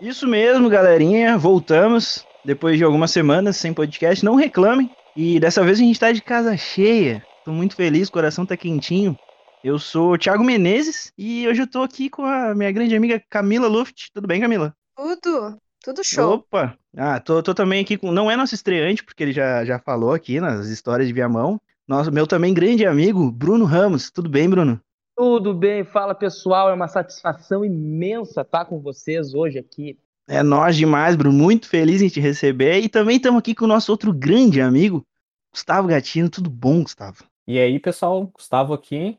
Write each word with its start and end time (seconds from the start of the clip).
Isso 0.00 0.26
mesmo, 0.26 0.68
galerinha. 0.68 1.38
Voltamos 1.38 2.24
depois 2.44 2.76
de 2.76 2.84
algumas 2.84 3.10
semanas 3.10 3.56
sem 3.56 3.72
podcast. 3.72 4.24
Não 4.24 4.34
reclamem. 4.34 4.90
E 5.16 5.38
dessa 5.38 5.62
vez 5.62 5.78
a 5.78 5.82
gente 5.82 6.00
tá 6.00 6.10
de 6.10 6.20
casa 6.20 6.56
cheia. 6.56 7.24
Tô 7.44 7.52
muito 7.52 7.76
feliz, 7.76 8.08
o 8.08 8.12
coração 8.12 8.44
tá 8.44 8.56
quentinho. 8.56 9.16
Eu 9.62 9.78
sou 9.78 10.12
o 10.12 10.18
Thiago 10.18 10.44
Menezes 10.44 11.12
e 11.16 11.48
hoje 11.48 11.62
eu 11.62 11.66
tô 11.66 11.82
aqui 11.82 12.10
com 12.10 12.24
a 12.24 12.54
minha 12.54 12.70
grande 12.72 12.94
amiga 12.94 13.22
Camila 13.30 13.68
Luft. 13.68 14.08
Tudo 14.12 14.26
bem, 14.26 14.40
Camila? 14.40 14.74
Tudo, 14.96 15.58
tudo 15.82 16.04
show. 16.04 16.34
Opa! 16.34 16.76
Ah, 16.96 17.18
tô, 17.18 17.42
tô 17.42 17.54
também 17.54 17.80
aqui 17.80 17.96
com. 17.96 18.12
Não 18.12 18.30
é 18.30 18.36
nosso 18.36 18.54
estreante, 18.54 19.02
porque 19.02 19.22
ele 19.22 19.32
já, 19.32 19.64
já 19.64 19.78
falou 19.78 20.12
aqui 20.12 20.40
nas 20.40 20.66
histórias 20.66 21.08
de 21.08 21.14
Viamão. 21.14 21.60
Nosso, 21.86 22.12
meu 22.12 22.26
também 22.26 22.52
grande 22.52 22.84
amigo, 22.84 23.30
Bruno 23.30 23.64
Ramos. 23.64 24.10
Tudo 24.10 24.28
bem, 24.28 24.50
Bruno? 24.50 24.80
Tudo 25.16 25.54
bem, 25.54 25.84
fala 25.84 26.12
pessoal, 26.12 26.68
é 26.68 26.74
uma 26.74 26.88
satisfação 26.88 27.64
imensa 27.64 28.40
estar 28.40 28.64
com 28.64 28.80
vocês 28.80 29.32
hoje 29.32 29.60
aqui. 29.60 29.96
É 30.26 30.42
nós 30.42 30.74
demais, 30.74 31.14
Bruno, 31.14 31.38
muito 31.38 31.68
feliz 31.68 32.02
em 32.02 32.08
te 32.08 32.18
receber 32.18 32.80
e 32.80 32.88
também 32.88 33.16
estamos 33.16 33.38
aqui 33.38 33.54
com 33.54 33.64
o 33.64 33.68
nosso 33.68 33.92
outro 33.92 34.12
grande 34.12 34.60
amigo, 34.60 35.06
Gustavo 35.52 35.86
Gatino. 35.86 36.28
Tudo 36.28 36.50
bom, 36.50 36.82
Gustavo? 36.82 37.22
E 37.46 37.60
aí, 37.60 37.78
pessoal, 37.78 38.26
Gustavo 38.26 38.74
aqui, 38.74 39.16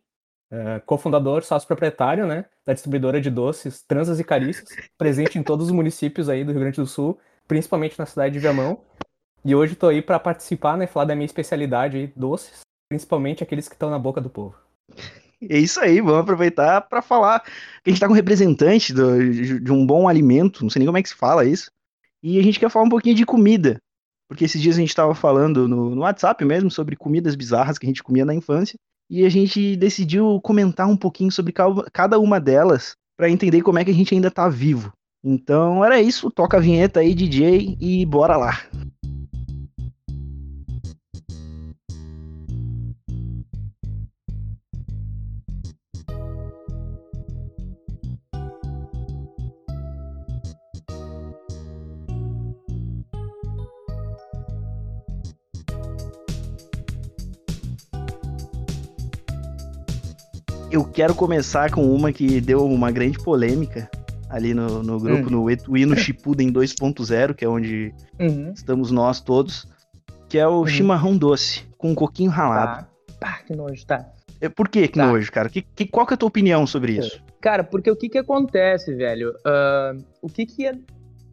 é, 0.52 0.81
cofundador, 0.86 1.44
sócio 1.44 1.66
proprietário, 1.66 2.27
né, 2.27 2.45
da 2.66 2.73
distribuidora 2.73 3.22
de 3.22 3.30
doces 3.30 3.81
Transas 3.81 4.20
e 4.20 4.23
Carícias, 4.23 4.67
presente 4.98 5.39
em 5.39 5.44
todos 5.44 5.67
os 5.67 5.72
municípios 5.72 6.27
aí 6.27 6.44
do 6.44 6.52
Rio 6.52 6.59
Grande 6.59 6.81
do 6.81 6.88
Sul, 6.88 7.17
principalmente 7.48 7.98
na 7.98 8.05
cidade 8.05 8.34
de 8.34 8.39
Viamão. 8.39 8.81
E 9.45 9.55
hoje 9.55 9.73
estou 9.73 9.89
aí 9.89 10.02
para 10.02 10.20
participar, 10.20 10.75
né, 10.75 10.88
falar 10.88 11.05
da 11.05 11.16
minha 11.16 11.25
especialidade 11.25 11.95
aí, 11.95 12.14
doces, 12.16 12.62
principalmente 12.89 13.44
aqueles 13.44 13.70
que 13.70 13.75
estão 13.75 13.89
na 13.89 14.00
boca 14.00 14.20
do 14.20 14.30
povo. 14.30 14.55
É 15.41 15.57
isso 15.57 15.80
aí, 15.80 15.99
vamos 16.02 16.21
aproveitar 16.21 16.81
para 16.81 17.02
falar 17.02 17.41
que 17.41 17.49
a 17.85 17.89
gente 17.89 17.98
está 17.98 18.07
com 18.07 18.13
um 18.13 18.16
representante 18.16 18.94
do, 18.94 19.59
de 19.59 19.72
um 19.72 19.86
bom 19.86 20.08
alimento, 20.08 20.64
não 20.64 20.69
sei 20.69 20.80
nem 20.80 20.88
como 20.88 20.97
é 20.97 21.03
que 21.03 21.09
se 21.09 21.16
fala 21.16 21.45
isso, 21.45 21.69
e 22.23 22.39
a 22.39 22.44
gente 22.44 22.59
quer 22.59 22.69
falar 22.69 22.86
um 22.86 22.89
pouquinho 22.89 23.16
de 23.16 23.25
comida, 23.25 23.77
porque 24.27 24.45
esses 24.45 24.61
dias 24.61 24.75
a 24.77 24.80
gente 24.80 24.89
estava 24.89 25.14
falando 25.14 25.67
no, 25.67 25.94
no 25.94 26.02
WhatsApp 26.02 26.44
mesmo 26.44 26.72
sobre 26.72 26.95
comidas 26.95 27.36
bizarras 27.36 27.77
que 27.77 27.86
a 27.86 27.89
gente 27.89 28.03
comia 28.03 28.25
na 28.25 28.33
infância, 28.33 28.77
e 29.09 29.23
a 29.23 29.30
gente 29.30 29.75
decidiu 29.75 30.39
comentar 30.42 30.88
um 30.88 30.97
pouquinho 30.97 31.31
sobre 31.31 31.53
cada 31.94 32.17
uma 32.17 32.39
delas 32.39 32.95
para 33.17 33.30
entender 33.30 33.61
como 33.61 33.77
é 33.77 33.86
que 33.86 33.92
a 33.92 33.94
gente 33.94 34.14
ainda 34.16 34.31
tá 34.31 34.49
vivo. 34.49 34.92
Então 35.23 35.83
era 35.83 36.02
isso, 36.02 36.31
toca 36.31 36.58
a 36.58 36.59
vinheta 36.59 36.99
aí, 36.99 37.14
DJ, 37.14 37.77
e 37.80 38.05
bora 38.05 38.38
lá. 38.38 38.61
Eu 60.76 60.84
quero 60.84 61.16
começar 61.16 61.72
com 61.72 61.84
uma 61.94 62.12
que 62.12 62.42
deu 62.42 62.66
uma 62.66 62.92
grande 62.92 63.18
polêmica 63.18 63.90
ali 64.30 64.54
no, 64.54 64.84
no 64.84 65.00
grupo, 65.00 65.28
hum. 65.30 65.58
no 65.67 65.78
Hino 65.78 65.95
Shippuden 65.95 66.52
2.0, 66.52 67.34
que 67.34 67.45
é 67.45 67.48
onde 67.48 67.94
uhum. 68.20 68.52
estamos 68.54 68.92
nós 68.92 69.22
todos, 69.22 69.66
que 70.28 70.38
é 70.38 70.45
o 70.45 70.59
uhum. 70.59 70.67
chimarrão 70.67 71.17
doce, 71.17 71.64
com 71.78 71.92
um 71.92 71.95
coquinho 71.95 72.30
ralado. 72.30 72.88
Tá, 73.20 73.40
que 73.48 73.56
nojo, 73.56 73.86
tá. 73.86 74.06
É, 74.42 74.50
por 74.50 74.67
que 74.67 74.88
que 74.90 75.00
tá. 75.00 75.08
nojo, 75.08 75.32
cara? 75.32 75.48
Que, 75.48 75.62
que, 75.62 75.86
qual 75.86 76.06
que 76.06 76.14
é 76.14 76.16
a 76.16 76.17
tua 76.17 76.28
opinião 76.28 76.67
sobre 76.67 76.98
isso? 76.98 77.23
Cara, 77.39 77.64
porque 77.64 77.89
o 77.89 77.95
que 77.95 78.10
que 78.10 78.17
acontece, 78.17 78.94
velho? 78.94 79.32
Uh, 79.45 80.04
o 80.22 80.28
que 80.28 80.45
que 80.45 80.67
é, 80.67 80.78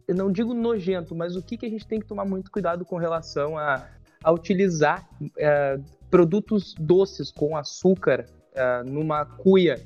eu 0.07 0.15
não 0.15 0.31
digo 0.31 0.53
nojento, 0.53 1.13
mas 1.13 1.35
o 1.35 1.41
que 1.41 1.57
que 1.57 1.65
a 1.65 1.69
gente 1.69 1.85
tem 1.85 1.99
que 1.99 2.07
tomar 2.07 2.23
muito 2.23 2.49
cuidado 2.49 2.85
com 2.85 2.95
relação 2.95 3.57
a, 3.57 3.83
a 4.23 4.31
utilizar 4.31 5.05
uh, 5.21 5.83
produtos 6.09 6.73
doces 6.79 7.29
com 7.29 7.57
açúcar 7.57 8.25
uh, 8.55 8.89
numa 8.89 9.25
cuia, 9.25 9.79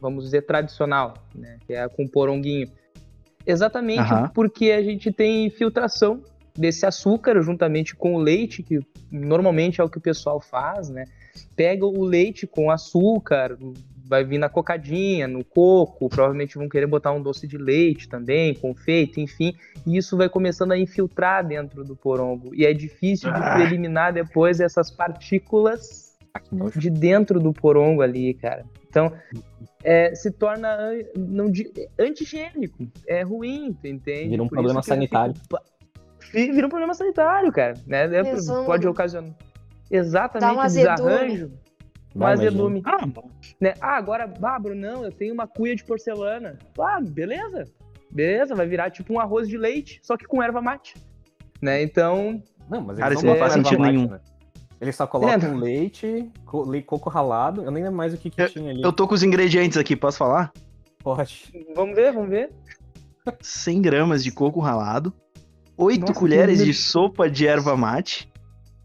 vamos 0.00 0.24
dizer, 0.24 0.42
tradicional, 0.42 1.14
né? 1.34 1.58
Que 1.66 1.74
é 1.74 1.88
com 1.88 2.06
poronguinho. 2.06 2.68
Exatamente 3.46 4.12
porque 4.34 4.70
a 4.70 4.82
gente 4.82 5.10
tem 5.10 5.50
filtração 5.50 6.22
desse 6.56 6.86
açúcar 6.86 7.40
juntamente 7.42 7.94
com 7.96 8.14
o 8.14 8.18
leite, 8.18 8.62
que 8.62 8.78
normalmente 9.10 9.80
é 9.80 9.84
o 9.84 9.88
que 9.88 9.98
o 9.98 10.00
pessoal 10.00 10.40
faz, 10.40 10.88
né? 10.88 11.04
Pega 11.56 11.86
o 11.86 12.04
leite 12.04 12.46
com 12.46 12.70
açúcar, 12.70 13.58
vai 14.04 14.24
vir 14.24 14.38
na 14.38 14.48
cocadinha, 14.48 15.26
no 15.26 15.42
coco, 15.42 16.08
provavelmente 16.08 16.56
vão 16.56 16.68
querer 16.68 16.86
botar 16.86 17.12
um 17.12 17.22
doce 17.22 17.46
de 17.46 17.56
leite 17.56 18.08
também, 18.08 18.54
confeito, 18.54 19.18
enfim, 19.18 19.54
e 19.86 19.96
isso 19.96 20.16
vai 20.16 20.28
começando 20.28 20.72
a 20.72 20.78
infiltrar 20.78 21.46
dentro 21.46 21.82
do 21.82 21.96
porongo. 21.96 22.54
E 22.54 22.66
é 22.66 22.74
difícil 22.74 23.32
de 23.32 23.38
ah. 23.38 23.60
eliminar 23.60 24.12
depois 24.12 24.60
essas 24.60 24.90
partículas 24.90 26.11
de 26.76 26.90
dentro 26.90 27.40
do 27.40 27.52
porongo 27.52 28.02
ali, 28.02 28.34
cara. 28.34 28.64
Então, 28.88 29.12
é, 29.82 30.14
se 30.14 30.30
torna 30.30 30.76
não, 31.16 31.50
antigênico. 31.98 32.86
É 33.06 33.22
ruim, 33.22 33.76
tu 33.80 33.86
entende? 33.86 34.30
Vira 34.30 34.42
um 34.42 34.48
Por 34.48 34.56
problema 34.56 34.82
sanitário. 34.82 35.34
Fico, 36.18 36.54
vira 36.54 36.66
um 36.66 36.70
problema 36.70 36.94
sanitário, 36.94 37.50
cara. 37.52 37.74
Né? 37.86 38.04
É, 38.04 38.22
pode 38.64 38.86
ocasionar. 38.86 39.34
Exatamente, 39.90 40.58
um 40.58 40.62
desarranjo. 40.62 41.52
Um 42.14 42.26
azedume. 42.26 42.82
Ah, 42.84 43.06
né? 43.60 43.74
ah, 43.80 43.96
agora, 43.96 44.26
Bárbaro, 44.26 44.74
não, 44.74 45.04
eu 45.04 45.10
tenho 45.10 45.32
uma 45.32 45.46
cuia 45.46 45.74
de 45.74 45.84
porcelana. 45.84 46.58
Ah, 46.78 47.00
beleza. 47.00 47.64
Beleza, 48.10 48.54
vai 48.54 48.66
virar 48.66 48.90
tipo 48.90 49.14
um 49.14 49.20
arroz 49.20 49.48
de 49.48 49.56
leite, 49.56 49.98
só 50.02 50.16
que 50.16 50.26
com 50.26 50.42
erva 50.42 50.60
mate. 50.60 50.94
Né? 51.60 51.82
Então. 51.82 52.42
Não, 52.68 52.82
mas 52.82 52.98
cara, 52.98 53.14
isso 53.14 53.24
não 53.24 53.36
faz 53.36 53.54
sentido 53.54 53.82
nenhum. 53.82 54.08
Né? 54.08 54.20
Ele 54.82 54.90
só 54.90 55.06
coloca 55.06 55.46
é. 55.46 55.48
um 55.48 55.58
leite, 55.58 56.28
coco 56.44 57.08
ralado. 57.08 57.62
Eu 57.62 57.70
nem 57.70 57.84
lembro 57.84 57.96
mais 57.96 58.12
o 58.12 58.16
que, 58.16 58.28
que 58.28 58.42
eu, 58.42 58.48
tinha 58.48 58.72
ali. 58.72 58.82
Eu 58.82 58.92
tô 58.92 59.06
com 59.06 59.14
os 59.14 59.22
ingredientes 59.22 59.78
aqui, 59.78 59.94
posso 59.94 60.18
falar? 60.18 60.52
Pode. 60.98 61.52
Vamos 61.72 61.94
ver, 61.94 62.12
vamos 62.12 62.28
ver. 62.28 62.50
100 63.40 63.80
gramas 63.80 64.24
de 64.24 64.32
coco 64.32 64.58
ralado, 64.58 65.14
8 65.76 66.00
Nossa, 66.00 66.14
colheres 66.14 66.64
de 66.64 66.74
sopa 66.74 67.30
de 67.30 67.46
erva 67.46 67.76
mate, 67.76 68.28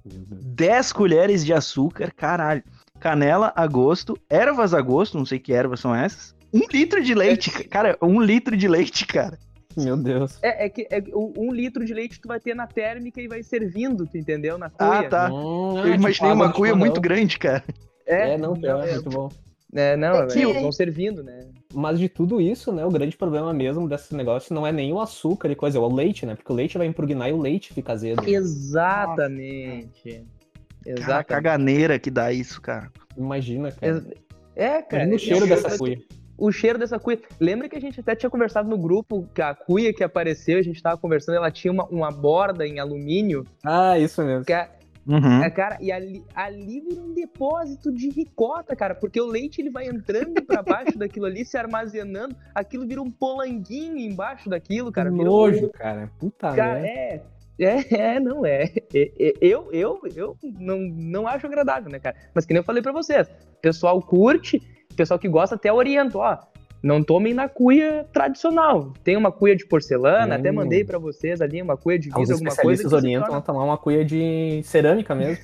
10 0.05 0.93
colheres 0.93 1.43
de 1.43 1.51
açúcar, 1.51 2.13
caralho. 2.15 2.63
Canela 2.99 3.51
a 3.55 3.65
gosto, 3.65 4.15
ervas 4.29 4.75
a 4.75 4.81
gosto, 4.81 5.17
não 5.17 5.25
sei 5.25 5.39
que 5.39 5.51
ervas 5.51 5.79
são 5.79 5.95
essas. 5.95 6.35
Um 6.53 6.61
litro 6.71 7.03
de 7.03 7.15
leite, 7.15 7.51
é. 7.59 7.63
cara, 7.63 7.97
um 8.03 8.21
litro 8.21 8.55
de 8.55 8.67
leite, 8.67 9.03
cara. 9.07 9.39
Meu 9.83 9.95
Deus. 9.95 10.39
É, 10.41 10.65
é 10.65 10.69
que 10.69 10.87
é, 10.89 11.03
um 11.15 11.53
litro 11.53 11.85
de 11.85 11.93
leite 11.93 12.19
tu 12.19 12.27
vai 12.27 12.39
ter 12.39 12.55
na 12.55 12.65
térmica 12.65 13.21
e 13.21 13.27
vai 13.27 13.43
servindo, 13.43 14.07
tu 14.07 14.17
entendeu? 14.17 14.57
Na 14.57 14.71
cuia. 14.71 14.89
Ah, 14.89 15.03
tá. 15.03 15.31
Hum, 15.31 15.77
eu 15.85 15.93
imaginei 15.93 16.31
uma 16.31 16.51
cuia 16.51 16.75
muito 16.75 16.99
grande, 16.99 17.37
cara. 17.37 17.63
É, 18.05 18.33
é 18.33 18.37
não, 18.37 18.55
não 18.55 18.81
é, 18.81 18.93
muito 18.93 19.09
bom. 19.09 19.29
É, 19.73 19.95
não, 19.95 20.23
é 20.23 20.27
que... 20.27 20.45
vão 20.45 20.71
servindo, 20.71 21.21
né? 21.21 21.45
Mas 21.73 21.99
de 21.99 22.09
tudo 22.09 22.41
isso, 22.41 22.71
né, 22.71 22.85
o 22.85 22.89
grande 22.89 23.17
problema 23.17 23.53
mesmo 23.53 23.87
desse 23.87 24.15
negócio 24.15 24.55
não 24.55 24.65
é 24.65 24.71
nem 24.71 24.93
o 24.93 24.99
açúcar 24.99 25.51
e 25.51 25.55
coisa, 25.55 25.77
é 25.77 25.81
o 25.81 25.93
leite, 25.93 26.25
né? 26.25 26.35
Porque 26.35 26.51
o 26.51 26.55
leite 26.55 26.77
vai 26.77 26.87
impregnar 26.87 27.29
e 27.29 27.33
o 27.33 27.41
leite 27.41 27.73
fica 27.73 27.91
azedo. 27.91 28.23
Exatamente. 28.27 30.25
Exatamente. 30.85 31.05
Cara, 31.05 31.19
a 31.19 31.23
caganeira 31.23 31.99
que 31.99 32.09
dá 32.09 32.31
isso, 32.31 32.61
cara. 32.61 32.89
Imagina, 33.15 33.71
cara. 33.71 34.05
É, 34.55 34.81
cara. 34.81 35.03
Imagina 35.03 35.15
o 35.15 35.19
cheiro 35.19 35.47
dessa 35.47 35.77
cuia 35.77 35.99
o 36.37 36.51
cheiro 36.51 36.77
dessa 36.77 36.99
cuia. 36.99 37.19
Lembra 37.39 37.67
que 37.67 37.75
a 37.75 37.81
gente 37.81 37.99
até 37.99 38.15
tinha 38.15 38.29
conversado 38.29 38.69
no 38.69 38.77
grupo 38.77 39.27
que 39.33 39.41
a 39.41 39.55
cuia 39.55 39.93
que 39.93 40.03
apareceu, 40.03 40.59
a 40.59 40.61
gente 40.61 40.81
tava 40.81 40.97
conversando, 40.97 41.35
ela 41.35 41.51
tinha 41.51 41.71
uma, 41.71 41.85
uma 41.85 42.11
borda 42.11 42.65
em 42.65 42.79
alumínio. 42.79 43.45
Ah, 43.65 43.97
isso 43.97 44.23
mesmo. 44.23 44.45
Que 44.45 44.53
a, 44.53 44.69
Uhum. 45.07 45.41
É, 45.41 45.49
cara, 45.49 45.77
e 45.79 45.89
ali, 45.89 46.21
ali 46.35 46.81
vira 46.81 47.01
um 47.01 47.13
depósito 47.13 47.93
de 47.93 48.09
ricota, 48.09 48.75
cara, 48.75 48.93
porque 48.93 49.21
o 49.21 49.25
leite 49.25 49.61
ele 49.61 49.69
vai 49.69 49.87
entrando 49.87 50.43
para 50.43 50.61
baixo 50.61 50.97
daquilo 50.99 51.25
ali, 51.25 51.45
se 51.45 51.57
armazenando, 51.57 52.35
aquilo 52.53 52.85
vira 52.85 53.01
um 53.01 53.09
polanguinho 53.09 53.97
embaixo 53.97 54.49
daquilo, 54.49 54.91
cara. 54.91 55.09
Nojo, 55.09 55.67
um... 55.67 55.69
cara. 55.69 56.11
Puta 56.19 56.53
cara, 56.53 56.85
é. 56.85 57.23
É, 57.59 58.15
é, 58.15 58.19
não 58.19 58.45
é. 58.45 58.65
é, 58.93 59.11
é 59.15 59.33
eu, 59.41 59.69
eu, 59.71 59.99
eu 60.13 60.37
não, 60.59 60.77
não 60.77 61.27
acho 61.27 61.47
agradável, 61.47 61.89
né, 61.89 61.99
cara? 61.99 62.15
Mas 62.33 62.45
que 62.45 62.53
nem 62.53 62.59
eu 62.59 62.65
falei 62.65 62.83
para 62.83 62.91
vocês, 62.91 63.27
o 63.27 63.61
pessoal 63.61 63.99
curte, 64.01 64.61
pessoal 64.97 65.19
que 65.19 65.29
gosta 65.29 65.55
até 65.55 65.71
orienta, 65.71 66.17
ó. 66.17 66.37
Não 66.83 67.03
tomem 67.03 67.33
na 67.33 67.49
cuia 67.49 68.05
tradicional. 68.13 68.93
Tem 69.03 69.15
uma 69.17 69.31
cuia 69.31 69.55
de 69.55 69.65
porcelana, 69.65 70.35
hum. 70.35 70.39
até 70.39 70.51
mandei 70.51 70.83
para 70.83 70.99
vocês 70.99 71.41
ali, 71.41 71.61
uma 71.61 71.77
cuia 71.77 71.97
de 71.97 72.09
vidro, 72.09 72.33
alguma 72.33 72.55
coisa. 72.55 72.85
Os 72.85 72.93
orientam 72.93 73.35
a 73.35 73.41
tomar 73.41 73.63
uma 73.63 73.77
cuia 73.77 74.03
de 74.03 74.61
cerâmica 74.63 75.15
mesmo. 75.15 75.43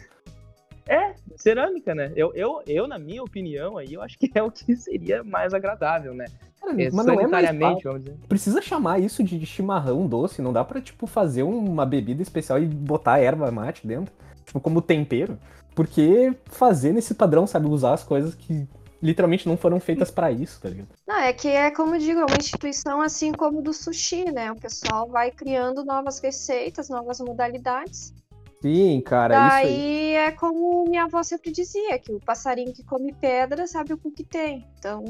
É, 0.85 1.13
cerâmica, 1.37 1.95
né? 1.95 2.11
Eu, 2.15 2.33
eu, 2.35 2.61
eu, 2.67 2.87
na 2.87 2.99
minha 2.99 3.23
opinião, 3.23 3.77
aí, 3.77 3.93
eu 3.93 4.01
acho 4.01 4.17
que 4.19 4.29
é 4.35 4.43
o 4.43 4.51
que 4.51 4.75
seria 4.75 5.23
mais 5.23 5.53
agradável, 5.53 6.13
né? 6.13 6.25
Cara, 6.59 6.81
é, 6.81 6.89
mas 6.91 7.05
não 7.05 7.19
é 7.19 7.27
mais 7.27 7.83
vamos 7.83 8.03
dizer. 8.03 8.17
Precisa 8.27 8.61
chamar 8.61 8.99
isso 8.99 9.23
de 9.23 9.45
chimarrão 9.45 10.05
doce, 10.07 10.41
não 10.41 10.53
dá 10.53 10.63
pra, 10.63 10.81
tipo, 10.81 11.07
fazer 11.07 11.43
uma 11.43 11.85
bebida 11.85 12.21
especial 12.21 12.59
e 12.59 12.65
botar 12.65 13.19
erva 13.19 13.51
mate 13.51 13.85
dentro, 13.85 14.13
tipo, 14.45 14.59
como 14.59 14.81
tempero. 14.81 15.37
Porque 15.73 16.33
fazer 16.45 16.93
nesse 16.93 17.15
padrão, 17.15 17.47
sabe, 17.47 17.67
usar 17.67 17.93
as 17.93 18.03
coisas 18.03 18.35
que 18.35 18.67
literalmente 19.03 19.47
não 19.47 19.57
foram 19.57 19.79
feitas 19.79 20.09
pra 20.09 20.31
isso, 20.31 20.61
tá 20.61 20.69
ligado? 20.69 20.87
Não, 21.05 21.19
é 21.19 21.33
que 21.33 21.49
é 21.49 21.69
como 21.69 21.95
eu 21.95 21.99
digo, 21.99 22.21
é 22.21 22.25
uma 22.25 22.37
instituição 22.37 23.01
assim 23.01 23.33
como 23.33 23.61
do 23.61 23.73
sushi, 23.73 24.31
né? 24.31 24.51
O 24.51 24.55
pessoal 24.55 25.09
vai 25.09 25.29
criando 25.29 25.83
novas 25.83 26.19
receitas, 26.19 26.87
novas 26.89 27.19
modalidades. 27.19 28.13
Sim, 28.61 29.01
cara, 29.01 29.47
isso 29.47 29.67
aí. 29.67 29.75
Daí 29.75 30.13
é 30.15 30.31
como 30.31 30.85
minha 30.85 31.03
avó 31.03 31.21
sempre 31.21 31.51
dizia, 31.51 31.99
que 31.99 32.13
o 32.13 32.19
passarinho 32.19 32.73
que 32.73 32.81
come 32.83 33.13
pedra 33.13 33.67
sabe 33.67 33.93
o 33.93 33.97
cu 33.97 34.09
que 34.09 34.23
tem. 34.23 34.65
Então, 34.79 35.03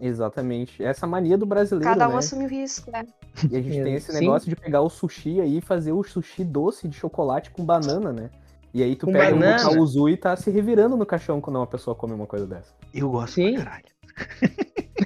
Exatamente. 0.00 0.82
Essa 0.82 1.06
mania 1.06 1.38
do 1.38 1.46
brasileiro, 1.46 1.88
cada 1.88 2.08
um 2.08 2.12
né? 2.12 2.18
assume 2.18 2.46
o 2.46 2.48
risco, 2.48 2.90
né? 2.90 3.06
E 3.48 3.56
a 3.56 3.62
gente 3.62 3.82
tem 3.82 3.94
esse 3.94 4.12
Sim. 4.12 4.20
negócio 4.20 4.48
de 4.48 4.56
pegar 4.56 4.80
o 4.80 4.90
sushi 4.90 5.40
aí 5.40 5.58
e 5.58 5.60
fazer 5.60 5.92
o 5.92 6.02
sushi 6.02 6.44
doce 6.44 6.88
de 6.88 6.96
chocolate 6.96 7.50
com 7.50 7.64
banana, 7.64 8.12
né? 8.12 8.30
E 8.74 8.82
aí 8.82 8.96
tu 8.96 9.06
Com 9.06 9.12
pega 9.12 9.30
banana? 9.36 9.68
o 9.70 9.74
Kauzu 9.74 10.08
e 10.08 10.16
tá 10.16 10.34
se 10.36 10.50
revirando 10.50 10.96
no 10.96 11.06
caixão 11.06 11.40
quando 11.40 11.56
uma 11.56 11.66
pessoa 11.66 11.94
come 11.94 12.12
uma 12.12 12.26
coisa 12.26 12.46
dessa. 12.46 12.74
Eu 12.92 13.08
gosto 13.10 13.34
Sim. 13.34 13.54
pra 13.54 13.64
caralho. 13.64 13.84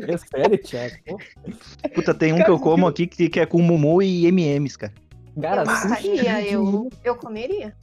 É 0.08 0.16
sério, 0.16 0.58
Thiago? 0.58 0.96
Puta, 1.94 2.14
tem 2.14 2.32
um 2.32 2.42
que 2.42 2.50
eu 2.50 2.58
como 2.58 2.86
aqui 2.86 3.06
que, 3.06 3.28
que 3.28 3.40
é 3.40 3.46
com 3.46 3.60
Mumu 3.60 4.02
e 4.02 4.26
M&M's, 4.26 4.76
cara. 4.76 4.92
Cara, 5.40 5.62
eu 5.62 5.66
gostaria, 5.66 6.50
eu, 6.50 6.88
eu 7.04 7.14
comeria. 7.16 7.74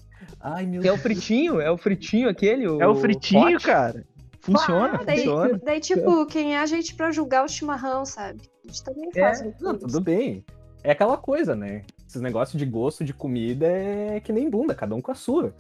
Ai, 0.42 0.66
meu 0.66 0.82
Que 0.82 0.88
é 0.88 0.92
o 0.92 0.98
fritinho, 0.98 1.60
é 1.62 1.70
o 1.72 1.78
fritinho 1.78 2.30
aquele? 2.30 2.68
O 2.68 2.82
É 2.82 2.88
o 2.88 2.96
fritinho, 2.96 3.54
pote? 3.54 3.66
cara. 3.66 4.04
Funciona, 4.42 5.00
Ah, 5.00 5.04
daí, 5.04 5.18
funciona. 5.20 5.60
daí, 5.64 5.80
tipo, 5.80 6.26
quem 6.28 6.56
é 6.56 6.60
a 6.60 6.66
gente 6.66 6.94
pra 6.96 7.12
julgar 7.12 7.44
o 7.46 7.48
chimarrão, 7.48 8.06
sabe? 8.06 8.42
A 8.64 8.68
gente 8.68 8.84
também 8.84 9.10
É, 9.16 9.20
faz. 9.22 9.60
Não, 9.60 9.78
tudo 9.78 10.02
bem. 10.02 10.44
É 10.84 10.92
aquela 10.92 11.18
coisa, 11.18 11.56
né? 11.56 11.84
Esses 12.08 12.22
negócios 12.22 12.60
de 12.60 12.66
gosto 12.66 13.04
de 13.04 13.12
comida 13.14 13.66
é 13.66 14.20
que 14.20 14.32
nem 14.32 14.48
bunda, 14.50 14.76
cada 14.76 14.94
um 14.94 15.02
com 15.02 15.12
a 15.12 15.16
sua. 15.16 15.54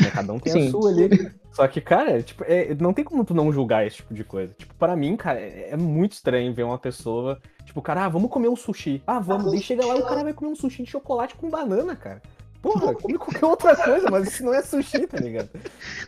Né? 0.00 0.10
Cada 0.10 0.32
um 0.32 0.38
tem 0.38 0.52
Sim. 0.52 0.68
a 0.68 0.70
sua 0.70 0.90
ali. 0.90 1.30
Só 1.52 1.66
que, 1.66 1.80
cara, 1.80 2.22
tipo, 2.22 2.44
é- 2.46 2.74
não 2.74 2.92
tem 2.92 3.04
como 3.04 3.24
tu 3.24 3.32
não 3.32 3.50
julgar 3.52 3.86
esse 3.86 3.96
tipo 3.96 4.12
de 4.12 4.24
coisa. 4.24 4.52
Tipo, 4.58 4.74
para 4.74 4.94
mim, 4.94 5.16
cara, 5.16 5.40
é, 5.40 5.70
é 5.70 5.76
muito 5.76 6.12
estranho 6.12 6.52
ver 6.52 6.64
uma 6.64 6.78
pessoa, 6.78 7.40
tipo, 7.64 7.80
cara, 7.80 8.04
ah, 8.04 8.08
vamos 8.08 8.30
comer 8.30 8.48
um 8.48 8.56
sushi. 8.56 9.02
Ah, 9.06 9.18
vamos. 9.20 9.52
Daí 9.52 9.60
chega 9.62 9.84
lá 9.86 9.96
e 9.96 10.00
o 10.00 10.06
cara 10.06 10.22
vai 10.22 10.34
comer 10.34 10.50
um 10.50 10.56
sushi 10.56 10.82
de 10.82 10.90
chocolate 10.90 11.34
com 11.34 11.48
banana, 11.48 11.96
cara. 11.96 12.20
Porra, 12.60 12.94
come 12.94 13.16
qualquer 13.16 13.44
outra 13.46 13.76
coisa, 13.76 14.10
mas 14.10 14.26
isso 14.26 14.44
não 14.44 14.52
é 14.52 14.60
sushi, 14.60 15.06
tá 15.06 15.18
ligado? 15.18 15.48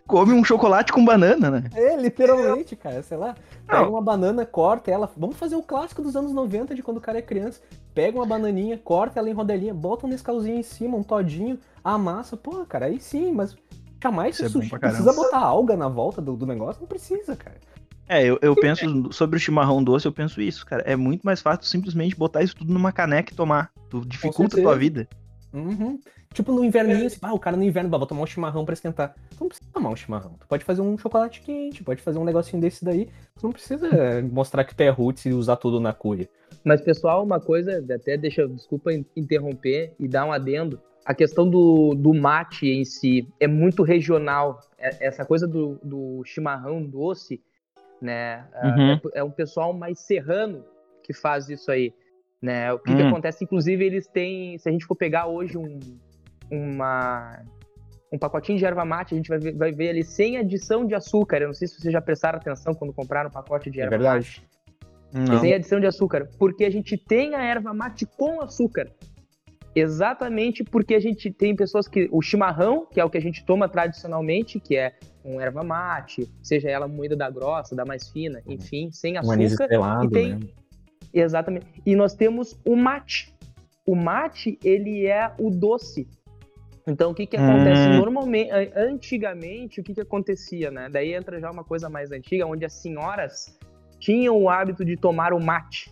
Come 0.06 0.32
um 0.32 0.42
chocolate 0.44 0.92
com 0.92 1.04
banana, 1.04 1.50
né? 1.50 1.64
É, 1.72 1.96
literalmente, 1.96 2.74
cara, 2.74 3.02
sei 3.02 3.16
lá. 3.16 3.36
Pega 3.66 3.88
uma 3.88 4.02
banana, 4.02 4.44
corta 4.44 4.90
ela. 4.90 5.08
Vamos 5.16 5.36
fazer 5.36 5.54
o 5.54 5.62
clássico 5.62 6.02
dos 6.02 6.16
anos 6.16 6.32
90 6.32 6.74
de 6.74 6.82
quando 6.82 6.96
o 6.96 7.00
cara 7.00 7.18
é 7.18 7.22
criança. 7.22 7.60
Pega 7.98 8.16
uma 8.16 8.26
bananinha, 8.26 8.78
corta 8.78 9.18
ela 9.18 9.28
em 9.28 9.32
rodelinha, 9.32 9.74
bota 9.74 10.06
um 10.06 10.08
Nescauzinho 10.08 10.56
em 10.56 10.62
cima, 10.62 10.96
um 10.96 11.02
todinho, 11.02 11.58
amassa. 11.82 12.36
Pô, 12.36 12.64
cara, 12.64 12.86
aí 12.86 13.00
sim, 13.00 13.32
mas 13.32 13.56
jamais 14.00 14.36
Isso 14.36 14.44
é 14.44 14.48
sushi 14.48 14.70
precisa 14.78 15.12
botar 15.12 15.40
alga 15.40 15.76
na 15.76 15.88
volta 15.88 16.22
do, 16.22 16.36
do 16.36 16.46
negócio? 16.46 16.80
Não 16.80 16.86
precisa, 16.86 17.34
cara. 17.34 17.56
É, 18.08 18.24
eu, 18.24 18.38
eu 18.40 18.54
penso 18.54 19.12
sobre 19.12 19.36
o 19.36 19.40
chimarrão 19.40 19.82
doce, 19.82 20.06
eu 20.06 20.12
penso 20.12 20.40
isso, 20.40 20.64
cara. 20.64 20.84
É 20.86 20.94
muito 20.94 21.22
mais 21.22 21.42
fácil 21.42 21.64
simplesmente 21.64 22.14
botar 22.14 22.40
isso 22.40 22.54
tudo 22.54 22.72
numa 22.72 22.92
caneca 22.92 23.32
e 23.32 23.36
tomar. 23.36 23.72
Tu 23.90 24.06
dificulta 24.06 24.56
a 24.56 24.62
tua 24.62 24.76
vida. 24.78 25.08
Uhum. 25.52 25.98
Tipo 26.32 26.52
no 26.52 26.64
inverninho, 26.64 27.04
assim, 27.04 27.18
ah, 27.20 27.34
o 27.34 27.38
cara 27.40 27.56
no 27.56 27.64
inverno 27.64 27.90
vai 27.90 28.06
tomar 28.06 28.22
um 28.22 28.26
chimarrão 28.26 28.64
pra 28.64 28.74
esquentar. 28.74 29.12
Tu 29.30 29.40
não 29.40 29.48
precisa 29.48 29.68
tomar 29.72 29.90
um 29.90 29.96
chimarrão. 29.96 30.36
Tu 30.38 30.46
pode 30.46 30.64
fazer 30.64 30.82
um 30.82 30.96
chocolate 30.96 31.40
quente, 31.40 31.82
pode 31.82 32.00
fazer 32.00 32.20
um 32.20 32.24
negocinho 32.24 32.62
desse 32.62 32.84
daí. 32.84 33.08
Tu 33.34 33.42
não 33.42 33.50
precisa 33.50 33.88
mostrar 34.30 34.62
que 34.62 34.72
tu 34.72 34.82
é 34.82 34.88
roots 34.88 35.26
e 35.26 35.32
usar 35.32 35.56
tudo 35.56 35.80
na 35.80 35.92
cuia. 35.92 36.28
Mas, 36.64 36.80
pessoal, 36.80 37.22
uma 37.24 37.40
coisa, 37.40 37.84
até 37.94 38.16
deixa, 38.16 38.46
desculpa 38.48 38.92
in- 38.92 39.04
interromper 39.16 39.92
e 39.98 40.06
dar 40.08 40.24
um 40.26 40.32
adendo. 40.32 40.80
A 41.04 41.14
questão 41.14 41.48
do, 41.48 41.94
do 41.94 42.12
mate 42.12 42.68
em 42.68 42.84
si 42.84 43.26
é 43.40 43.46
muito 43.46 43.82
regional. 43.82 44.60
É- 44.78 45.06
Essa 45.06 45.24
coisa 45.24 45.46
do, 45.46 45.78
do 45.82 46.22
chimarrão 46.24 46.82
doce, 46.84 47.40
né? 48.02 48.46
é- 48.54 48.66
Uhum. 48.66 48.90
É, 49.14 49.18
é 49.20 49.24
um 49.24 49.30
pessoal 49.30 49.72
mais 49.72 50.00
serrano 50.00 50.64
que 51.02 51.12
faz 51.14 51.48
isso 51.48 51.70
aí. 51.70 51.92
Né? 52.42 52.72
O 52.72 52.78
que, 52.78 52.94
que 52.94 53.02
Hum. 53.02 53.08
acontece? 53.08 53.42
Inclusive, 53.44 53.84
eles 53.84 54.06
têm. 54.06 54.58
Se 54.58 54.68
a 54.68 54.72
gente 54.72 54.84
for 54.86 54.94
pegar 54.94 55.26
hoje 55.26 55.56
um, 55.58 55.78
uma, 56.50 57.42
um 58.12 58.18
pacotinho 58.18 58.58
de 58.58 58.64
erva 58.64 58.84
mate, 58.84 59.14
a 59.14 59.16
gente 59.16 59.28
vai 59.28 59.38
ver, 59.38 59.52
vai 59.56 59.72
ver 59.72 59.88
ali 59.90 60.04
sem 60.04 60.36
adição 60.36 60.86
de 60.86 60.94
açúcar. 60.94 61.38
Eu 61.40 61.48
não 61.48 61.54
sei 61.54 61.66
se 61.66 61.80
vocês 61.80 61.92
já 61.92 62.00
prestaram 62.00 62.38
atenção 62.38 62.74
quando 62.74 62.92
compraram 62.92 63.28
um 63.28 63.32
pacote 63.32 63.70
de 63.70 63.80
É 63.80 63.84
erva 63.84 63.96
verdade. 63.96 64.42
Não. 65.12 65.40
sem 65.40 65.54
adição 65.54 65.80
de 65.80 65.86
açúcar, 65.86 66.28
porque 66.38 66.64
a 66.64 66.70
gente 66.70 66.96
tem 66.96 67.34
a 67.34 67.42
erva 67.42 67.72
mate 67.72 68.04
com 68.06 68.40
açúcar. 68.42 68.90
Exatamente 69.74 70.64
porque 70.64 70.94
a 70.94 71.00
gente 71.00 71.30
tem 71.30 71.54
pessoas 71.54 71.86
que 71.86 72.08
o 72.10 72.20
chimarrão, 72.20 72.86
que 72.86 73.00
é 73.00 73.04
o 73.04 73.10
que 73.10 73.18
a 73.18 73.20
gente 73.20 73.44
toma 73.44 73.68
tradicionalmente, 73.68 74.58
que 74.58 74.76
é 74.76 74.94
um 75.24 75.40
erva 75.40 75.62
mate, 75.62 76.28
seja 76.42 76.68
ela 76.68 76.88
moída 76.88 77.14
da 77.14 77.30
grossa, 77.30 77.76
da 77.76 77.84
mais 77.84 78.08
fina, 78.08 78.42
enfim, 78.46 78.90
sem 78.90 79.14
Um 79.18 79.30
anis 79.30 79.52
açúcar. 79.52 79.64
estrelado, 79.64 80.04
e 80.06 80.10
tem- 80.10 80.34
né? 80.34 80.40
Exatamente. 81.12 81.66
E 81.86 81.94
nós 81.94 82.14
temos 82.14 82.58
o 82.66 82.74
mate. 82.76 83.34
O 83.86 83.94
mate, 83.94 84.58
ele 84.62 85.06
é 85.06 85.32
o 85.38 85.50
doce. 85.50 86.06
Então, 86.86 87.10
o 87.10 87.14
que 87.14 87.26
que 87.26 87.36
acontece? 87.36 87.82
Hum. 87.88 87.96
Normalmente, 87.98 88.50
antigamente, 88.74 89.80
o 89.80 89.84
que 89.84 89.94
que 89.94 90.00
acontecia, 90.00 90.70
né? 90.70 90.88
Daí 90.90 91.14
entra 91.14 91.38
já 91.38 91.50
uma 91.50 91.64
coisa 91.64 91.88
mais 91.88 92.10
antiga, 92.12 92.46
onde 92.46 92.64
as 92.64 92.72
senhoras 92.74 93.58
tinham 93.98 94.36
o 94.36 94.48
hábito 94.48 94.84
de 94.84 94.96
tomar 94.96 95.32
o 95.32 95.40
mate, 95.40 95.90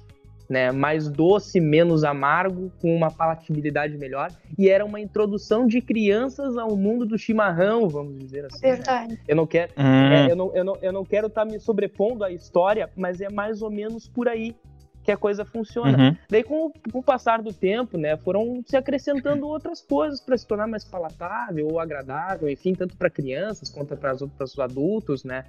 né? 0.48 0.70
Mais 0.70 1.08
doce, 1.08 1.60
menos 1.60 2.04
amargo, 2.04 2.70
com 2.80 2.94
uma 2.94 3.10
palatabilidade 3.10 3.96
melhor. 3.98 4.30
E 4.58 4.68
era 4.68 4.84
uma 4.84 5.00
introdução 5.00 5.66
de 5.66 5.80
crianças 5.80 6.56
ao 6.56 6.76
mundo 6.76 7.04
do 7.04 7.18
chimarrão, 7.18 7.88
vamos 7.88 8.18
dizer 8.18 8.46
assim. 8.46 8.64
né? 8.66 8.76
Verdade. 8.76 9.18
Eu 9.26 9.36
não 9.36 9.46
quero, 9.46 9.72
Hum, 9.76 9.82
é, 10.12 10.30
eu, 10.30 10.36
não, 10.36 10.54
eu, 10.54 10.64
não, 10.64 10.78
eu 10.82 10.92
não 10.92 11.04
quero 11.04 11.26
estar 11.26 11.44
me 11.44 11.58
sobrepondo 11.58 12.24
à 12.24 12.30
história, 12.30 12.88
mas 12.96 13.20
é 13.20 13.28
mais 13.28 13.60
ou 13.62 13.70
menos 13.70 14.06
por 14.08 14.28
aí 14.28 14.54
que 15.02 15.12
a 15.12 15.16
coisa 15.16 15.44
funciona. 15.44 15.96
uhum. 15.96 16.16
Daí, 16.28 16.42
com 16.42 16.66
o, 16.66 16.72
com 16.92 16.98
o 16.98 17.02
passar 17.02 17.40
do 17.40 17.52
tempo, 17.52 17.96
né, 17.96 18.16
foram 18.16 18.60
se 18.66 18.76
acrescentando 18.76 19.46
outras 19.46 19.80
coisas 19.80 20.20
para 20.20 20.36
se 20.36 20.44
tornar 20.44 20.66
mais 20.66 20.84
palatável 20.84 21.68
ou 21.70 21.78
agradável, 21.78 22.48
enfim, 22.48 22.74
tanto 22.74 22.96
para 22.96 23.08
crianças 23.08 23.70
quanto 23.70 23.96
para 23.96 24.14
os 24.14 24.58
adultos, 24.58 25.22
né? 25.22 25.44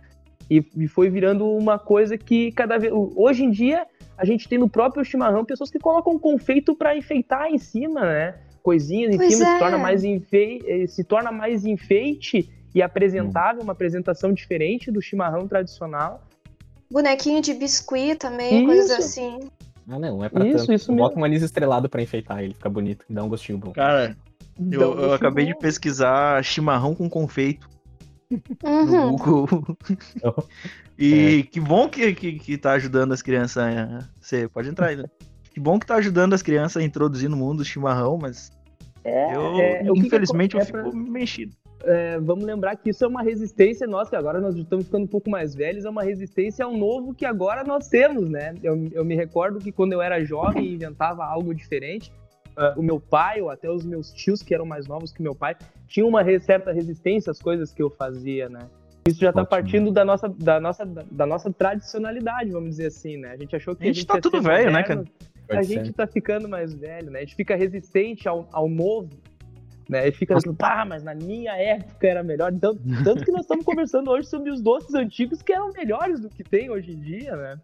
E, 0.49 0.63
e 0.77 0.87
foi 0.87 1.09
virando 1.09 1.45
uma 1.49 1.77
coisa 1.77 2.17
que 2.17 2.51
cada 2.53 2.77
vez. 2.77 2.91
Hoje 2.93 3.43
em 3.43 3.51
dia, 3.51 3.85
a 4.17 4.25
gente 4.25 4.47
tem 4.47 4.57
no 4.57 4.69
próprio 4.69 5.03
chimarrão 5.03 5.43
pessoas 5.45 5.69
que 5.69 5.77
colocam 5.79 6.17
confeito 6.17 6.75
para 6.75 6.95
enfeitar 6.97 7.47
em 7.47 7.57
cima, 7.57 8.01
né? 8.01 8.35
Coisinhas 8.63 9.13
em 9.13 9.17
Pois 9.17 9.33
cima, 9.35 9.49
é. 9.49 9.53
se 9.53 9.59
torna 9.59 9.77
mais 9.77 10.03
enfei- 10.03 10.61
eh, 10.65 10.87
se 10.87 11.03
torna 11.03 11.31
mais 11.31 11.65
enfeite 11.65 12.49
e 12.75 12.81
apresentável, 12.81 13.61
uma 13.63 13.71
apresentação 13.73 14.31
diferente 14.33 14.91
do 14.91 15.01
chimarrão 15.01 15.47
tradicional. 15.47 16.21
Bonequinho 16.91 17.41
de 17.41 17.53
biscuit 17.53 18.15
também, 18.17 18.65
coisas 18.65 18.89
Isso. 18.91 18.99
assim. 18.99 19.39
Ah, 19.89 19.99
não, 19.99 20.23
é 20.23 20.29
pra 20.29 20.45
Isso, 20.45 20.57
tanto. 20.59 20.73
isso 20.73 20.93
Bota 20.93 21.09
mesmo. 21.09 21.21
um 21.21 21.25
anis 21.25 21.41
estrelado 21.43 21.89
pra 21.89 22.01
enfeitar 22.01 22.43
ele, 22.43 22.53
fica 22.53 22.69
bonito, 22.69 23.05
dá 23.09 23.23
um 23.23 23.29
gostinho 23.29 23.57
bom. 23.57 23.71
Cara, 23.71 24.15
eu, 24.59 24.81
eu 24.81 24.95
deixa 24.97 25.15
acabei 25.15 25.45
de 25.45 25.51
eu- 25.51 25.57
pesquisar 25.57 26.43
chimarrão 26.43 26.93
com 26.93 27.09
confeito 27.09 27.69
Uhum. 28.63 29.15
Google. 29.15 29.47
E 30.99 31.43
que 31.51 31.59
bom 31.59 31.87
que, 31.87 32.11
que, 32.15 32.39
que 32.39 32.57
tá 32.57 32.71
ajudando 32.71 33.13
as 33.13 33.21
crianças 33.21 33.57
a. 33.57 33.99
Você 34.19 34.47
pode 34.47 34.67
entrar 34.67 34.87
aí, 34.87 34.95
né? 34.95 35.03
Que 35.53 35.59
bom 35.59 35.77
que 35.77 35.85
tá 35.85 35.95
ajudando 35.95 36.33
as 36.33 36.41
crianças 36.41 36.81
a 36.81 36.85
introduzir 36.85 37.29
no 37.29 37.37
mundo 37.37 37.59
o 37.59 37.65
chimarrão, 37.65 38.17
mas 38.19 38.51
É, 39.03 39.35
eu, 39.35 39.59
é, 39.61 39.83
que 39.83 39.93
que 39.93 39.99
infelizmente, 39.99 40.57
é 40.57 40.61
eu 40.61 40.65
pra- 40.65 40.83
fico 40.85 40.97
mexido. 40.97 41.55
É, 41.83 42.19
vamos 42.19 42.43
lembrar 42.43 42.75
que 42.75 42.89
isso 42.89 43.05
é 43.05 43.07
uma 43.07 43.21
resistência 43.21 43.85
nossa, 43.85 44.09
que 44.09 44.15
agora 44.15 44.41
nós 44.41 44.55
estamos 44.55 44.85
ficando 44.85 45.03
um 45.03 45.07
pouco 45.07 45.29
mais 45.29 45.53
velhos, 45.53 45.85
é 45.85 45.89
uma 45.89 46.01
resistência 46.03 46.65
ao 46.65 46.75
novo 46.75 47.13
que 47.13 47.23
agora 47.25 47.63
nós 47.63 47.87
temos, 47.87 48.27
né? 48.27 48.55
Eu, 48.63 48.89
eu 48.91 49.05
me 49.05 49.15
recordo 49.15 49.59
que 49.59 49.71
quando 49.71 49.93
eu 49.93 50.01
era 50.01 50.23
jovem 50.25 50.65
e 50.65 50.73
inventava 50.73 51.23
algo 51.23 51.53
diferente, 51.53 52.11
ah, 52.57 52.73
o 52.75 52.81
meu 52.81 52.99
pai, 52.99 53.39
ou 53.39 53.49
até 53.49 53.69
os 53.69 53.85
meus 53.85 54.11
tios, 54.11 54.41
que 54.41 54.53
eram 54.53 54.65
mais 54.65 54.87
novos 54.87 55.13
que 55.13 55.21
meu 55.21 55.35
pai, 55.35 55.55
tinham 55.87 56.09
uma 56.09 56.23
certa 56.39 56.71
resistência 56.71 57.29
às 57.29 57.39
coisas 57.39 57.71
que 57.71 57.83
eu 57.83 57.89
fazia, 57.89 58.49
né? 58.49 58.67
Isso 59.07 59.21
já 59.21 59.31
tá 59.31 59.41
Ótimo. 59.41 59.49
partindo 59.49 59.91
da 59.91 60.03
nossa, 60.03 60.27
da, 60.27 60.59
nossa, 60.59 60.85
da 60.85 61.25
nossa 61.25 61.53
tradicionalidade, 61.53 62.51
vamos 62.51 62.71
dizer 62.71 62.87
assim, 62.87 63.17
né? 63.17 63.31
A 63.31 63.37
gente 63.37 63.55
achou 63.55 63.75
que 63.75 63.83
A 63.83 63.85
gente 63.85 64.05
tá 64.05 64.15
ia 64.15 64.21
tudo 64.21 64.41
ser 64.41 64.43
velho, 64.43 64.71
né, 64.71 64.79
moderno, 64.79 65.05
Pode 65.47 65.59
a 65.59 65.63
ser. 65.63 65.73
gente 65.73 65.93
tá 65.93 66.05
ficando 66.05 66.49
mais 66.49 66.73
velho, 66.73 67.09
né? 67.09 67.19
A 67.19 67.21
gente 67.21 67.35
fica 67.35 67.55
resistente 67.55 68.27
ao, 68.27 68.49
ao 68.51 68.67
novo, 68.67 69.09
né? 69.87 70.07
E 70.07 70.11
fica 70.11 70.35
assim, 70.35 70.53
pá, 70.53 70.83
mas 70.83 71.03
na 71.03 71.15
minha 71.15 71.55
época 71.55 72.05
era 72.05 72.21
melhor. 72.21 72.51
Então, 72.51 72.75
tanto 73.03 73.23
que 73.23 73.31
nós 73.31 73.41
estamos 73.41 73.63
conversando 73.65 74.11
hoje 74.11 74.27
sobre 74.27 74.49
os 74.49 74.61
doces 74.61 74.93
antigos 74.93 75.41
que 75.41 75.53
eram 75.53 75.71
melhores 75.71 76.19
do 76.19 76.27
que 76.27 76.43
tem 76.43 76.69
hoje 76.69 76.91
em 76.91 76.99
dia, 76.99 77.35
né? 77.35 77.59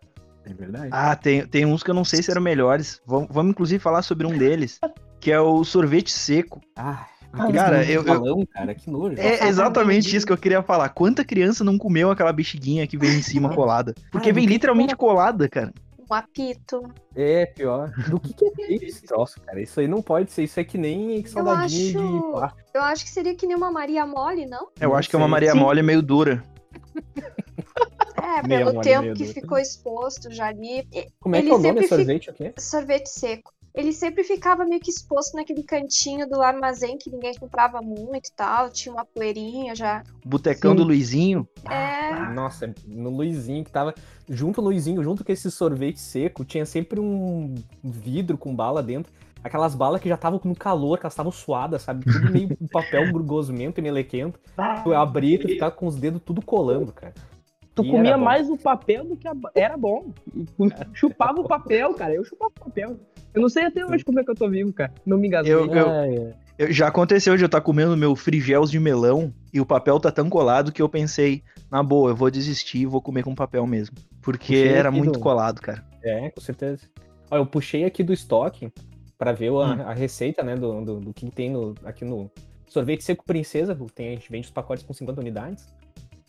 É 0.45 0.53
verdade. 0.53 0.89
Ah, 0.91 1.15
tem, 1.15 1.45
tem 1.47 1.65
uns 1.65 1.81
que 1.83 1.89
eu 1.89 1.95
não 1.95 2.03
sei 2.05 2.21
se 2.21 2.29
eram 2.31 2.41
melhores. 2.41 3.01
Vamos, 3.05 3.29
vamos 3.31 3.51
inclusive 3.51 3.79
falar 3.81 4.01
sobre 4.01 4.27
um 4.27 4.37
deles, 4.37 4.79
que 5.19 5.31
é 5.31 5.39
o 5.39 5.63
sorvete 5.63 6.11
seco. 6.11 6.59
Ah, 6.75 7.05
cara, 7.53 7.79
aquele 7.81 7.97
eu- 7.97 8.03
eu- 8.03 8.19
balão, 8.19 8.45
cara, 8.45 8.75
que 8.75 8.89
nojo. 8.89 9.15
É 9.19 9.47
exatamente 9.47 10.13
isso 10.15 10.25
que 10.25 10.33
eu 10.33 10.37
queria 10.37 10.61
falar. 10.61 10.89
Quanta 10.89 11.23
criança 11.23 11.63
não 11.63 11.77
comeu 11.77 12.11
aquela 12.11 12.33
bexiguinha 12.33 12.85
que 12.85 12.97
vem 12.97 13.11
em 13.11 13.21
cima 13.21 13.49
colada? 13.55 13.93
Porque 14.11 14.29
Ah, 14.29 14.33
vem 14.33 14.45
literalmente 14.45 14.95
colada, 14.95 15.47
cara. 15.47 15.73
Um 16.09 16.13
apito. 16.13 16.83
É, 17.15 17.45
pior. 17.45 17.89
Do 18.09 18.19
que, 18.19 18.33
que 18.33 18.45
é 18.63 18.73
esse 18.85 19.03
troço, 19.07 19.39
cara? 19.39 19.61
Isso 19.61 19.79
aí 19.79 19.87
não 19.87 20.01
pode 20.01 20.29
ser. 20.31 20.43
Isso 20.43 20.59
é 20.59 20.63
que 20.65 20.77
nem 20.77 21.25
saudadinho 21.25 21.99
acho- 22.01 22.13
de 22.13 22.31
plástico. 22.31 22.69
Eu 22.73 22.81
acho 22.83 23.03
que 23.05 23.09
seria 23.09 23.33
que 23.33 23.47
nem 23.47 23.55
uma 23.55 23.71
Maria 23.71 24.05
Mole, 24.05 24.45
não? 24.45 24.67
Eu 24.79 24.89
Não 24.89 24.95
acho 24.97 25.09
que 25.09 25.15
é 25.15 25.17
uma 25.17 25.25
sei. 25.25 25.31
Maria 25.31 25.51
Sim. 25.53 25.59
Mole 25.59 25.81
meio 25.81 26.01
dura. 26.01 26.43
É, 28.39 28.41
pelo 28.43 28.81
tempo 28.81 29.13
que 29.13 29.25
ficou 29.25 29.57
exposto 29.57 30.31
já 30.31 30.47
ali. 30.47 30.87
e- 30.91 31.07
Como 31.19 31.35
é 31.35 31.41
que 31.41 31.45
Ele 31.47 31.53
é 31.53 31.55
o 31.55 31.59
nome? 31.59 31.67
sempre 31.67 31.85
É 31.85 31.87
sorvete 31.87 32.29
o 32.29 32.33
quê? 32.33 32.53
Sorvete 32.57 33.07
seco. 33.07 33.53
Ele 33.75 33.91
sempre 33.91 34.23
ficava 34.23 34.63
meio 34.65 34.79
que 34.79 34.91
exposto 34.91 35.35
naquele 35.35 35.63
cantinho 35.63 36.29
do 36.29 36.39
armazém 36.43 36.95
que 36.95 37.09
ninguém 37.09 37.33
comprava 37.33 37.81
muito 37.81 38.27
e 38.27 38.31
tal. 38.35 38.69
Tinha 38.69 38.93
uma 38.93 39.03
poeirinha 39.03 39.75
já. 39.75 40.03
Botecão 40.23 40.71
Sim. 40.71 40.77
do 40.77 40.83
Luizinho. 40.83 41.47
É. 41.67 42.29
Nossa, 42.33 42.71
no 42.85 43.09
Luizinho 43.09 43.63
que 43.65 43.71
tava. 43.71 43.95
Junto 44.29 44.61
ao 44.61 44.65
Luizinho, 44.65 45.03
junto 45.03 45.25
com 45.25 45.31
esse 45.31 45.49
sorvete 45.49 45.99
seco, 45.99 46.45
tinha 46.45 46.65
sempre 46.67 46.99
um 46.99 47.55
vidro 47.83 48.37
com 48.37 48.55
bala 48.55 48.83
dentro. 48.83 49.11
Aquelas 49.43 49.73
balas 49.75 49.99
que 49.99 50.07
já 50.07 50.15
estavam 50.15 50.39
no 50.45 50.55
calor, 50.55 50.97
que 50.99 51.05
elas 51.05 51.13
estavam 51.13 51.31
suadas, 51.31 51.81
sabe? 51.81 52.05
Tudo 52.05 52.31
meio 52.31 52.49
com 52.55 52.67
papel 52.67 53.11
gosmento 53.23 53.79
e 53.79 53.83
melequento. 53.83 54.39
Tu 54.83 54.93
abria 54.93 55.35
e 55.35 55.39
tu 55.39 55.47
ficava 55.47 55.71
com 55.71 55.87
os 55.87 55.95
dedos 55.95 56.21
tudo 56.23 56.41
colando, 56.45 56.93
cara. 56.93 57.13
Tu 57.75 57.83
E 57.83 57.89
comia 57.89 58.17
mais 58.17 58.49
o 58.49 58.57
papel 58.57 59.03
do 59.05 59.15
que 59.17 59.27
a... 59.27 59.33
Era 59.55 59.75
bom. 59.77 60.11
E 60.35 60.45
chupava 60.93 61.39
o 61.41 61.47
papel, 61.47 61.93
cara. 61.95 62.13
Eu 62.13 62.23
chupava 62.23 62.51
o 62.59 62.65
papel. 62.65 62.99
Eu 63.33 63.41
não 63.41 63.49
sei 63.49 63.65
até 63.65 63.83
hoje 63.85 64.03
como 64.05 64.19
é 64.19 64.23
que 64.23 64.29
eu 64.29 64.35
tô 64.35 64.47
vivo, 64.49 64.71
cara. 64.71 64.93
Não 65.05 65.17
me 65.17 65.27
engasguei. 65.27 65.53
Eu- 65.53 65.65
eu- 65.73 65.89
Ah, 65.89 66.07
é. 66.07 66.33
Eu- 66.55 66.71
já 66.71 66.87
aconteceu 66.87 67.35
de 67.35 67.43
eu 67.43 67.47
estar 67.47 67.61
comendo 67.61 67.97
meu 67.97 68.15
frigels 68.15 68.69
de 68.69 68.79
melão 68.79 69.33
e 69.51 69.59
o 69.59 69.65
papel 69.65 69.99
tá 69.99 70.11
tão 70.11 70.29
colado 70.29 70.71
que 70.71 70.81
eu 70.83 70.87
pensei, 70.87 71.41
na 71.71 71.81
boa, 71.81 72.11
eu 72.11 72.15
vou 72.15 72.29
desistir 72.29 72.79
e 72.81 72.85
vou 72.85 73.01
comer 73.01 73.23
com 73.23 73.33
papel 73.33 73.65
mesmo. 73.65 73.95
Porque 74.21 74.53
Puxei 74.53 74.67
era 74.67 74.91
muito 74.91 75.13
do- 75.13 75.19
colado, 75.19 75.59
cara. 75.59 75.83
É, 76.03 76.29
com 76.29 76.39
certeza. 76.41 76.83
Ó, 77.31 77.37
eu 77.37 77.45
puxei 77.47 77.85
aqui 77.85 78.03
do 78.03 78.13
estoque 78.13 78.71
pra 79.17 79.31
ver 79.31 79.47
a, 79.47 79.51
Hum. 79.51 79.81
a 79.87 79.93
receita, 79.93 80.43
né, 80.43 80.55
do, 80.55 80.79
do, 80.85 80.99
do 80.99 81.13
que 81.13 81.31
tem 81.31 81.49
no, 81.49 81.73
aqui 81.83 82.05
no 82.05 82.29
sorvete 82.67 83.03
seco 83.03 83.25
princesa. 83.25 83.75
Tem, 83.95 84.09
a 84.09 84.11
gente 84.11 84.29
vende 84.31 84.45
os 84.45 84.51
pacotes 84.53 84.83
com 84.83 84.93
50 84.93 85.21
unidades. 85.21 85.65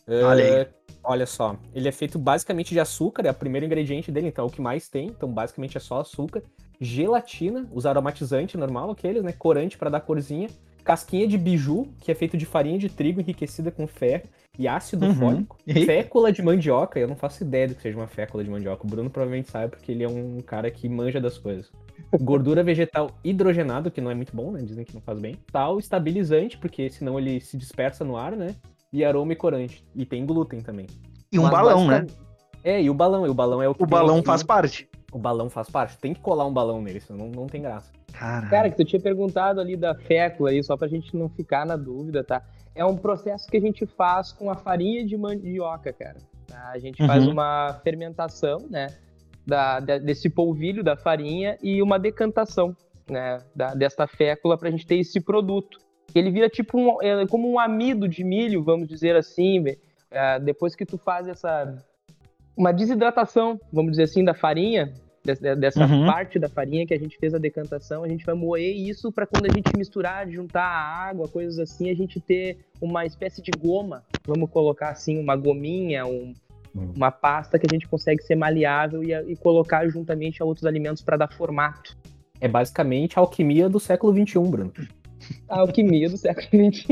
É, 0.07 0.67
olha 1.03 1.25
só, 1.25 1.57
ele 1.73 1.87
é 1.87 1.91
feito 1.91 2.17
basicamente 2.19 2.69
de 2.73 2.79
açúcar, 2.79 3.25
é 3.25 3.31
o 3.31 3.33
primeiro 3.33 3.65
ingrediente 3.65 4.11
dele, 4.11 4.27
então 4.27 4.45
é 4.45 4.47
o 4.47 4.51
que 4.51 4.61
mais 4.61 4.87
tem. 4.87 5.07
Então 5.07 5.29
basicamente 5.31 5.77
é 5.77 5.79
só 5.79 5.99
açúcar, 6.01 6.43
gelatina, 6.79 7.67
os 7.71 7.85
aromatizantes 7.85 8.55
normal, 8.59 8.91
aqueles, 8.91 9.23
né, 9.23 9.31
corante 9.31 9.77
pra 9.77 9.89
dar 9.89 10.01
corzinha, 10.01 10.47
casquinha 10.83 11.27
de 11.27 11.37
biju, 11.37 11.87
que 12.01 12.11
é 12.11 12.15
feito 12.15 12.37
de 12.37 12.45
farinha 12.45 12.77
de 12.77 12.89
trigo 12.89 13.19
enriquecida 13.19 13.71
com 13.71 13.87
ferro 13.87 14.23
e 14.57 14.67
ácido 14.67 15.07
Uhum. 15.07 15.15
fólico, 15.15 15.57
E- 15.65 15.85
fécula 15.85 16.31
de 16.31 16.41
mandioca, 16.43 16.99
eu 16.99 17.07
não 17.07 17.15
faço 17.15 17.43
ideia 17.43 17.67
do 17.67 17.75
que 17.75 17.81
seja 17.81 17.97
uma 17.97 18.07
fécula 18.07 18.43
de 18.43 18.49
mandioca. 18.49 18.85
O 18.85 18.89
Bruno 18.89 19.09
provavelmente 19.09 19.49
sabe 19.49 19.75
porque 19.75 19.91
ele 19.91 20.03
é 20.03 20.07
um 20.07 20.39
cara 20.41 20.69
que 20.69 20.87
manja 20.87 21.19
das 21.19 21.37
coisas. 21.37 21.71
Gordura 22.21 22.63
vegetal 22.63 23.09
hidrogenado, 23.23 23.89
que 23.89 23.99
não 23.99 24.11
é 24.11 24.15
muito 24.15 24.33
bom, 24.35 24.51
né? 24.51 24.61
Dizem 24.61 24.85
que 24.85 24.93
não 24.93 25.01
faz 25.01 25.19
bem. 25.19 25.35
Tal, 25.51 25.79
estabilizante, 25.79 26.57
porque 26.57 26.89
senão 26.89 27.17
ele 27.19 27.41
se 27.41 27.57
dispersa 27.57 28.05
no 28.05 28.15
ar, 28.15 28.33
né? 28.35 28.55
E 28.95 29.03
aroma 29.03 29.33
e 29.33 29.35
corante. 29.35 29.83
E 29.93 30.05
tem 30.05 30.25
glúten 30.25 30.61
também. 30.61 30.87
E 31.29 31.37
um 31.37 31.43
Mas 31.43 31.51
balão, 31.51 31.85
né? 31.85 32.07
É, 32.63 32.81
e 32.81 32.89
o 32.89 32.93
balão. 32.93 33.25
E 33.27 33.29
o 33.29 33.33
balão 33.33 33.61
é 33.61 33.67
o 33.67 33.75
que 33.75 33.83
O 33.83 33.85
balão 33.85 34.23
faz 34.23 34.41
parte. 34.41 34.87
O 35.11 35.17
balão 35.19 35.49
faz 35.49 35.69
parte. 35.69 35.97
Tem 35.97 36.13
que 36.13 36.21
colar 36.21 36.45
um 36.45 36.53
balão 36.53 36.81
nele, 36.81 37.01
senão 37.01 37.25
não, 37.27 37.41
não 37.41 37.47
tem 37.47 37.61
graça. 37.61 37.91
Cara, 38.13 38.47
Cara, 38.47 38.69
que 38.69 38.77
tu 38.77 38.85
tinha 38.85 39.01
perguntado 39.01 39.59
ali 39.59 39.75
da 39.75 39.93
fécula 39.93 40.49
aí, 40.51 40.63
só 40.63 40.77
pra 40.77 40.87
gente 40.87 41.13
não 41.13 41.27
ficar 41.27 41.65
na 41.65 41.75
dúvida, 41.75 42.23
tá? 42.23 42.41
É 42.73 42.85
um 42.85 42.95
processo 42.95 43.47
que 43.49 43.57
a 43.57 43.61
gente 43.61 43.85
faz 43.85 44.31
com 44.31 44.49
a 44.49 44.55
farinha 44.55 45.05
de 45.05 45.17
mandioca, 45.17 45.91
cara. 45.91 46.17
tá? 46.47 46.69
A 46.71 46.79
gente 46.79 47.05
faz 47.05 47.25
Uhum. 47.25 47.31
uma 47.33 47.81
fermentação, 47.83 48.59
né? 48.69 48.87
Da, 49.45 49.79
da- 49.81 49.97
desse 49.97 50.29
polvilho 50.29 50.83
da 50.83 50.95
farinha 50.95 51.57
e 51.61 51.81
uma 51.81 51.99
decantação, 51.99 52.75
né? 53.09 53.39
Da, 53.53 53.73
desta 53.75 54.07
fécula 54.07 54.57
pra 54.57 54.71
gente 54.71 54.87
ter 54.87 54.95
esse 54.97 55.19
produto. 55.19 55.77
Ele 56.15 56.31
vira 56.31 56.49
tipo 56.49 56.77
um, 56.79 57.01
é, 57.03 57.27
como 57.27 57.51
um 57.51 57.59
amido 57.59 58.07
de 58.07 58.23
milho, 58.23 58.63
vamos 58.63 58.87
dizer 58.87 59.15
assim. 59.15 59.65
é, 60.11 60.39
depois 60.39 60.75
que 60.75 60.85
tu 60.85 60.97
faz 60.97 61.27
essa 61.27 61.75
uma 62.55 62.71
desidratação, 62.71 63.59
vamos 63.73 63.91
dizer 63.91 64.03
assim, 64.03 64.23
da 64.23 64.33
farinha, 64.33 64.93
des- 65.25 65.39
dessa 65.39 65.85
Uhum. 65.85 66.05
parte 66.05 66.39
da 66.39 66.47
farinha 66.47 66.85
que 66.87 66.93
a 66.93 66.97
gente 66.97 67.17
fez 67.17 67.33
a 67.33 67.37
decantação, 67.37 68.03
a 68.03 68.07
gente 68.07 68.23
vai 68.25 68.33
moer 68.33 68.73
isso 68.77 69.11
para 69.11 69.25
quando 69.27 69.45
a 69.47 69.53
gente 69.53 69.75
misturar, 69.75 70.29
juntar 70.29 70.63
a 70.63 71.07
água, 71.09 71.27
coisas 71.27 71.59
assim, 71.59 71.89
a 71.89 71.93
gente 71.93 72.21
ter 72.21 72.59
uma 72.79 73.05
espécie 73.05 73.41
de 73.41 73.51
goma, 73.59 74.05
vamos 74.25 74.49
colocar 74.49 74.89
assim, 74.89 75.19
uma 75.19 75.35
gominha, 75.35 76.05
um- 76.05 76.33
Hum. 76.73 76.93
uma 76.95 77.11
pasta 77.11 77.59
que 77.59 77.65
a 77.69 77.73
gente 77.73 77.87
consegue 77.89 78.21
ser 78.23 78.35
maleável 78.35 79.03
e, 79.03 79.11
e 79.31 79.35
colocar 79.35 79.85
juntamente 79.89 80.41
a 80.41 80.45
outros 80.45 80.65
alimentos 80.65 81.01
para 81.03 81.17
dar 81.17 81.31
formato. 81.33 81.97
É 82.39 82.47
basicamente 82.47 83.17
a 83.17 83.21
alquimia 83.21 83.67
do 83.67 83.79
século 83.81 84.13
XXI, 84.13 84.39
Bruno. 84.49 84.71
A 85.49 85.59
alquimia 85.59 86.09
do 86.09 86.17
século 86.17 86.71
XXI. 86.73 86.85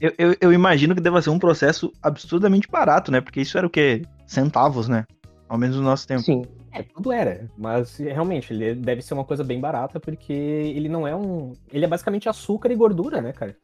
eu, 0.00 0.12
eu, 0.18 0.36
eu 0.40 0.52
imagino 0.52 0.94
que 0.94 1.00
deva 1.00 1.20
ser 1.22 1.30
um 1.30 1.38
processo 1.38 1.92
absurdamente 2.02 2.68
barato, 2.68 3.10
né? 3.10 3.20
Porque 3.20 3.40
isso 3.40 3.56
era 3.58 3.66
o 3.66 3.70
quê? 3.70 4.02
Centavos, 4.26 4.88
né? 4.88 5.04
Ao 5.48 5.58
menos 5.58 5.76
no 5.76 5.82
nosso 5.82 6.06
tempo. 6.06 6.22
Sim. 6.22 6.42
É, 6.72 6.82
tudo 6.82 7.12
era. 7.12 7.48
Mas 7.56 7.96
realmente, 7.98 8.52
ele 8.52 8.74
deve 8.74 9.00
ser 9.02 9.14
uma 9.14 9.24
coisa 9.24 9.44
bem 9.44 9.60
barata, 9.60 10.00
porque 10.00 10.32
ele 10.32 10.88
não 10.88 11.06
é 11.06 11.14
um. 11.14 11.52
Ele 11.72 11.84
é 11.84 11.88
basicamente 11.88 12.28
açúcar 12.28 12.72
e 12.72 12.74
gordura, 12.74 13.20
né, 13.20 13.32
cara? 13.32 13.54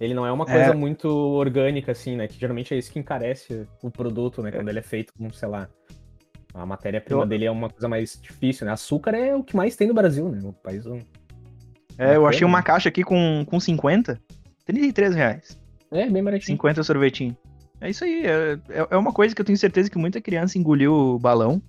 Ele 0.00 0.14
não 0.14 0.24
é 0.24 0.32
uma 0.32 0.46
coisa 0.46 0.70
É. 0.70 0.74
muito 0.74 1.06
orgânica, 1.08 1.92
assim, 1.92 2.16
né? 2.16 2.26
Que 2.26 2.38
geralmente 2.40 2.72
é 2.72 2.78
isso 2.78 2.90
que 2.90 2.98
encarece 2.98 3.66
o 3.82 3.90
produto, 3.90 4.40
né? 4.42 4.50
Quando 4.50 4.68
ele 4.70 4.78
é 4.78 4.82
feito 4.82 5.12
com, 5.12 5.30
sei 5.32 5.48
lá. 5.48 5.68
A 6.54 6.64
matéria-prima 6.64 7.22
Eu- 7.22 7.26
dele 7.26 7.44
é 7.44 7.50
uma 7.50 7.68
coisa 7.68 7.86
mais 7.88 8.18
difícil, 8.20 8.64
né? 8.66 8.72
Açúcar 8.72 9.14
é 9.14 9.36
o 9.36 9.44
que 9.44 9.54
mais 9.54 9.76
tem 9.76 9.86
no 9.86 9.94
Brasil, 9.94 10.28
né? 10.30 10.40
O 10.42 10.52
país. 10.54 10.84
É, 12.00 12.16
eu 12.16 12.26
achei 12.26 12.46
uma 12.46 12.62
caixa 12.62 12.88
aqui 12.88 13.04
com, 13.04 13.44
com 13.46 13.60
50. 13.60 14.18
33 14.64 15.14
reais. 15.14 15.58
É, 15.90 16.08
bem 16.08 16.22
baratinho. 16.22 16.56
50 16.56 16.82
sorvetinho. 16.82 17.36
É 17.80 17.90
isso 17.90 18.04
aí. 18.04 18.24
É, 18.24 18.58
é- 18.70 18.86
é 18.90 18.96
uma 18.96 19.12
coisa 19.12 19.34
que 19.34 19.40
eu 19.40 19.44
tenho 19.44 19.58
certeza 19.58 19.90
que 19.90 19.98
muita 19.98 20.20
criança 20.20 20.58
engoliu 20.58 20.94
o 20.94 21.18
balão. 21.18 21.60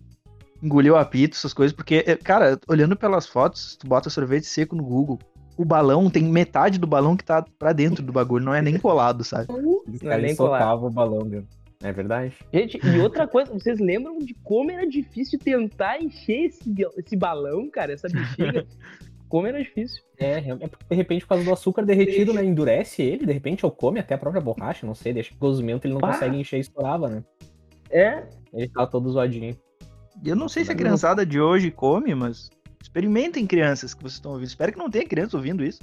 Engoliu 0.64 0.96
apito, 0.96 1.36
essas 1.36 1.54
coisas. 1.54 1.76
Porque, 1.76 2.04
é, 2.08 2.16
cara, 2.16 2.60
olhando 2.68 2.96
pelas 2.96 3.28
fotos, 3.28 3.76
tu 3.76 3.88
bota 3.88 4.10
sorvete 4.10 4.46
seco 4.46 4.76
no 4.76 4.84
Google. 4.84 5.20
O 5.58 5.66
balão 5.66 6.10
tem 6.10 6.24
metade 6.24 6.80
do 6.80 6.88
balão 6.88 7.18
que 7.18 7.24
tá 7.26 7.44
pra 7.60 7.74
dentro 7.74 8.04
do 8.04 8.14
bagulho, 8.14 8.46
não 8.46 8.54
é 8.54 8.62
nem 8.62 8.78
colado, 8.78 9.24
sabe? 9.24 9.52
Os 9.52 10.02
Não 10.02 10.10
é 10.10 10.10
caras 10.10 10.24
nem 10.24 10.36
socavam 10.36 10.88
o 10.88 10.92
balão 10.92 11.28
dentro. 11.28 11.48
É 11.84 11.92
verdade? 11.92 12.34
Gente, 12.54 12.80
e 12.86 13.00
outra 13.00 13.28
coisa, 13.28 13.52
vocês 13.52 13.80
lembram 13.80 14.20
de 14.20 14.34
como 14.44 14.72
era 14.72 14.88
difícil 14.88 15.40
tentar 15.40 16.02
encher 16.02 16.46
esse, 16.46 16.74
esse 16.98 17.16
balão, 17.16 17.70
cara, 17.70 17.92
essa 17.92 18.08
bexiga? 18.08 18.66
como 19.32 19.48
era 19.48 19.58
difícil. 19.58 20.04
É, 20.20 20.40
é 20.40 20.68
porque, 20.68 20.86
de 20.90 20.96
repente, 20.96 21.22
por 21.22 21.30
causa 21.30 21.44
do 21.44 21.54
açúcar 21.54 21.84
derretido, 21.86 22.34
né? 22.34 22.44
Endurece 22.44 23.02
ele, 23.02 23.26
de 23.26 23.32
repente, 23.34 23.66
ou 23.66 23.72
come 23.72 24.00
até 24.00 24.14
a 24.14 24.18
própria 24.18 24.42
borracha, 24.42 24.86
não 24.86 24.94
sei, 24.94 25.14
deixa 25.14 25.30
que 25.32 25.38
o 25.38 25.40
gozimento 25.40 25.88
ele 25.88 25.94
não 25.94 26.02
Ah. 26.04 26.12
consegue 26.12 26.38
encher 26.38 26.58
e 26.58 26.60
estourava, 26.60 27.08
né? 27.10 27.24
É, 27.90 28.24
Ele 28.54 28.68
tava 28.68 28.88
todo 28.88 29.10
zoadinho. 29.10 29.56
E 30.24 30.28
eu 30.30 30.36
não 30.36 30.50
sei 30.50 30.66
se 30.66 30.72
a 30.72 30.76
criançada 30.76 31.26
de 31.26 31.40
hoje 31.40 31.72
come, 31.72 32.14
mas 32.14 32.50
experimentem 32.82 33.48
crianças 33.48 33.94
que 33.94 34.02
vocês 34.02 34.16
estão 34.16 34.32
ouvindo. 34.34 34.48
Espero 34.50 34.72
que 34.74 34.78
não 34.78 34.90
tenha 34.90 35.06
criança 35.08 35.38
ouvindo 35.38 35.64
isso. 35.64 35.80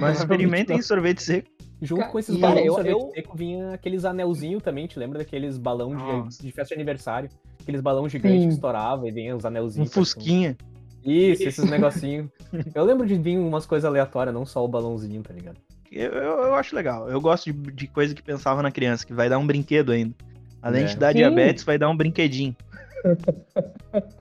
Mas 0.00 0.18
experimentem 0.20 0.80
sorvete 0.82 1.22
seco. 1.22 1.48
Junto 1.82 2.00
Cara, 2.00 2.12
com 2.12 2.18
esses 2.18 2.36
balões 2.36 2.58
eu- 2.58 2.64
de 2.64 2.74
sorvete 2.74 2.92
eu- 2.92 3.10
seco 3.14 3.36
vinha 3.36 3.72
aqueles 3.72 4.04
anelzinhos 4.04 4.62
também, 4.62 4.86
te 4.86 4.98
lembra 4.98 5.18
daqueles 5.18 5.56
balão 5.58 5.94
de, 6.28 6.38
de 6.42 6.52
festa 6.52 6.74
de 6.74 6.80
aniversário? 6.80 7.28
Aqueles 7.60 7.80
balão 7.80 8.08
gigantes 8.08 8.40
Sim. 8.42 8.48
que 8.48 8.54
estourava 8.54 9.08
e 9.08 9.10
vinha 9.10 9.34
os 9.36 9.44
Um 9.44 9.48
anelzinhos. 9.48 9.92
fusquinha. 9.92 10.56
Isso, 11.04 11.44
esses 11.44 11.64
negocinhos. 11.70 12.28
Eu 12.74 12.84
lembro 12.84 13.06
de 13.06 13.14
vir 13.16 13.38
umas 13.38 13.66
coisas 13.66 13.84
aleatórias, 13.84 14.34
não 14.34 14.44
só 14.44 14.64
o 14.64 14.68
balãozinho, 14.68 15.22
tá 15.22 15.32
ligado? 15.32 15.56
Eu, 15.90 16.12
eu, 16.12 16.42
eu 16.42 16.54
acho 16.54 16.74
legal. 16.74 17.08
Eu 17.08 17.20
gosto 17.20 17.52
de, 17.52 17.72
de 17.72 17.86
coisa 17.86 18.14
que 18.14 18.22
pensava 18.22 18.62
na 18.62 18.70
criança, 18.70 19.04
que 19.06 19.12
vai 19.12 19.28
dar 19.28 19.38
um 19.38 19.46
brinquedo 19.46 19.92
ainda. 19.92 20.14
Além 20.62 20.84
É. 20.84 20.86
de 20.86 20.96
dar 20.96 21.12
Sim. 21.12 21.18
diabetes, 21.18 21.64
vai 21.64 21.78
dar 21.78 21.88
um 21.88 21.96
brinquedinho. 21.96 22.54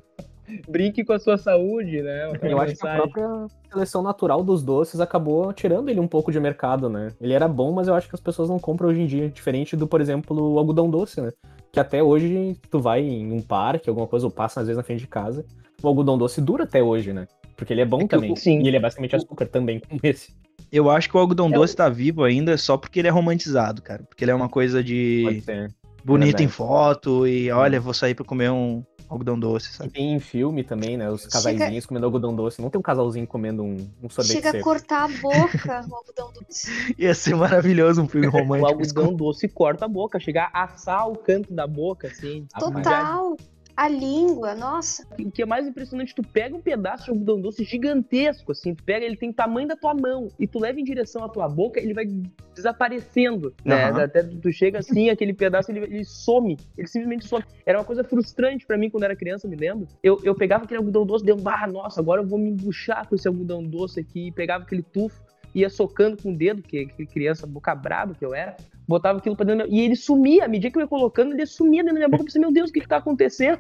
brinque 0.68 1.04
com 1.04 1.14
a 1.14 1.20
sua 1.20 1.38
saúde, 1.38 2.02
né? 2.02 2.32
Eu 2.42 2.60
acho 2.60 2.76
que 2.76 2.88
a 2.88 2.96
própria 2.96 3.48
seleção 3.72 4.02
natural 4.02 4.44
dos 4.44 4.64
doces 4.64 5.00
acabou 5.00 5.54
tirando 5.54 5.90
ele 5.90 6.00
um 6.00 6.08
pouco 6.08 6.32
de 6.32 6.40
mercado, 6.40 6.90
né? 6.90 7.10
Ele 7.22 7.34
era 7.34 7.48
bom, 7.48 7.72
mas 7.72 7.88
eu 7.88 7.94
acho 7.94 8.08
que 8.10 8.16
as 8.16 8.22
pessoas 8.22 8.50
não 8.50 8.58
compram 8.58 8.90
hoje 8.90 9.02
em 9.02 9.06
dia. 9.06 9.30
Diferente 9.30 9.76
do, 9.76 9.88
por 9.88 10.02
exemplo, 10.02 10.54
o 10.54 10.58
algodão 10.58 10.90
doce, 10.90 11.22
né? 11.22 11.32
Que 11.72 11.80
até 11.80 12.02
hoje 12.02 12.58
tu 12.72 12.80
vai 12.80 13.02
em 13.02 13.32
um 13.32 13.42
parque, 13.42 13.90
alguma 13.90 14.08
coisa, 14.08 14.26
ou 14.26 14.32
passa 14.32 14.62
às 14.62 14.68
vezes 14.68 14.78
na 14.78 14.84
frente 14.84 15.02
de 15.02 15.08
casa. 15.08 15.46
O 15.82 15.88
algodão 15.88 16.18
doce 16.18 16.42
dura 16.42 16.64
até 16.66 16.82
hoje, 16.84 17.14
né? 17.14 17.28
Porque 17.56 17.74
ele 17.74 17.82
é 17.82 17.86
bom 17.86 18.02
É 18.02 18.08
também. 18.08 18.32
o- 18.32 18.36
sim. 18.36 18.62
E 18.62 18.68
ele 18.68 18.78
é 18.78 18.80
basicamente 18.80 19.16
açúcar 19.16 19.46
também, 19.48 19.80
como 19.88 20.00
esse. 20.04 20.34
Eu 20.72 20.90
acho 20.90 21.10
que 21.10 21.18
o 21.18 21.20
algodão 21.20 21.48
É 21.50 21.54
doce 21.54 21.76
tá 21.76 21.90
vivo 21.90 22.24
ainda 22.24 22.58
só 22.58 22.78
porque 22.78 23.00
ele 23.00 23.08
é 23.08 23.12
romantizado, 23.12 23.82
cara. 23.82 24.04
Porque 24.04 24.24
ele 24.24 24.32
é 24.32 24.36
uma 24.36 24.48
coisa 24.50 24.84
de 24.84 25.24
Pode 25.26 25.42
ser. 25.42 25.74
bonito 26.04 26.28
em 26.28 26.32
verdade. 26.32 26.52
foto 26.52 27.28
e 27.28 27.50
olha, 27.52 27.80
vou 27.82 27.94
sair 27.94 28.14
pra 28.14 28.24
comer 28.24 28.52
um 28.52 28.84
algodão 29.10 29.40
doce, 29.40 29.72
E 29.72 29.74
sabe? 29.74 29.90
tem 29.90 30.14
em 30.14 30.20
filme 30.20 30.64
também, 30.64 30.96
né? 30.96 31.10
Os 31.10 31.26
casaizinhos 31.26 31.88
comendo 31.88 32.06
algodão 32.06 32.36
doce. 32.36 32.62
Não 32.62 32.70
tem 32.70 32.78
um 32.78 32.84
casalzinho 32.84 33.26
comendo 33.26 33.64
um, 33.64 33.78
um 34.04 34.10
sorvete 34.10 34.34
Chega 34.36 34.50
a 34.50 34.52
seco. 34.52 34.64
cortar 34.64 35.06
a 35.06 35.08
boca 35.08 35.86
o 35.90 35.96
algodão 35.96 36.32
doce. 36.40 36.68
Ia 37.00 37.16
ser 37.16 37.36
maravilhoso 37.36 38.04
um 38.04 38.08
filme 38.08 38.28
O 38.30 38.30
romântico. 38.30 38.68
algodão 38.70 39.16
doce 39.16 39.48
corta 39.48 39.86
a 39.86 39.88
boca, 39.88 40.20
chegar 40.20 40.52
a 40.54 40.66
assar 40.66 41.10
o 41.10 41.16
canto 41.18 41.52
da 41.52 41.66
boca, 41.66 42.08
assim. 42.10 42.46
Total. 42.60 43.36
A 43.80 43.88
língua, 43.88 44.54
nossa. 44.56 45.08
O 45.18 45.32
que 45.32 45.42
é 45.42 45.46
mais 45.46 45.66
impressionante, 45.66 46.14
tu 46.14 46.22
pega 46.22 46.54
um 46.54 46.60
pedaço 46.60 47.06
de 47.06 47.12
algodão 47.12 47.40
doce 47.40 47.64
gigantesco, 47.64 48.52
assim, 48.52 48.76
tu 48.76 48.84
pega, 48.84 49.06
ele 49.06 49.16
tem 49.16 49.30
o 49.30 49.34
tamanho 49.34 49.70
da 49.70 49.78
tua 49.78 49.94
mão, 49.94 50.28
e 50.38 50.46
tu 50.46 50.60
leva 50.60 50.82
em 50.82 50.84
direção 50.84 51.24
à 51.24 51.30
tua 51.30 51.48
boca, 51.48 51.80
ele 51.80 51.94
vai 51.94 52.06
desaparecendo, 52.54 53.56
né? 53.64 53.86
Aham. 53.86 54.04
Até 54.04 54.22
tu 54.22 54.36
tu 54.36 54.52
chega 54.52 54.80
assim, 54.80 55.08
aquele 55.10 55.34
pedaço, 55.34 55.72
ele, 55.72 55.80
ele 55.80 56.04
some, 56.04 56.58
ele 56.78 56.88
simplesmente 56.88 57.26
some. 57.26 57.42
Era 57.66 57.80
uma 57.80 57.86
coisa 57.86 58.04
frustrante 58.04 58.66
pra 58.66 58.78
mim 58.78 58.90
quando 58.90 59.04
era 59.04 59.16
criança, 59.16 59.48
me 59.48 59.56
lembro. 59.56 59.88
Eu, 60.04 60.20
eu 60.26 60.36
pegava 60.36 60.66
aquele 60.66 60.80
algodão 60.80 61.06
doce, 61.06 61.24
deu, 61.24 61.38
ah, 61.46 61.66
nossa, 61.66 62.02
agora 62.02 62.22
eu 62.22 62.28
vou 62.28 62.38
me 62.38 62.50
embuchar 62.50 63.08
com 63.08 63.16
esse 63.16 63.30
algodão 63.30 63.64
doce 63.64 64.02
aqui, 64.02 64.28
e 64.28 64.32
pegava 64.34 64.66
aquele 64.66 64.84
tufo, 64.84 65.24
ia 65.54 65.70
socando 65.70 66.18
com 66.22 66.32
o 66.32 66.36
dedo, 66.38 66.62
que, 66.62 66.86
que 66.88 67.06
criança 67.06 67.46
boca 67.48 67.74
braba 67.76 68.14
que 68.14 68.24
eu 68.26 68.34
era, 68.34 68.56
botava 68.88 69.20
aquilo 69.20 69.36
pra 69.36 69.46
dentro, 69.46 69.68
e 69.70 69.80
ele 69.82 69.96
sumia, 69.96 70.46
à 70.46 70.48
medida 70.48 70.72
que 70.72 70.78
eu 70.78 70.82
ia 70.82 70.88
colocando, 70.88 71.34
ele 71.34 71.46
sumia 71.46 71.84
dentro 71.84 71.96
da 71.96 72.00
minha 72.00 72.10
boca, 72.10 72.22
eu 72.22 72.26
pensei, 72.26 72.42
meu 72.42 72.52
Deus, 72.52 72.70
o 72.70 72.74
que 72.74 72.82
que 72.82 72.88
tá 72.88 72.98
acontecendo? 72.98 73.60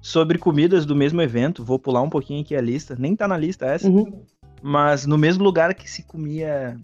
Sobre 0.00 0.38
comidas 0.38 0.86
do 0.86 0.94
mesmo 0.94 1.20
evento, 1.20 1.64
vou 1.64 1.78
pular 1.78 2.02
um 2.02 2.10
pouquinho 2.10 2.42
aqui 2.42 2.54
a 2.54 2.60
lista. 2.60 2.94
Nem 2.98 3.16
tá 3.16 3.26
na 3.26 3.36
lista 3.36 3.66
essa, 3.66 3.88
Uhum. 3.88 4.22
mas 4.62 5.06
no 5.06 5.18
mesmo 5.18 5.42
lugar 5.42 5.74
que 5.74 5.90
se 5.90 6.02
comia 6.04 6.78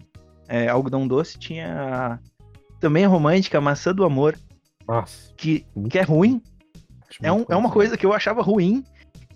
é, 0.47 0.67
algodão 0.67 1.07
doce, 1.07 1.39
tinha 1.39 2.19
também 2.79 3.05
a 3.05 3.07
romântica, 3.07 3.57
a 3.57 3.61
maçã 3.61 3.93
do 3.95 4.03
amor, 4.03 4.37
Nossa. 4.87 5.31
que, 5.37 5.65
que 5.89 5.97
é 5.97 6.01
ruim. 6.03 6.41
É, 7.21 7.31
um- 7.31 7.45
é 7.49 7.55
uma 7.55 7.71
coisa 7.71 7.95
que 7.97 8.05
eu 8.05 8.11
achava 8.13 8.41
ruim. 8.41 8.83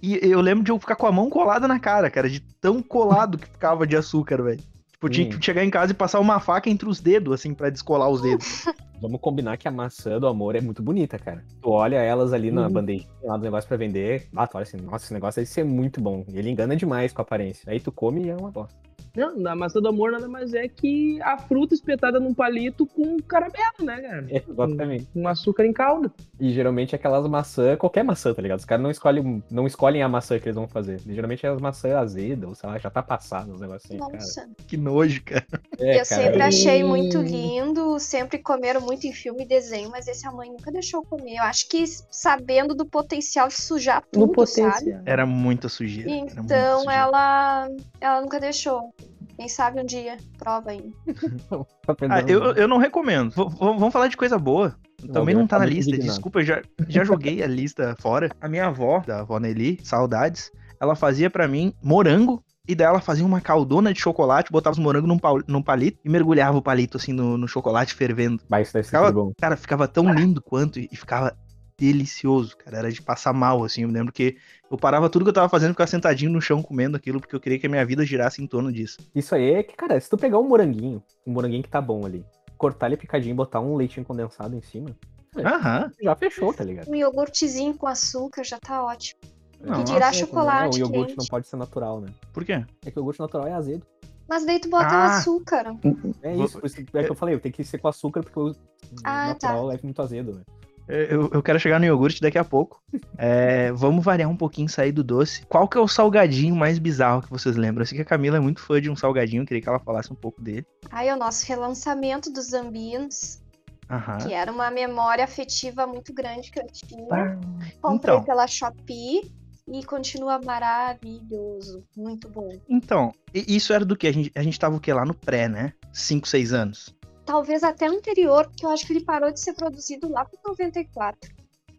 E 0.02 0.20
eu 0.22 0.40
lembro 0.42 0.64
de 0.64 0.72
eu 0.72 0.80
ficar 0.80 0.96
com 0.96 1.08
a 1.08 1.12
mão 1.12 1.30
colada 1.30 1.68
na 1.68 1.80
cara, 1.80 2.10
cara, 2.12 2.30
de 2.30 2.40
tão 2.62 2.82
colado 2.82 3.38
que 3.38 3.48
ficava 3.48 3.88
de 3.88 3.96
açúcar, 3.98 4.42
velho. 4.44 4.62
Tipo, 5.00 5.10
tinha 5.10 5.28
Hum. 5.28 5.30
que 5.40 5.46
chegar 5.46 5.64
em 5.64 5.70
casa 5.70 5.94
e 5.94 5.96
passar 5.96 6.20
uma 6.20 6.42
faca 6.42 6.70
entre 6.70 6.90
os 6.90 7.00
dedos, 7.00 7.34
assim, 7.34 7.54
pra 7.54 7.70
descolar 7.70 8.10
os 8.10 8.22
dedos. 8.22 8.66
Vamos 9.02 9.22
combinar 9.22 9.56
que 9.56 9.66
a 9.66 9.72
maçã 9.72 10.20
do 10.20 10.28
amor 10.28 10.58
é 10.58 10.62
muito 10.62 10.84
bonita, 10.84 11.18
cara. 11.18 11.42
Tu 11.62 11.70
olha 11.70 11.96
elas 11.96 12.34
ali 12.34 12.52
na 12.52 12.68
Uhum. 12.68 12.74
bandejinha 12.74 13.08
lá 13.24 13.38
do 13.38 13.44
negócio 13.44 13.66
pra 13.66 13.78
vender. 13.78 14.28
Ah, 14.36 14.46
tu 14.46 14.58
olha 14.58 14.64
assim, 14.64 14.76
nossa, 14.76 15.06
esse 15.06 15.14
negócio 15.14 15.40
deve 15.42 15.50
ser 15.50 15.64
muito 15.64 16.02
bom. 16.02 16.26
E 16.28 16.38
ele 16.38 16.50
engana 16.50 16.76
demais 16.76 17.14
com 17.14 17.22
a 17.22 17.24
aparência. 17.24 17.72
Aí 17.72 17.80
tu 17.80 17.94
come 17.94 18.26
e 18.26 18.30
é 18.30 18.36
uma 18.36 18.52
bosta. 18.52 18.76
Não, 19.20 19.52
a 19.52 19.56
maçã 19.56 19.80
do 19.82 19.88
amor 19.88 20.12
nada 20.12 20.28
mais 20.28 20.54
é 20.54 20.68
que 20.68 21.22
a 21.22 21.38
fruta 21.38 21.74
espetada 21.74 22.20
num 22.20 22.34
palito 22.34 22.86
com 22.86 23.18
caramelo, 23.22 23.84
né, 23.84 24.02
cara? 24.02 24.26
Exatamente. 24.50 25.08
Com 25.14 25.28
açúcar 25.28 25.66
em 25.66 25.74
calda. 25.74 26.12
E 26.40 26.52
geralmente 26.52 26.96
aquelas 26.96 27.28
maçã, 27.28 27.76
qualquer 27.76 28.04
maçã, 28.04 28.34
tá 28.34 28.42
ligado? 28.42 28.60
Os 28.60 28.66
caras 28.66 28.82
não 28.82 28.92
escolhem, 28.92 29.44
não 29.52 29.68
escolhem 29.68 30.02
a 30.02 30.08
maçã 30.08 30.40
que 30.40 30.46
eles 30.46 30.56
vão 30.56 30.68
fazer. 30.68 31.00
Geralmente 31.06 31.46
é 31.46 31.50
as 31.50 31.60
maçãs 31.60 31.94
azedas, 31.94 32.48
ou 32.48 32.56
sei 32.56 32.70
lá, 32.70 32.78
já 32.78 32.90
tá 32.90 33.04
passado 33.04 33.54
os 33.54 33.60
negocinhos, 33.60 34.00
cara. 34.06 34.14
Nossa. 34.14 34.50
que 34.68 34.78
nojo, 34.78 35.22
cara. 35.24 35.46
É, 35.80 36.00
eu 36.00 36.06
cara, 36.06 36.06
sempre 36.06 36.42
achei 36.42 36.84
muito 36.84 37.22
lindo, 37.22 38.00
sempre 38.00 38.40
comeram 38.40 38.82
muito 38.82 39.06
em 39.06 39.14
filme 39.14 39.44
e 39.44 39.48
desenho, 39.48 39.90
mas 39.90 40.08
esse 40.08 40.26
a 40.28 40.32
mãe 40.32 40.50
nunca 40.50 40.72
deixou 40.72 41.04
comer. 41.04 41.36
Eu 41.38 41.44
acho 41.44 41.68
que 41.68 41.84
sabendo 42.10 42.74
do 42.74 42.86
potencial 42.86 43.48
de 43.48 43.56
sujar 43.56 44.02
No 44.14 44.22
tudo, 44.22 44.34
potencial. 44.34 44.72
sabe? 44.72 44.98
Era 45.06 45.26
muita 45.26 45.68
sujeira. 45.70 46.10
Então 46.10 46.80
sujeira. 46.80 46.94
ela, 46.94 47.70
ela 48.00 48.22
nunca 48.22 48.40
deixou. 48.40 48.94
Quem 49.40 49.48
sabe 49.48 49.80
um 49.82 49.86
dia, 49.86 50.18
prova 50.38 50.72
aí. 50.72 50.92
Tá 51.88 51.96
Ah, 52.10 52.22
eu, 52.28 52.44
eu 52.56 52.68
não 52.68 52.78
recomendo. 52.78 53.30
V- 53.32 53.56
vamos 53.58 53.94
falar 53.94 54.10
de 54.10 54.18
coisa 54.18 54.38
boa. 54.38 54.76
Também 55.14 55.34
não 55.34 55.48
tá 55.48 55.58
na 55.58 55.66
lista. 55.66 55.90
indignado. 55.92 56.10
Desculpa, 56.12 56.40
eu 56.42 56.44
já, 56.46 56.62
já 56.90 57.06
joguei 57.06 57.42
a 57.42 57.48
lista 57.48 57.96
fora. 58.02 58.30
A 58.42 58.50
minha 58.50 58.66
avó, 58.66 59.02
da 59.08 59.22
avó 59.22 59.40
Nelly, 59.40 59.80
saudades, 59.82 60.52
ela 60.80 60.94
fazia 60.94 61.30
pra 61.30 61.48
mim 61.48 61.74
morango. 61.82 62.44
E 62.68 62.76
daí 62.76 62.86
ela 62.86 63.00
fazia 63.00 63.26
uma 63.26 63.40
caldona 63.42 63.92
de 63.94 64.00
chocolate, 64.02 64.52
botava 64.52 64.74
os 64.74 64.78
morangos 64.78 65.08
num, 65.08 65.18
pau- 65.18 65.42
num 65.48 65.62
palito 65.64 65.98
e 66.06 66.10
mergulhava 66.10 66.58
o 66.58 66.62
palito 66.62 66.98
assim 66.98 67.14
no, 67.14 67.36
no 67.38 67.48
chocolate 67.48 67.96
fervendo. 67.96 68.44
Vai, 68.48 68.62
isso 68.64 68.74
deve 68.74 68.84
ser 68.84 68.92
Ficava- 68.92 69.12
bom. 69.12 69.32
Cara, 69.40 69.56
ficava 69.58 69.88
tão 69.88 70.14
lindo 70.14 70.40
quanto 70.42 70.78
e 70.80 70.90
ficava 70.96 71.34
delicioso, 71.80 72.58
cara. 72.58 72.78
Era 72.80 72.92
de 72.92 73.02
passar 73.02 73.34
mal, 73.34 73.64
assim. 73.64 73.82
Eu 73.84 73.88
me 73.88 73.94
lembro 73.94 74.12
que 74.14 74.38
eu 74.70 74.78
parava 74.78 75.10
tudo 75.10 75.24
que 75.24 75.30
eu 75.30 75.34
tava 75.34 75.50
fazendo 75.50 75.70
e 75.70 75.74
ficava 75.74 75.88
sentadinho 75.90 76.32
no 76.32 76.42
chão 76.42 76.62
comendo 76.62 76.98
aquilo, 76.98 77.20
porque 77.20 77.36
eu 77.36 77.40
queria 77.40 77.58
que 77.58 77.66
a 77.68 77.70
minha 77.70 77.86
vida 77.86 78.06
girasse 78.06 78.42
em 78.42 78.48
torno 78.48 78.72
disso. 78.72 78.98
Isso 79.16 79.34
aí 79.34 79.54
é 79.54 79.64
que, 79.64 79.76
cara, 79.76 80.00
se 80.00 80.10
tu 80.10 80.18
pegar 80.18 80.38
um 80.40 80.48
moranguinho, 80.48 81.02
um 81.26 81.32
moranguinho 81.32 81.64
que 81.64 81.70
tá 81.70 81.82
bom 81.82 82.06
ali, 82.06 82.26
cortar 82.58 82.88
ele 82.88 82.98
picadinho 82.98 83.32
e 83.34 83.36
botar 83.36 83.62
um 83.62 83.76
leitinho 83.76 84.06
condensado 84.06 84.56
em 84.56 84.62
cima, 84.62 84.90
Aham. 85.38 85.92
já 86.02 86.16
fechou, 86.16 86.54
tá 86.54 86.64
ligado? 86.64 86.90
Um 86.90 86.96
iogurtezinho 86.96 87.74
com 87.76 87.88
açúcar 87.88 88.44
já 88.44 88.58
tá 88.60 88.84
ótimo. 88.84 89.20
Não, 89.62 89.84
dirá 89.84 90.08
nossa, 90.08 90.14
chocolate 90.20 90.64
Não, 90.64 90.70
o 90.72 90.78
iogurte 90.78 91.08
quente. 91.10 91.18
não 91.18 91.26
pode 91.26 91.48
ser 91.48 91.58
natural, 91.58 92.00
né? 92.02 92.08
Por 92.34 92.46
quê? 92.46 92.64
É 92.86 92.92
que 92.92 92.98
o 92.98 93.02
iogurte 93.02 93.20
natural 93.20 93.48
é 93.48 93.54
azedo. 93.54 93.86
Mas 94.28 94.46
daí 94.46 94.60
tu 94.60 94.70
bota 94.70 94.94
o 94.94 94.98
Ah. 94.98 95.06
açúcar. 95.06 95.76
É 96.22 96.36
isso, 96.36 96.60
por 96.60 96.66
isso 96.68 96.80
é 96.94 97.04
que 97.04 97.12
eu 97.12 97.16
falei, 97.16 97.38
tem 97.40 97.52
que 97.52 97.64
ser 97.64 97.78
com 97.78 97.88
açúcar, 97.88 98.22
porque 98.24 98.40
o 98.40 98.56
Ah, 99.04 99.28
natural 99.28 99.72
é 99.72 99.80
muito 99.84 100.02
azedo, 100.02 100.34
né? 100.34 100.42
Eu, 100.90 101.30
eu 101.32 101.44
quero 101.44 101.60
chegar 101.60 101.80
no 101.80 101.86
iogurte 101.86 102.20
daqui 102.20 102.38
a 102.38 102.44
pouco. 102.44 102.82
É, 103.16 103.72
vamos 103.74 104.04
variar 104.04 104.28
um 104.30 104.36
pouquinho, 104.36 104.68
sair 104.68 104.92
do 104.92 105.04
doce. 105.04 105.46
Qual 105.46 105.68
que 105.68 105.78
é 105.78 105.82
o 105.82 105.88
salgadinho 105.88 106.56
mais 106.56 106.80
bizarro 106.80 107.22
que 107.22 107.30
vocês 107.30 107.56
lembram? 107.56 107.84
Eu 107.84 107.86
sei 107.86 107.98
que 107.98 108.02
a 108.02 108.06
Camila 108.06 108.38
é 108.38 108.40
muito 108.40 108.60
fã 108.60 108.82
de 108.82 108.90
um 108.90 108.96
salgadinho, 108.96 109.46
queria 109.46 109.62
que 109.62 109.70
ela 109.70 109.80
falasse 109.80 110.12
um 110.12 110.16
pouco 110.16 110.42
dele. 110.42 110.66
Aí 110.90 111.08
é 111.08 111.14
o 111.14 111.18
nosso 111.20 111.46
relançamento 111.46 112.32
dos 112.32 112.48
Zambinos, 112.48 113.40
Aham. 113.88 114.18
que 114.18 114.34
era 114.34 114.52
uma 114.52 114.72
memória 114.72 115.24
afetiva 115.24 115.86
muito 115.86 116.12
grande 116.12 116.50
que 116.50 116.60
eu 116.60 116.66
tinha. 116.72 117.08
Ah, 117.12 117.38
Comprei 117.82 118.16
então. 118.16 118.24
pela 118.26 118.48
Shopee 118.48 119.32
e 119.72 119.84
continua 119.86 120.40
maravilhoso. 120.44 121.84
Muito 121.96 122.28
bom. 122.28 122.50
Então, 122.68 123.14
isso 123.34 123.72
era 123.74 123.86
do 123.86 123.96
que? 123.96 124.08
A 124.08 124.12
gente, 124.12 124.32
a 124.36 124.42
gente 124.42 124.60
tava 124.60 124.76
o 124.76 124.80
quê? 124.80 124.92
Lá 124.92 125.06
no 125.06 125.14
pré, 125.14 125.48
né? 125.48 125.74
5, 125.94 126.28
6 126.28 126.54
anos. 126.54 126.96
Talvez 127.30 127.62
até 127.62 127.86
anterior, 127.86 128.48
porque 128.48 128.66
eu 128.66 128.72
acho 128.72 128.88
que 128.88 128.92
ele 128.92 129.06
parou 129.06 129.32
de 129.32 129.40
ser 129.40 129.54
produzido 129.54 130.10
lá 130.10 130.26
por 130.26 130.40
94. 130.44 131.30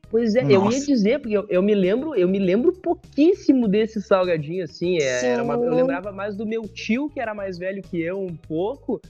Pois 0.08 0.36
é, 0.36 0.44
eu 0.44 0.62
Nossa. 0.62 0.76
ia 0.78 0.86
dizer, 0.86 1.18
porque 1.20 1.36
eu, 1.36 1.44
eu 1.48 1.60
me 1.60 1.74
lembro, 1.74 2.14
eu 2.14 2.28
me 2.28 2.38
lembro 2.38 2.72
pouquíssimo 2.72 3.66
desse 3.66 4.00
salgadinho, 4.00 4.62
assim. 4.62 4.98
é, 5.02 5.26
era 5.26 5.42
uma- 5.42 5.54
eu 5.54 5.74
lembrava 5.74 6.12
mais 6.12 6.36
do 6.36 6.46
meu 6.46 6.62
tio, 6.68 7.10
que 7.10 7.18
era 7.18 7.34
mais 7.34 7.58
velho 7.58 7.82
que 7.82 8.00
eu 8.00 8.20
um 8.20 8.36
pouco, 8.36 9.00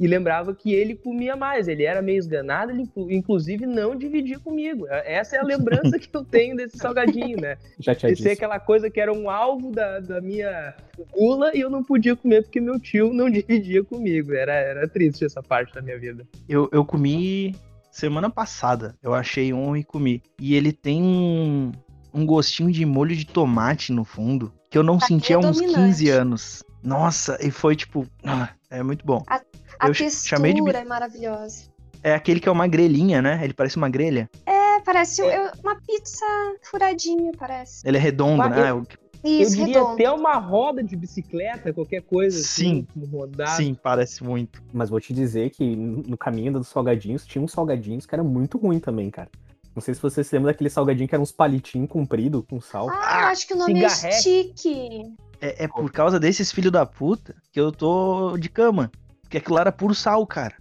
e 0.00 0.06
lembrava 0.06 0.54
que 0.54 0.72
ele 0.72 0.94
comia 0.96 1.36
mais. 1.36 1.68
Ele 1.68 1.84
era 1.84 2.00
meio 2.00 2.18
esganado, 2.18 2.72
ele 2.72 2.82
inclu- 2.82 3.10
inclusive 3.12 3.66
não 3.66 3.94
dividia 3.94 4.38
comigo. 4.40 4.86
É- 4.88 5.16
Essa 5.16 5.36
é 5.36 5.38
a 5.40 5.44
lembrança 5.44 5.98
que 5.98 6.08
eu 6.12 6.24
tenho 6.24 6.56
desse 6.56 6.78
salgadinho, 6.78 7.36
né? 7.38 7.58
Já 7.78 7.94
tinha 7.94 8.10
De 8.12 8.22
ser 8.22 8.30
dito. 8.30 8.38
aquela 8.38 8.58
coisa 8.58 8.88
que 8.90 8.98
era 8.98 9.12
um 9.12 9.28
alvo 9.28 9.70
da, 9.70 10.00
da 10.00 10.20
minha 10.22 10.74
gula 11.12 11.52
e 11.54 11.60
eu 11.60 11.68
não 11.68 11.84
podia 11.84 12.16
comer 12.16 12.42
porque 12.42 12.60
meu 12.60 12.80
tio 12.80 13.12
não 13.12 13.28
dividia 13.30 13.84
comigo. 13.84 14.32
Era, 14.32 14.54
era 14.54 14.88
triste 14.88 15.24
essa 15.24 15.42
parte 15.42 15.74
da 15.74 15.82
minha 15.82 15.98
vida. 15.98 16.26
Eu, 16.48 16.68
eu 16.72 16.82
comi 16.84 17.54
semana 17.92 18.30
passada. 18.30 18.96
Eu 19.02 19.12
achei 19.12 19.52
um 19.52 19.76
e 19.76 19.84
comi. 19.84 20.22
E 20.40 20.54
ele 20.54 20.72
tem 20.72 21.02
um, 21.02 21.72
um 22.14 22.24
gostinho 22.24 22.72
de 22.72 22.86
molho 22.86 23.14
de 23.14 23.26
tomate 23.26 23.92
no 23.92 24.04
fundo, 24.04 24.50
que 24.70 24.78
eu 24.78 24.82
não 24.82 24.96
Tá 24.98 25.06
sentia 25.08 25.36
há 25.36 25.38
uns 25.40 25.58
predominante. 25.58 25.88
15 25.90 26.08
anos. 26.08 26.64
Nossa, 26.82 27.36
e 27.46 27.50
foi 27.50 27.76
tipo. 27.76 28.06
ah, 28.24 28.48
é 28.70 28.82
muito 28.82 29.04
bom. 29.04 29.22
A 29.26 29.40
Eu 29.88 29.94
ch- 29.94 29.98
textura 29.98 30.36
chamei 30.38 30.54
de 30.54 30.60
é 30.60 30.84
maravilhosa. 30.84 31.64
É 32.02 32.14
aquele 32.14 32.40
que 32.40 32.48
é 32.48 32.52
uma 32.52 32.66
grelhinha, 32.66 33.20
né? 33.20 33.40
Ele 33.42 33.52
parece 33.52 33.76
uma 33.76 33.88
grelha. 33.88 34.30
É, 34.46 34.80
parece 34.80 35.20
eu- 35.20 35.50
uma 35.62 35.74
pizza 35.80 36.24
furadinha, 36.70 37.32
parece. 37.38 37.86
Ele 37.86 37.96
é 37.96 38.00
redondo, 38.00 38.48
né? 38.48 38.70
eu- 38.70 38.86
Isso, 39.22 39.52
eu 39.52 39.66
diria 39.66 39.78
redondo. 39.80 39.92
até 39.94 40.10
uma 40.10 40.36
roda 40.38 40.82
de 40.82 40.96
bicicleta, 40.96 41.72
qualquer 41.74 42.00
coisa 42.02 42.38
Sim. 42.42 42.86
assim, 42.90 43.06
rodar. 43.10 43.56
Sim, 43.56 43.74
parece 43.74 44.24
muito. 44.24 44.62
Mas 44.72 44.88
vou 44.88 44.98
te 45.00 45.12
dizer 45.12 45.50
que 45.50 45.76
no 45.76 46.16
caminho 46.16 46.52
dos 46.54 46.68
salgadinhos, 46.68 47.26
tinha 47.26 47.42
uns 47.42 47.52
salgadinhos 47.52 48.06
que 48.06 48.14
era 48.14 48.24
muito 48.24 48.56
ruim 48.56 48.78
também, 48.80 49.10
cara. 49.10 49.28
Não 49.74 49.82
sei 49.82 49.94
se 49.94 50.00
você 50.00 50.24
se 50.24 50.34
lembra 50.34 50.52
daquele 50.52 50.70
salgadinho 50.70 51.06
que 51.08 51.14
era 51.14 51.22
uns 51.22 51.30
palitinhos 51.32 51.88
compridos 51.88 52.42
com 52.48 52.60
sal. 52.60 52.88
Ah, 52.90 53.20
eu 53.22 53.26
acho 53.28 53.46
que 53.46 53.54
o 53.54 53.56
nome 53.58 53.82
é 53.84 53.88
cigarrete. 53.88 54.52
Stick. 54.56 55.12
É, 55.40 55.64
é 55.64 55.68
por 55.68 55.90
causa 55.90 56.18
desses 56.20 56.52
filhos 56.52 56.70
da 56.72 56.84
puta 56.84 57.34
que 57.52 57.60
eu 57.60 57.72
tô 57.72 58.36
de 58.36 58.48
cama. 58.48 58.90
Porque 59.22 59.38
aquilo 59.38 59.54
lá 59.54 59.60
era 59.62 59.72
puro 59.72 59.94
sal, 59.94 60.26
cara. 60.26 60.54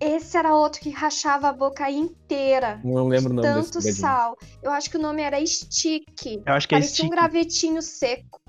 Esse 0.00 0.36
era 0.36 0.54
outro 0.54 0.80
que 0.80 0.90
rachava 0.90 1.48
a 1.48 1.52
boca 1.52 1.90
inteira. 1.90 2.80
Não 2.84 3.08
lembro 3.08 3.32
o 3.32 3.34
nome 3.34 3.48
desse 3.48 3.72
Tanto 3.72 3.82
salgadinho. 3.82 3.94
sal. 4.00 4.36
Eu 4.62 4.70
acho 4.72 4.90
que 4.90 4.96
o 4.96 5.00
nome 5.00 5.22
era 5.22 5.44
Stick. 5.44 6.42
Eu 6.46 6.52
acho 6.52 6.68
que 6.68 6.74
é 6.74 6.78
Parecia 6.78 7.04
um 7.04 7.08
stick. 7.08 7.10
gravetinho 7.10 7.82
seco. 7.82 8.40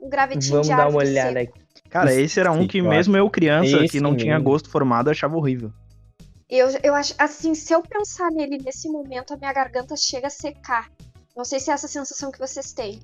Um 0.00 0.08
gravetinho 0.08 0.52
Vamos 0.52 0.68
de 0.68 0.74
dar 0.76 0.88
uma 0.88 0.98
olhada 0.98 1.40
seco. 1.40 1.52
aqui. 1.58 1.66
Cara, 1.90 2.14
Esse 2.14 2.40
era 2.40 2.52
um 2.52 2.66
que 2.66 2.80
mesmo 2.82 3.16
eu 3.16 3.28
criança, 3.30 3.76
Esse 3.84 3.88
que 3.88 4.00
não 4.00 4.16
tinha 4.16 4.34
mesmo. 4.34 4.50
gosto 4.50 4.68
formado, 4.70 5.08
achava 5.10 5.36
horrível. 5.36 5.70
Eu, 6.48 6.68
eu 6.82 6.94
acho, 6.94 7.14
assim, 7.18 7.54
se 7.54 7.72
eu 7.72 7.82
pensar 7.82 8.30
nele 8.30 8.58
nesse 8.58 8.88
momento, 8.88 9.34
a 9.34 9.36
minha 9.36 9.52
garganta 9.52 9.96
chega 9.96 10.28
a 10.28 10.30
secar. 10.30 10.90
Não 11.36 11.44
sei 11.44 11.58
se 11.60 11.70
é 11.70 11.74
essa 11.74 11.88
sensação 11.88 12.30
que 12.30 12.38
vocês 12.38 12.72
têm. 12.72 13.00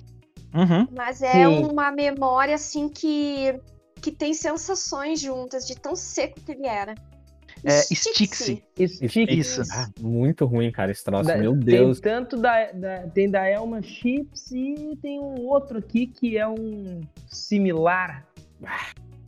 Uhum. 0.53 0.87
Mas 0.95 1.21
é 1.21 1.31
Sim. 1.31 1.65
uma 1.65 1.91
memória, 1.91 2.55
assim, 2.55 2.87
que, 2.89 3.59
que 4.01 4.11
tem 4.11 4.33
sensações 4.33 5.19
juntas, 5.19 5.65
de 5.65 5.75
tão 5.75 5.95
seco 5.95 6.39
que 6.41 6.51
ele 6.51 6.67
era. 6.67 6.93
É. 7.63 7.81
Stick. 7.81 8.61
Isso. 8.77 9.61
Ah, 9.71 9.87
muito 9.99 10.45
ruim, 10.45 10.69
cara, 10.71 10.91
esse 10.91 11.03
troço. 11.03 11.27
Da- 11.29 11.37
Meu 11.37 11.55
Deus. 11.55 11.99
Tem 11.99 12.11
tanto 12.11 12.35
da, 12.37 12.71
da- 12.73 13.07
tem 13.07 13.29
da 13.29 13.47
Elma 13.47 13.81
Chips 13.81 14.51
e 14.51 14.97
tem 15.01 15.19
um 15.19 15.39
outro 15.47 15.77
aqui 15.79 16.07
que 16.07 16.37
é 16.37 16.45
um 16.47 17.01
similar. 17.27 18.25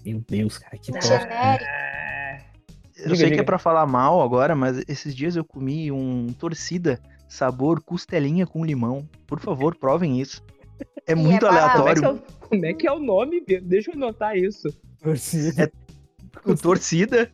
Meu 0.05 0.21
Deus, 0.27 0.57
cara, 0.57 0.77
que 0.77 0.91
troço. 0.91 1.13
É, 1.13 2.41
Eu 2.97 3.03
Diga, 3.03 3.15
sei 3.15 3.25
que 3.25 3.31
diga. 3.31 3.41
é 3.41 3.45
pra 3.45 3.57
falar 3.57 3.85
mal 3.85 4.21
agora, 4.21 4.53
mas 4.55 4.83
esses 4.87 5.15
dias 5.15 5.35
eu 5.35 5.43
comi 5.45 5.91
um 5.91 6.27
torcida 6.37 6.99
sabor 7.27 7.81
costelinha 7.81 8.45
com 8.45 8.63
limão. 8.65 9.07
Por 9.27 9.39
favor, 9.39 9.75
provem 9.75 10.19
isso. 10.21 10.41
É 11.07 11.11
E 11.13 11.15
muito 11.15 11.45
é 11.45 11.49
barato. 11.49 11.77
Como 11.77 11.87
é, 11.87 11.91
é 11.91 11.95
aleatório. 11.97 12.23
o, 12.41 12.47
como 12.47 12.65
é 12.65 12.73
que 12.73 12.87
é 12.87 12.91
o 12.91 12.99
nome? 12.99 13.43
Deixa 13.63 13.91
eu 13.91 13.95
anotar 13.95 14.37
isso. 14.37 14.67
Torcida. 15.01 15.71
O 16.45 16.55
torcida. 16.55 17.31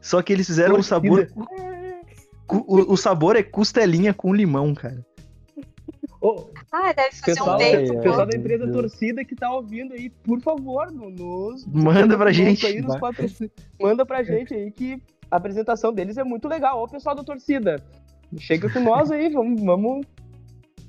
Só 0.00 0.22
que 0.22 0.32
eles 0.32 0.46
fizeram 0.46 0.74
o 0.74 0.76
Torcida. 0.76 0.96
sabor. 0.96 1.28
cu- 2.46 2.64
O, 2.68 2.92
o 2.92 2.96
sabor 2.96 3.36
é 3.36 3.42
costelinha 3.42 4.12
com 4.14 4.34
limão, 4.34 4.74
cara. 4.74 5.04
Ô, 6.20 6.46
Ah, 6.72 6.92
deve 6.92 7.10
fazer 7.16 7.24
pessoal, 7.38 7.58
um 7.58 7.60
é, 7.60 7.72
date. 7.76 7.90
é. 7.96 8.00
pessoal 8.00 8.26
da 8.26 8.36
empresa. 8.36 8.72
Torcida 8.72 9.24
que 9.24 9.34
tá 9.36 9.50
ouvindo 9.52 9.92
aí, 9.92 10.08
por 10.10 10.40
favor, 10.40 10.90
no- 10.90 11.10
nos. 11.10 11.66
Manda 11.66 12.16
pra 12.16 12.32
gente. 12.32 12.66
aí, 12.66 12.80
nos 12.80 12.96
patrocin- 12.98 13.50
Manda 13.80 14.06
pra 14.06 14.22
gente 14.22 14.54
aí 14.54 14.70
que 14.70 15.02
a 15.30 15.36
apresentação 15.36 15.92
deles 15.92 16.16
é 16.16 16.24
muito 16.24 16.48
legal. 16.48 16.82
Ô, 16.82 16.88
pessoal 16.88 17.14
da 17.14 17.22
Torcida, 17.22 17.82
chega 18.38 18.70
com 18.70 18.80
nós 18.80 19.10
aí, 19.10 19.28
vamos, 19.28 19.60
vamos, 19.62 20.06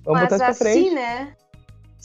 vamos 0.06 0.22
Mas 0.22 0.24
botar 0.24 0.36
isso 0.36 0.60
pra 0.60 0.70
assim, 0.70 0.82
frente. 0.82 0.96
né? 0.96 1.34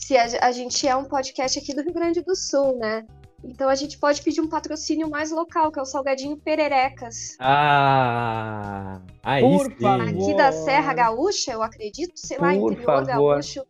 Se 0.07 0.17
a, 0.17 0.25
a 0.49 0.53
gente 0.53 0.87
é 0.89 0.97
um 0.97 1.05
podcast 1.05 1.59
aqui 1.59 1.75
do 1.75 1.83
Rio 1.83 1.93
Grande 1.93 2.23
do 2.23 2.35
Sul, 2.35 2.77
né? 2.79 3.07
Então 3.45 3.69
a 3.69 3.75
gente 3.75 3.99
pode 3.99 4.23
pedir 4.23 4.41
um 4.41 4.49
patrocínio 4.49 5.09
mais 5.09 5.31
local, 5.31 5.71
que 5.71 5.79
é 5.79 5.83
o 5.83 5.87
Salgadinho 5.87 6.37
Pererecas. 6.37 7.37
Ah, 7.39 9.01
aí 9.23 9.43
Por 9.43 9.67
sim. 9.67 9.81
favor. 9.81 10.09
Aqui 10.09 10.35
da 10.35 10.53
Serra 10.53 10.93
Gaúcha, 10.95 11.53
eu 11.53 11.63
acredito, 11.63 12.13
sei 12.17 12.39
lá, 12.39 12.53
Por 12.55 12.73
interior 12.73 13.07
favor. 13.07 13.35
gaúcho. 13.35 13.65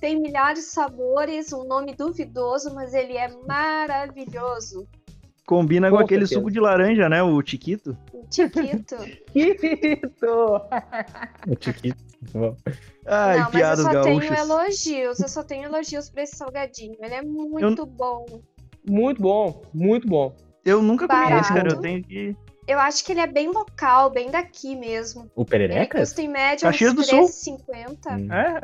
Tem 0.00 0.20
milhares 0.20 0.64
de 0.64 0.70
sabores, 0.70 1.52
um 1.52 1.64
nome 1.64 1.94
duvidoso, 1.94 2.74
mas 2.74 2.92
ele 2.94 3.16
é 3.16 3.28
maravilhoso. 3.46 4.86
Combina 5.46 5.90
com, 5.90 5.96
Com 5.98 6.02
aquele 6.02 6.20
certeza. 6.26 6.40
suco 6.40 6.50
de 6.50 6.58
laranja, 6.60 7.08
né? 7.08 7.22
O 7.22 7.42
Tiquito. 7.42 7.96
Tiquito. 8.30 8.96
Quito! 9.32 10.26
O 11.46 11.54
Tiquito. 11.54 12.02
Bom. 12.32 12.56
Ai, 13.06 13.38
Não, 13.40 13.50
mas 13.52 13.78
eu 13.78 13.84
só 13.84 13.92
gaúchas. 13.92 14.28
tenho 14.28 14.34
elogios, 14.34 15.20
eu 15.20 15.28
só 15.28 15.42
tenho 15.42 15.64
elogios 15.64 16.08
pra 16.08 16.22
esse 16.22 16.36
salgadinho. 16.36 16.96
Ele 17.00 17.14
é 17.14 17.22
muito 17.22 17.84
bom. 17.84 18.24
Muito 18.88 19.20
bom, 19.20 19.62
muito 19.74 20.08
bom. 20.08 20.34
Eu 20.64 20.80
nunca 20.82 21.06
comi 21.06 21.20
esse, 21.38 21.48
cara. 21.48 21.60
Eu 21.60 21.76
Barato. 21.76 21.80
tenho 21.82 22.02
que. 22.02 22.34
Eu 22.66 22.78
acho 22.78 23.04
que 23.04 23.12
ele 23.12 23.20
é 23.20 23.26
bem 23.26 23.48
local, 23.50 24.08
bem 24.08 24.30
daqui 24.30 24.74
mesmo. 24.74 25.30
O 25.36 25.42
Ele 25.42 25.50
Pererecas? 25.50 26.00
custa 26.08 26.22
em 26.22 26.28
média 26.28 26.70
Caxias 26.70 26.92
uns 26.92 26.96
do 26.96 27.04
Sul. 27.04 27.26
13,50. 27.26 28.18
Hum. 28.18 28.32
É, 28.32 28.60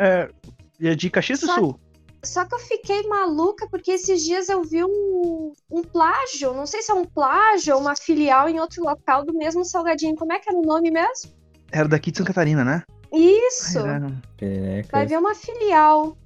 é. 0.82 0.88
é 0.92 0.94
de 0.94 1.10
Caxias 1.10 1.40
do 1.40 1.46
Só- 1.46 1.54
Sul. 1.56 1.80
Só 2.22 2.44
que 2.44 2.54
eu 2.54 2.58
fiquei 2.58 3.02
maluca 3.08 3.66
porque 3.70 3.92
esses 3.92 4.22
dias 4.22 4.48
eu 4.48 4.62
vi 4.62 4.84
um, 4.84 5.52
um 5.70 5.82
plágio, 5.82 6.52
não 6.52 6.66
sei 6.66 6.82
se 6.82 6.90
é 6.92 6.94
um 6.94 7.04
plágio 7.04 7.74
ou 7.74 7.80
uma 7.80 7.96
filial 7.96 8.48
em 8.48 8.60
outro 8.60 8.84
local 8.84 9.24
do 9.24 9.32
mesmo 9.32 9.64
salgadinho. 9.64 10.14
Como 10.16 10.32
é 10.32 10.38
que 10.38 10.48
era 10.50 10.58
o 10.58 10.62
nome 10.62 10.90
mesmo? 10.90 11.30
Era 11.72 11.88
daqui 11.88 12.10
de 12.10 12.18
Santa 12.18 12.28
Catarina, 12.28 12.64
né? 12.64 12.82
Isso! 13.12 13.78
Era- 13.78 14.12
Vai 14.92 15.06
ver 15.06 15.18
uma 15.18 15.34
filial. 15.34 16.16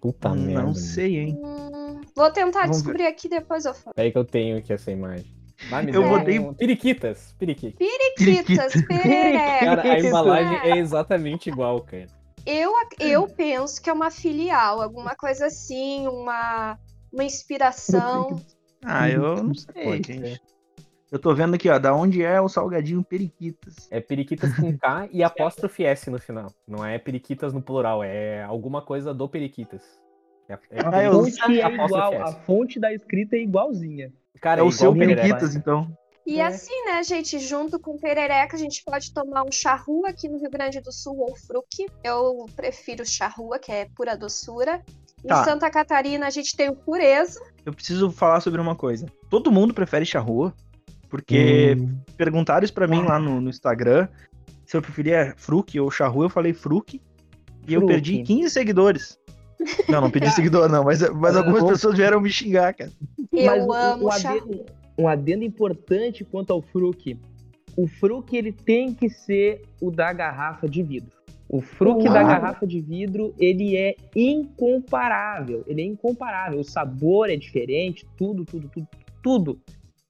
Puta 0.00 0.34
merda. 0.34 0.62
Não 0.62 0.74
sei, 0.74 1.16
hein? 1.18 1.40
Hum, 1.42 2.00
vou 2.14 2.30
tentar 2.30 2.60
Vamos 2.62 2.76
descobrir 2.78 3.06
aqui 3.06 3.28
depois 3.28 3.64
eu 3.64 3.74
falo. 3.74 3.94
É 3.96 4.02
aí 4.02 4.12
que 4.12 4.18
eu 4.18 4.24
tenho 4.24 4.58
aqui 4.58 4.72
essa 4.72 4.90
imagem. 4.90 5.26
Vai 5.70 5.82
me 5.84 5.92
Eu 5.92 6.02
dar 6.02 6.18
botei- 6.18 6.38
um- 6.38 6.52
Periquitas. 6.54 7.34
Periquitas. 7.38 7.78
Periquitas, 7.78 8.72
pererecas. 8.86 9.60
Cara, 9.60 9.82
a 9.82 9.98
Isso. 9.98 10.06
embalagem 10.08 10.58
é 10.70 10.78
exatamente 10.78 11.48
igual, 11.48 11.80
cara. 11.80 12.06
Eu, 12.46 12.76
ac- 12.80 12.96
eu 13.00 13.26
penso 13.28 13.80
que 13.80 13.88
é 13.88 13.92
uma 13.92 14.10
filial, 14.10 14.80
alguma 14.82 15.14
coisa 15.16 15.46
assim, 15.46 16.06
uma, 16.08 16.78
uma 17.12 17.24
inspiração. 17.24 18.28
Ah, 18.86 19.08
eu 19.08 19.42
não 19.42 19.54
sei, 19.54 19.82
Pode 19.82 20.06
gente. 20.12 20.28
ser. 20.28 20.40
Eu 21.10 21.18
tô 21.18 21.34
vendo 21.34 21.54
aqui, 21.54 21.70
ó, 21.70 21.78
da 21.78 21.94
onde 21.94 22.22
é 22.22 22.38
o 22.38 22.50
salgadinho 22.50 23.02
Periquitas. 23.02 23.88
É 23.90 23.98
periquitas 23.98 24.52
com 24.52 24.76
K 24.76 25.08
e 25.10 25.22
apóstrofe 25.24 25.84
S 25.86 26.10
no 26.10 26.18
final. 26.18 26.52
Não 26.68 26.84
é 26.84 26.98
periquitas 26.98 27.54
no 27.54 27.62
plural, 27.62 28.04
é 28.04 28.42
alguma 28.42 28.82
coisa 28.82 29.14
do 29.14 29.26
periquitas. 29.26 29.82
É, 30.50 30.52
é 30.70 30.80
Ah, 30.82 30.88
A 30.88 31.10
fonte 31.10 31.60
é 31.62 31.74
igual, 31.74 32.12
a 32.20 32.32
fonte 32.42 32.78
da 32.78 32.92
escrita 32.92 33.36
é 33.36 33.40
igualzinha. 33.40 34.12
Cara, 34.38 34.60
É 34.60 34.62
o 34.62 34.66
igual 34.66 34.72
seu 34.72 34.92
Perereca. 34.92 35.22
Periquitas, 35.22 35.56
então. 35.56 35.90
E 36.26 36.40
É. 36.40 36.46
assim, 36.46 36.84
né, 36.86 37.02
gente, 37.02 37.38
junto 37.38 37.78
com 37.78 37.98
perereca, 37.98 38.56
a 38.56 38.58
gente 38.58 38.82
pode 38.84 39.12
tomar 39.12 39.42
um 39.44 39.52
charrua 39.52 40.08
aqui 40.08 40.28
no 40.28 40.38
Rio 40.38 40.50
Grande 40.50 40.80
do 40.80 40.90
Sul 40.90 41.18
ou 41.18 41.36
fruque. 41.36 41.86
Eu 42.02 42.46
prefiro 42.56 43.04
charrua, 43.04 43.58
que 43.58 43.70
é 43.70 43.86
pura 43.94 44.16
doçura. 44.16 44.82
Em 45.22 45.28
Tá. 45.28 45.44
Santa 45.44 45.70
Catarina 45.70 46.26
a 46.26 46.30
gente 46.30 46.56
tem 46.56 46.68
o 46.70 46.76
pureza. 46.76 47.40
Eu 47.64 47.72
preciso 47.72 48.10
falar 48.10 48.40
sobre 48.40 48.60
uma 48.60 48.74
coisa. 48.74 49.06
Todo 49.28 49.52
mundo 49.52 49.72
prefere 49.74 50.04
charrua, 50.06 50.54
porque 51.10 51.76
Hum, 51.78 51.98
perguntaram 52.16 52.64
isso 52.64 52.72
pra 52.74 52.86
mim 52.86 53.02
lá 53.02 53.18
no, 53.18 53.40
no 53.40 53.50
Instagram 53.50 54.08
se 54.66 54.76
eu 54.76 54.82
preferia 54.82 55.34
fruque 55.36 55.78
ou 55.78 55.90
charrua. 55.90 56.24
Eu 56.26 56.30
falei 56.30 56.52
fruque 56.54 57.00
e 57.68 57.74
eu 57.74 57.86
perdi 57.86 58.22
15 58.22 58.50
seguidores. 58.50 59.18
Não, 59.88 60.00
não 60.02 60.10
perdi 60.10 60.30
seguidor, 60.32 60.68
não, 60.68 60.84
mas, 60.84 61.00
mas 61.10 61.36
algumas 61.36 61.64
pessoas 61.64 61.96
vieram 61.96 62.20
me 62.20 62.30
xingar, 62.30 62.74
cara. 62.74 62.90
Eu 63.32 63.66
Mas 63.66 63.84
amo 63.84 64.12
charrua. 64.12 64.64
Um 64.98 65.08
adendo 65.08 65.44
importante 65.44 66.24
quanto 66.24 66.52
ao 66.52 66.60
fruque. 66.62 67.18
O 67.76 67.86
fruque 67.86 68.36
ele 68.36 68.52
tem 68.52 68.94
que 68.94 69.08
ser 69.10 69.62
o 69.80 69.90
da 69.90 70.12
garrafa 70.12 70.68
de 70.68 70.82
vidro. 70.82 71.10
O 71.48 71.60
fruque 71.60 72.04
da 72.08 72.22
garrafa 72.22 72.66
de 72.66 72.80
vidro, 72.80 73.34
ele 73.38 73.76
é 73.76 73.94
incomparável. 74.14 75.64
Ele 75.66 75.82
é 75.82 75.84
incomparável. 75.84 76.60
O 76.60 76.64
sabor 76.64 77.30
é 77.30 77.36
diferente, 77.36 78.06
tudo, 78.16 78.44
tudo, 78.44 78.68
tudo, 78.68 78.88
tudo 79.22 79.60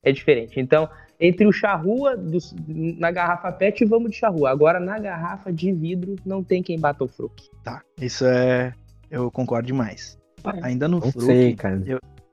é 0.02 0.12
diferente. 0.12 0.60
Então, 0.60 0.88
entre 1.18 1.46
o 1.46 1.52
charrua 1.52 2.16
dos- 2.16 2.54
na 2.66 3.10
garrafa 3.10 3.50
PET, 3.52 3.84
vamos 3.84 4.10
de 4.10 4.16
charrua. 4.16 4.50
Agora, 4.50 4.78
na 4.78 4.98
garrafa 4.98 5.52
de 5.52 5.72
vidro, 5.72 6.16
não 6.24 6.42
tem 6.42 6.62
quem 6.62 6.78
bata 6.78 7.04
o 7.04 7.08
fruque. 7.08 7.48
Tá, 7.62 7.82
isso 8.00 8.24
é. 8.26 8.72
Eu 9.10 9.30
concordo 9.30 9.66
demais. 9.66 10.18
Ainda 10.62 10.86
no 10.88 11.00
sei, 11.10 11.54
cara. 11.54 11.82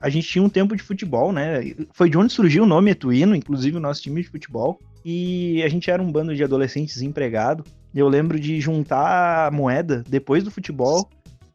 A 0.02 0.08
gente 0.10 0.26
tinha 0.28 0.42
um 0.44 0.48
tempo 0.48 0.76
de 0.76 0.82
futebol, 0.82 1.32
né? 1.32 1.74
Foi 1.92 2.10
de 2.10 2.18
onde 2.18 2.32
surgiu 2.32 2.64
o 2.64 2.66
nome 2.66 2.90
Etuino, 2.90 3.34
inclusive 3.36 3.76
o 3.76 3.80
nosso 3.80 4.02
time 4.02 4.20
de 4.20 4.28
futebol. 4.28 4.78
E 5.04 5.62
a 5.64 5.68
gente 5.68 5.90
era 5.90 6.02
um 6.02 6.10
bando 6.10 6.34
de 6.34 6.42
adolescentes 6.44 6.94
desempregados. 6.94 7.64
E 7.94 7.98
eu 7.98 8.08
lembro 8.08 8.38
de 8.38 8.60
juntar 8.60 9.46
a 9.46 9.50
moeda 9.50 10.02
depois 10.08 10.42
do 10.44 10.50
futebol 10.50 11.08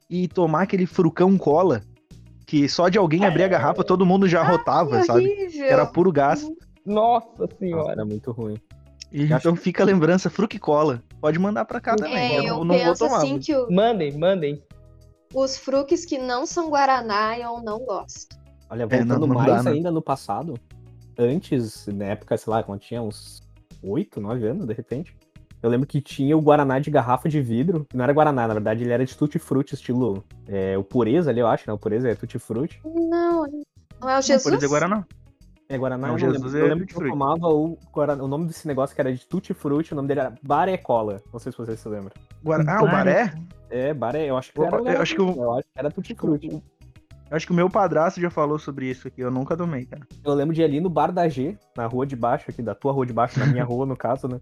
e 0.10 0.28
tomar 0.28 0.64
aquele 0.64 0.86
frucão 0.86 1.38
cola. 1.38 1.82
Que 2.46 2.70
só 2.70 2.88
de 2.88 2.98
alguém 2.98 3.26
abrir 3.26 3.44
a 3.44 3.48
garrafa 3.50 3.84
todo 3.84 4.06
mundo 4.06 4.28
já 4.28 4.42
rotava, 4.42 5.04
sabe? 5.04 5.28
Horrível. 5.30 5.66
Era 5.66 5.86
puro 5.86 6.12
gás. 6.12 6.48
Nossa 6.86 7.28
Nossa, 7.38 7.56
senhora. 7.60 7.92
era 7.92 8.06
muito 8.06 8.32
ruim. 8.32 8.56
E 9.12 9.24
então 9.24 9.56
fica 9.56 9.84
a 9.84 9.86
lembrança, 9.86 10.30
fruque 10.30 10.58
cola. 10.60 11.02
Pode 11.20 11.38
mandar 11.40 11.66
pra 11.66 11.80
cá 11.82 11.96
também. 11.96 12.16
É, 12.16 12.40
eu 12.40 12.58
eu 12.58 12.64
não, 12.64 12.78
vou 12.78 12.96
tomar. 12.96 13.18
assim 13.18 13.40
que 13.40 13.54
o- 13.56 13.70
Mandem, 13.72 14.18
mandem. 14.18 14.62
Os 15.34 15.58
fruques 15.58 16.06
que 16.06 16.18
não 16.18 16.46
são 16.46 16.70
Guaraná 16.70 17.38
eu 17.38 17.62
não 17.62 17.80
gosto. 17.80 18.36
Olha, 18.70 18.84
É, 18.84 18.86
não- 18.86 19.08
voltando 19.16 19.28
não 19.28 19.36
mais 19.36 19.48
dá, 19.48 19.64
né? 19.64 19.72
ainda 19.78 19.92
no 19.92 20.02
passado, 20.02 20.56
antes, 21.18 21.88
na 21.88 22.06
época, 22.06 22.38
sei 22.38 22.52
lá, 22.52 22.64
quando 22.64 22.80
tinha 22.82 23.02
uns 23.02 23.42
8, 23.84 24.20
9 24.20 24.46
anos, 24.48 24.66
de 24.66 24.74
repente, 24.74 25.16
eu 25.62 25.70
lembro 25.70 25.88
que 25.88 26.02
tinha 26.02 26.38
o 26.38 26.42
Guaraná 26.42 26.80
de 26.80 26.92
garrafa 26.92 27.28
de 27.30 27.42
vidro, 27.42 27.86
que 27.90 27.96
não 27.98 28.04
era 28.04 28.14
Guaraná, 28.14 28.48
na 28.48 28.54
verdade, 28.54 28.84
ele 28.84 28.92
era 28.94 29.06
de 29.06 29.16
tutti-frutti, 29.16 29.74
estilo 29.74 30.24
é, 30.48 30.78
o 30.78 30.84
Pureza 30.84 31.30
ali, 31.32 31.40
eu 31.40 31.48
acho, 31.48 31.64
né? 31.68 31.74
O 31.74 31.78
Pureza 31.78 32.10
é 32.10 32.16
tutti-frutti. 32.16 32.80
Não, 32.86 33.46
não 34.00 34.10
é 34.10 34.20
o 34.20 34.22
Jesus? 34.22 34.54
dizer 34.56 34.68
Guaraná. 34.68 35.06
É 35.70 35.78
Guaraná, 35.78 36.08
Não, 36.08 36.14
eu, 36.16 36.20
Jesus 36.20 36.54
lembro. 36.54 36.58
é 36.58 36.62
eu 36.62 36.68
lembro 36.70 36.88
que 36.88 36.96
eu 36.96 37.10
tomava 37.10 37.48
o, 37.50 37.78
Guaraná- 37.94 38.24
o 38.24 38.28
nome 38.28 38.46
desse 38.48 38.66
negócio 38.68 38.96
que 38.96 39.02
era 39.02 39.14
de 39.14 39.26
tutti-frutti, 39.26 39.92
o 39.92 39.96
nome 39.98 40.08
dele 40.08 40.22
era 40.22 40.34
Barecola, 40.42 41.22
não 41.34 41.40
sei 41.40 41.52
se 41.52 41.58
vocês 41.58 41.78
se 41.80 41.90
lembram. 41.90 42.12
Guara- 42.44 42.64
Ah, 42.68 42.84
o 42.84 42.86
baré? 42.86 43.34
É, 43.70 43.94
Baré, 43.94 44.30
eu 44.30 44.38
acho 44.38 44.52
que 44.54 44.60
Eu- 44.60 44.66
era 44.66 44.78
eu 44.78 45.02
acho 45.02 45.16
que 45.16 45.22
o- 45.22 45.36
eu 45.36 45.54
acho 45.54 45.64
que 45.64 45.80
era 45.80 45.92
tutti-frutti. 45.92 46.48
Eu 46.50 47.36
Acho 47.36 47.46
que 47.46 47.52
o 47.52 47.56
meu 47.56 47.70
padrasto 47.70 48.22
já 48.22 48.30
falou 48.30 48.58
sobre 48.58 48.90
isso 48.90 49.08
aqui. 49.10 49.20
Eu 49.20 49.30
nunca 49.30 49.58
tomei, 49.58 49.86
cara. 49.86 50.08
Eu 50.24 50.34
lembro 50.34 50.56
de 50.56 50.62
ir 50.62 50.64
ali 50.64 50.80
no 50.80 50.90
bar 50.90 51.12
da 51.12 51.28
G, 51.28 51.58
na 51.76 51.86
rua 51.86 52.06
de 52.06 52.16
baixo, 52.16 52.46
aqui 52.50 52.62
da 52.62 52.74
tua 52.74 52.94
rua 52.94 53.06
de 53.06 53.12
baixo, 53.12 53.38
na 53.38 53.46
minha 53.46 53.66
rua, 53.66 53.86
no 53.86 53.98
caso, 53.98 54.30
né? 54.30 54.40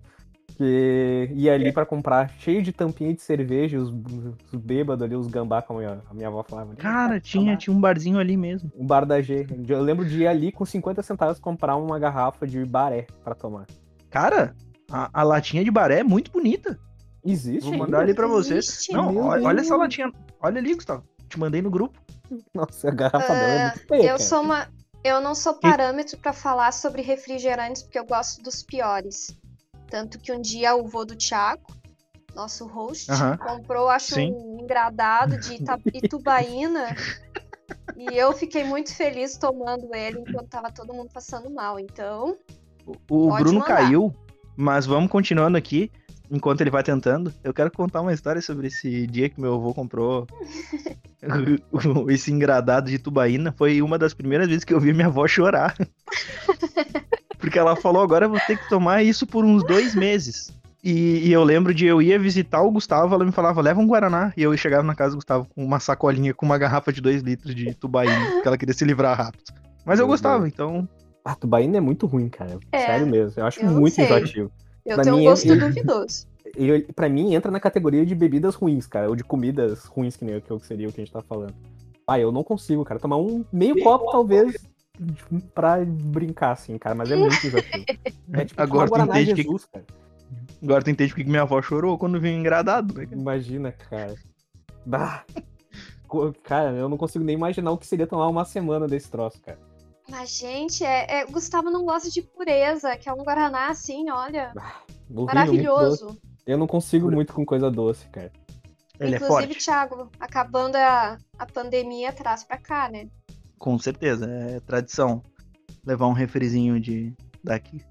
Que 0.55 1.29
ia 1.33 1.53
ali 1.55 1.71
pra 1.73 1.83
comprar 1.85 2.29
cheio 2.37 2.61
de 2.61 2.71
tampinha 2.71 3.11
de 3.13 3.21
cerveja, 3.23 3.79
os, 3.79 3.89
os 3.89 4.55
bêbados 4.61 5.03
ali, 5.03 5.15
os 5.15 5.27
gambá, 5.27 5.63
como 5.63 5.79
a 5.79 5.81
minha, 5.81 6.01
a 6.09 6.13
minha 6.13 6.27
avó 6.27 6.43
falava. 6.43 6.69
né? 6.69 6.75
Cara, 6.77 7.19
tinha, 7.19 7.57
tinha 7.57 7.75
um 7.75 7.81
barzinho 7.81 8.19
ali 8.19 8.37
mesmo. 8.37 8.71
Um 8.77 8.85
bar 8.85 9.03
da 9.03 9.19
G. 9.19 9.47
Eu 9.67 9.81
lembro 9.81 10.05
de 10.05 10.21
ir 10.21 10.27
ali 10.27 10.51
com 10.51 10.63
50 10.63 11.01
centavos 11.01 11.39
comprar 11.39 11.75
uma 11.75 11.97
garrafa 11.97 12.45
de 12.45 12.63
baré 12.63 13.07
pra 13.23 13.33
tomar. 13.33 13.65
Cara, 14.11 14.55
a, 14.91 15.09
a 15.11 15.23
latinha 15.23 15.63
de 15.63 15.71
baré 15.71 15.99
é 16.01 16.03
muito 16.03 16.31
bonita. 16.31 16.79
Existe 17.25 17.61
Vou 17.63 17.73
ainda? 17.73 17.85
mandar 17.85 17.99
ali 18.01 18.13
pra 18.13 18.27
você. 18.27 18.57
Existe? 18.57 18.93
Não, 18.93 19.15
olha, 19.17 19.41
Deus. 19.55 19.65
essa 19.67 19.75
latinha. 19.75 20.11
Olha 20.39 20.59
ali, 20.59 20.75
Gustavo. 20.75 21.03
Te 21.27 21.39
mandei 21.39 21.61
no 21.61 21.71
grupo. 21.71 21.99
Nossa, 22.53 22.89
a 22.89 22.91
garrafa 22.91 23.33
dela 23.35 23.53
é 23.53 23.59
muito 23.63 23.87
feia, 23.87 24.01
Eu 24.03 24.07
cara. 24.09 24.19
sou 24.19 24.41
uma. 24.41 24.67
Eu 25.03 25.21
não 25.21 25.35
sou 25.35 25.53
parâmetro 25.55 26.17
pra 26.17 26.33
falar 26.33 26.71
sobre 26.71 27.01
refrigerantes, 27.01 27.83
porque 27.83 27.97
eu 27.99 28.05
gosto 28.05 28.41
dos 28.41 28.63
piores. 28.63 29.35
Tanto 29.89 30.17
que 30.19 30.31
um 30.31 30.41
dia 30.41 30.75
o 30.75 30.87
vô 30.87 31.05
do 31.05 31.15
Thiago, 31.15 31.61
nosso 32.35 32.65
host, 32.65 33.11
Aham. 33.11 33.37
comprou, 33.37 33.87
acho, 33.87 34.15
Sim. 34.15 34.31
um 34.33 34.59
engradado 34.61 35.37
de 35.37 35.57
Itubaína. 35.93 36.95
e 37.95 38.15
eu 38.17 38.33
fiquei 38.33 38.63
muito 38.63 38.93
feliz 38.95 39.37
tomando 39.37 39.93
ele 39.93 40.19
enquanto 40.19 40.47
tava 40.49 40.71
todo 40.71 40.91
mundo 40.93 41.09
passando 41.13 41.51
mal. 41.51 41.79
Então, 41.79 42.35
O, 42.85 42.91
o 42.93 43.29
Pode 43.29 43.43
Bruno 43.43 43.59
mandar. 43.59 43.75
caiu, 43.75 44.13
mas 44.57 44.87
vamos 44.87 45.11
continuando 45.11 45.55
aqui. 45.57 45.91
Enquanto 46.29 46.61
ele 46.61 46.69
vai 46.69 46.83
tentando, 46.83 47.33
eu 47.43 47.53
quero 47.53 47.71
contar 47.71 48.01
uma 48.01 48.13
história 48.13 48.41
sobre 48.41 48.67
esse 48.67 49.07
dia 49.07 49.29
que 49.29 49.39
meu 49.39 49.55
avô 49.55 49.73
comprou 49.73 50.27
esse 52.09 52.31
engradado 52.31 52.89
de 52.89 52.99
tubaína. 52.99 53.53
Foi 53.57 53.81
uma 53.81 53.97
das 53.97 54.13
primeiras 54.13 54.47
vezes 54.47 54.63
que 54.63 54.73
eu 54.73 54.79
vi 54.79 54.93
minha 54.93 55.07
avó 55.07 55.27
chorar. 55.27 55.75
Porque 57.37 57.59
ela 57.59 57.75
falou, 57.75 58.01
agora 58.01 58.25
eu 58.25 58.29
vou 58.29 58.39
ter 58.47 58.57
que 58.57 58.67
tomar 58.69 59.03
isso 59.03 59.27
por 59.27 59.45
uns 59.45 59.63
dois 59.63 59.93
meses. 59.93 60.51
E, 60.83 61.27
e, 61.27 61.33
eu 61.33 61.43
lembro 61.43 61.73
de 61.73 61.85
eu 61.85 61.99
ia 61.99 62.19
visitar 62.19 62.61
o 62.61 62.69
Gustavo, 62.69 63.15
ela 63.15 63.25
me 63.25 63.31
falava, 63.31 63.59
leva 63.59 63.79
um 63.79 63.87
Guaraná. 63.87 64.31
E 64.37 64.43
eu 64.43 64.55
chegava 64.55 64.83
na 64.83 64.93
casa 64.93 65.11
do 65.11 65.17
Gustavo 65.17 65.47
com 65.53 65.65
uma 65.65 65.79
sacolinha 65.79 66.33
com 66.33 66.45
uma 66.45 66.59
garrafa 66.59 66.93
de 66.93 67.01
dois 67.01 67.23
litros 67.23 67.55
de 67.55 67.73
tubaína, 67.73 68.31
porque 68.33 68.47
ela 68.47 68.57
queria 68.57 68.73
se 68.73 68.85
livrar 68.85 69.17
rápido. 69.17 69.51
Mas 69.83 69.99
eu 69.99 70.05
gostava, 70.05 70.47
então. 70.47 70.87
Ah, 71.23 71.33
tubaína 71.33 71.77
é 71.77 71.81
muito 71.81 72.05
ruim, 72.05 72.29
cara. 72.29 72.59
É, 72.71 72.85
Sério 72.85 73.07
mesmo. 73.07 73.33
Eu 73.41 73.45
acho 73.47 73.61
eu 73.61 73.71
muito 73.71 73.99
enjoativo. 73.99 74.51
Eu 74.85 74.95
pra 74.95 75.03
tenho 75.03 75.17
mim, 75.17 75.21
um 75.23 75.29
gosto 75.29 75.55
duvidoso. 75.55 76.27
Ele, 76.55 76.83
pra 76.93 77.09
mim, 77.09 77.33
entra 77.33 77.51
na 77.51 77.59
categoria 77.59 78.05
de 78.05 78.13
bebidas 78.13 78.55
ruins, 78.55 78.85
cara. 78.85 79.09
Ou 79.09 79.15
de 79.15 79.23
comidas 79.23 79.85
ruins, 79.85 80.15
que 80.15 80.23
nem 80.23 80.39
que 80.39 80.59
seria 80.65 80.87
o 80.87 80.93
que 80.93 81.01
a 81.01 81.03
gente 81.03 81.13
tá 81.13 81.21
falando. 81.21 81.53
Ah, 82.07 82.19
eu 82.19 82.31
não 82.31 82.43
consigo, 82.43 82.85
cara. 82.85 82.99
Tomar 82.99 83.17
um 83.17 83.43
meio 83.51 83.81
copo, 83.81 84.11
talvez, 84.11 84.55
pra 85.53 85.83
brincar, 85.83 86.51
assim, 86.51 86.77
cara. 86.77 86.93
Mas 86.93 87.11
é 87.11 87.15
muito 87.15 87.35
enjoativo. 87.45 87.85
É 88.33 88.43
tipo 88.43 88.61
Agora 88.61 88.89
tu 88.89 88.99
entende 88.99 89.35
Jesus, 89.43 89.65
que... 89.65 89.71
cara. 89.71 89.85
Agora 90.61 90.83
tu 90.83 90.89
entende 90.89 91.13
porque 91.13 91.29
minha 91.29 91.43
avó 91.43 91.61
chorou 91.61 91.97
quando 91.97 92.19
vinha 92.19 92.35
engradado, 92.35 92.93
né? 92.93 93.07
Imagina, 93.11 93.71
cara. 93.71 94.15
Bah. 94.85 95.23
Cara, 96.43 96.71
eu 96.71 96.87
não 96.87 96.97
consigo 96.97 97.23
nem 97.23 97.35
imaginar 97.35 97.71
o 97.71 97.77
que 97.77 97.87
seria 97.87 98.07
tomar 98.07 98.27
uma 98.27 98.45
semana 98.45 98.87
desse 98.87 99.09
troço, 99.09 99.41
cara. 99.41 99.57
Mas, 100.09 100.37
gente, 100.37 100.83
é, 100.83 101.19
é, 101.19 101.25
Gustavo 101.25 101.69
não 101.69 101.83
gosta 101.83 102.09
de 102.09 102.21
pureza, 102.21 102.95
que 102.95 103.09
é 103.09 103.13
um 103.13 103.23
Guaraná 103.23 103.69
assim, 103.69 104.09
olha. 104.09 104.53
Ah, 104.57 104.81
maravilhoso. 105.09 106.17
Eu 106.45 106.57
não 106.57 106.67
consigo 106.67 107.11
muito 107.11 107.33
com 107.33 107.45
coisa 107.45 107.71
doce, 107.71 108.07
cara. 108.09 108.31
Ele 108.99 109.15
é 109.15 109.17
Inclusive, 109.17 109.53
é 109.53 109.57
Thiago, 109.57 110.09
acabando 110.19 110.75
a, 110.75 111.17
a 111.37 111.45
pandemia, 111.45 112.13
traz 112.13 112.43
pra 112.43 112.57
cá, 112.57 112.89
né? 112.89 113.07
Com 113.57 113.77
certeza, 113.79 114.29
é 114.29 114.59
tradição 114.59 115.21
levar 115.85 116.07
um 116.07 116.13
refrizinho 116.13 116.79
de 116.79 117.13
daqui. 117.43 117.81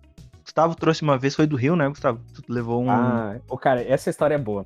Gustavo 0.42 0.74
trouxe 0.74 1.02
uma 1.02 1.18
vez, 1.18 1.34
foi 1.34 1.46
do 1.46 1.56
Rio, 1.56 1.74
né, 1.74 1.88
Gustavo? 1.88 2.20
Tu 2.32 2.42
levou 2.48 2.82
um. 2.82 2.90
Ah, 2.90 3.40
oh, 3.48 3.58
cara, 3.58 3.82
essa 3.82 4.08
história 4.08 4.34
é 4.34 4.38
boa. 4.38 4.64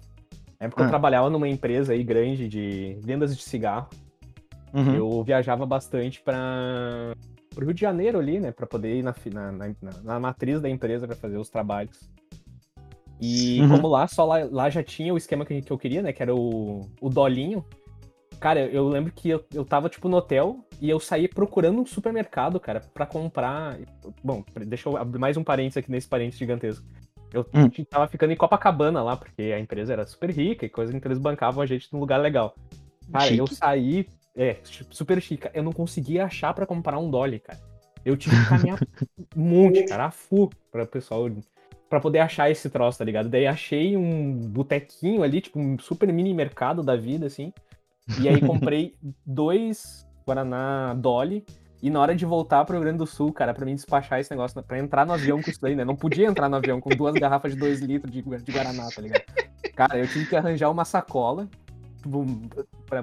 É 0.61 0.69
porque 0.69 0.83
ah. 0.83 0.87
eu 0.87 0.89
trabalhava 0.89 1.31
numa 1.31 1.49
empresa 1.49 1.93
aí 1.93 2.03
grande 2.03 2.49
de 2.49 2.99
vendas 3.01 3.37
de 3.37 3.43
cigarro. 3.43 3.89
Uhum. 4.75 4.95
Eu 4.95 5.25
viajava 5.25 5.65
bastante 5.65 6.21
para 6.21 7.15
pro 7.59 7.67
Rio 7.67 7.75
de 7.75 7.81
Janeiro 7.81 8.21
ali, 8.21 8.39
né, 8.39 8.53
para 8.53 8.69
poder 8.69 8.95
ir 8.95 9.03
na, 9.03 9.13
na, 9.33 9.53
na, 9.53 9.93
na, 10.05 10.21
matriz 10.21 10.61
da 10.61 10.71
empresa 10.71 11.09
para 11.09 11.17
fazer 11.17 11.39
os 11.39 11.51
trabalhos. 11.51 12.09
E 13.21 13.61
uhum. 13.61 13.69
como 13.71 13.89
lá, 13.89 14.07
só 14.07 14.25
lá, 14.25 14.47
lá 14.49 14.71
já 14.71 14.81
tinha 14.81 15.13
o 15.13 15.17
esquema 15.17 15.45
que, 15.45 15.61
que 15.61 15.73
eu 15.73 15.77
queria, 15.77 16.01
né, 16.01 16.13
que 16.13 16.23
era 16.23 16.33
o, 16.33 16.89
o 17.01 17.09
dolinho. 17.11 17.65
Cara, 18.39 18.61
eu 18.61 18.89
lembro 18.89 19.13
que 19.13 19.31
eu, 19.31 19.45
eu 19.53 19.65
tava, 19.65 19.89
tipo, 19.89 20.09
no 20.09 20.19
hotel 20.19 20.65
e 20.81 20.89
eu 20.89 21.01
saí 21.01 21.27
procurando 21.27 21.81
um 21.81 21.85
supermercado, 21.87 22.61
cara, 22.61 22.79
para 22.95 23.05
comprar. 23.05 23.77
Bom, 24.23 24.45
deixa 24.65 24.89
eu 24.89 24.97
abrir 24.97 25.19
mais 25.19 25.37
um 25.37 25.43
parênteses 25.43 25.79
aqui 25.79 25.91
nesse 25.91 26.07
parênteses 26.07 26.39
gigantesco. 26.39 26.87
Eu 27.35 27.45
hum. 27.53 27.69
tava 27.91 28.07
ficando 28.07 28.33
em 28.33 28.37
Copacabana 28.37 29.03
lá, 29.03 29.17
porque 29.17 29.43
a 29.43 29.59
empresa 29.59 29.95
era 29.95 30.07
super 30.07 30.31
rica 30.31 30.65
e 30.65 30.69
coisa 30.69 30.99
que 30.99 31.09
eles 31.09 31.19
bancavam 31.19 31.61
a 31.61 31.67
gente 31.67 31.93
num 31.93 31.99
lugar 31.99 32.21
legal. 32.21 32.55
Cara, 33.11 33.25
chique. 33.25 33.39
eu 33.39 33.49
saí 33.49 34.07
é, 34.39 34.59
super 34.63 35.21
chique. 35.21 35.51
Eu 35.53 35.65
não 35.65 35.73
conseguia 35.73 36.25
achar 36.25 36.55
para 36.55 36.65
comprar 36.65 36.97
um 36.97 37.11
Dolly, 37.11 37.41
cara. 37.41 37.59
Eu 38.05 38.17
tive 38.17 38.37
que 38.37 38.49
caminhar 38.49 38.79
um 39.37 39.43
monte, 39.45 39.83
cara, 39.85 40.07
a 40.07 40.11
full, 40.13 40.49
pra 40.71 40.87
pessoal, 40.87 41.29
pra 41.91 41.99
poder 41.99 42.21
achar 42.21 42.49
esse 42.49 42.71
troço, 42.71 42.99
tá 42.99 43.05
ligado? 43.05 43.29
Daí 43.29 43.49
achei 43.49 43.97
um 43.97 44.33
botequinho 44.33 45.25
ali, 45.25 45.41
tipo 45.41 45.59
um 45.59 45.77
super 45.77 46.11
mini 46.13 46.33
mercado 46.33 46.85
da 46.85 46.95
vida, 46.95 47.27
assim. 47.27 47.53
E 48.21 48.29
aí 48.29 48.41
comprei 48.41 48.95
dois 49.27 50.07
Guaraná 50.25 50.95
Dolly. 50.95 51.45
E 51.83 51.91
na 51.91 52.01
hora 52.01 52.15
de 52.15 52.25
voltar 52.25 52.65
pro 52.65 52.75
Rio 52.75 52.83
Grande 52.83 52.99
do 52.99 53.07
Sul, 53.07 53.33
cara, 53.33 53.53
pra 53.53 53.65
mim 53.65 53.75
despachar 53.75 54.21
esse 54.21 54.31
negócio, 54.31 54.63
pra 54.63 54.79
entrar 54.79 55.05
no 55.05 55.13
avião 55.13 55.43
com 55.43 55.51
isso 55.51 55.61
daí, 55.61 55.75
né? 55.75 55.85
Não 55.85 55.95
podia 55.95 56.27
entrar 56.27 56.49
no 56.49 56.57
avião 56.57 56.81
com 56.81 56.91
duas 56.91 57.15
garrafas 57.15 57.55
de 57.55 57.59
dois 57.59 57.81
litros 57.81 58.13
de, 58.13 58.23
de 58.23 58.53
Guaraná, 58.53 58.89
tá 58.89 59.03
ligado? 59.03 59.23
Cara, 59.75 59.99
eu 59.99 60.07
tive 60.09 60.27
que 60.27 60.37
arranjar 60.37 60.71
uma 60.71 60.85
sacola 60.85 61.49
tipo, 62.09 62.57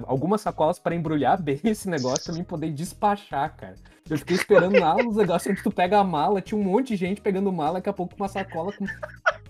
algumas 0.06 0.40
sacolas 0.40 0.78
para 0.78 0.94
embrulhar 0.94 1.40
bem 1.40 1.60
esse 1.64 1.88
negócio 1.88 2.24
pra 2.24 2.34
mim 2.34 2.44
poder 2.44 2.72
despachar, 2.72 3.56
cara. 3.56 3.76
Eu 4.08 4.18
fiquei 4.18 4.36
esperando 4.36 4.78
lá 4.78 4.94
os 4.96 5.16
negócios 5.16 5.50
onde 5.50 5.62
tu 5.62 5.70
pega 5.70 5.98
a 5.98 6.04
mala, 6.04 6.40
tinha 6.40 6.58
um 6.58 6.62
monte 6.62 6.88
de 6.88 6.96
gente 6.96 7.20
pegando 7.20 7.50
mala, 7.52 7.74
daqui 7.74 7.88
a 7.88 7.92
pouco 7.92 8.14
uma 8.16 8.28
sacola 8.28 8.72
com. 8.72 8.86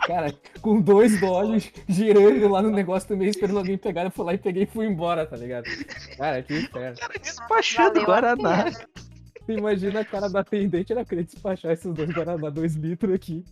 Cara, 0.07 0.33
com 0.63 0.81
dois 0.81 1.21
dólares 1.21 1.73
girando 1.89 2.49
lá 2.49 2.63
no 2.63 2.71
negócio 2.71 3.09
também, 3.09 3.29
esperando 3.29 3.59
alguém 3.59 3.77
pegar. 3.77 4.05
Eu 4.05 4.11
fui 4.11 4.25
lá 4.25 4.35
e 4.35 4.39
peguei 4.39 4.63
e 4.63 4.67
fui 4.67 4.87
embora, 4.87 5.27
tá 5.27 5.37
ligado? 5.37 5.65
Cara, 6.17 6.43
que 6.43 6.59
inferno. 6.59 6.97
Cara, 6.97 7.15
despachando 7.21 8.05
Guaraná. 8.05 8.71
Imagina 9.49 10.01
a 10.01 10.05
cara 10.05 10.29
da 10.29 10.41
atendente, 10.41 10.93
ela 10.93 11.05
queria 11.05 11.25
despachar 11.25 11.73
esses 11.73 11.93
dois 11.93 12.11
Guaraná, 12.11 12.51
dois 12.51 12.75
litros 12.77 13.15
aqui. 13.15 13.45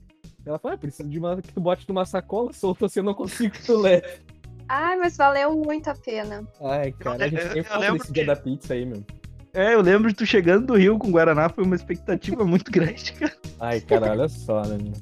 Ela 0.47 0.59
falou, 0.59 0.75
ah, 0.75 0.79
preciso 0.79 1.09
de 1.09 1.19
uma 1.19 1.40
que 1.40 1.53
tu 1.53 1.61
bote 1.61 1.88
numa 1.88 2.05
sacola 2.05 2.53
solta 2.53 2.87
assim, 2.87 3.01
eu 3.01 3.05
não 3.05 3.14
consigo 3.14 3.53
que 3.53 3.64
tu 3.64 3.79
leve. 3.79 4.21
Ai, 4.68 4.96
mas 4.96 5.16
valeu 5.16 5.53
muito 5.57 5.88
a 5.90 5.94
pena. 5.94 6.46
Ai, 6.62 6.92
cara, 6.92 7.24
a 7.24 7.29
gente 7.29 7.48
tem 7.48 7.62
foto 7.62 7.92
desse 7.92 8.12
dia 8.12 8.27
da 8.27 8.37
pizza 8.37 8.74
aí, 8.74 8.85
meu. 8.85 9.05
É, 9.53 9.74
eu 9.74 9.81
lembro 9.81 10.09
de 10.09 10.16
tu 10.16 10.27
chegando 10.27 10.66
do 10.66 10.74
Rio 10.74 10.98
com 10.98 11.12
Guaraná, 11.12 11.48
foi 11.48 11.64
uma 11.64 11.77
expectativa 11.77 12.44
muito 12.46 12.70
grande, 12.72 13.12
cara. 13.12 13.33
Ai, 13.61 13.81
cara, 13.81 14.11
olha 14.11 14.29
só, 14.29 14.62
né, 14.62 14.79
meu. 14.83 14.92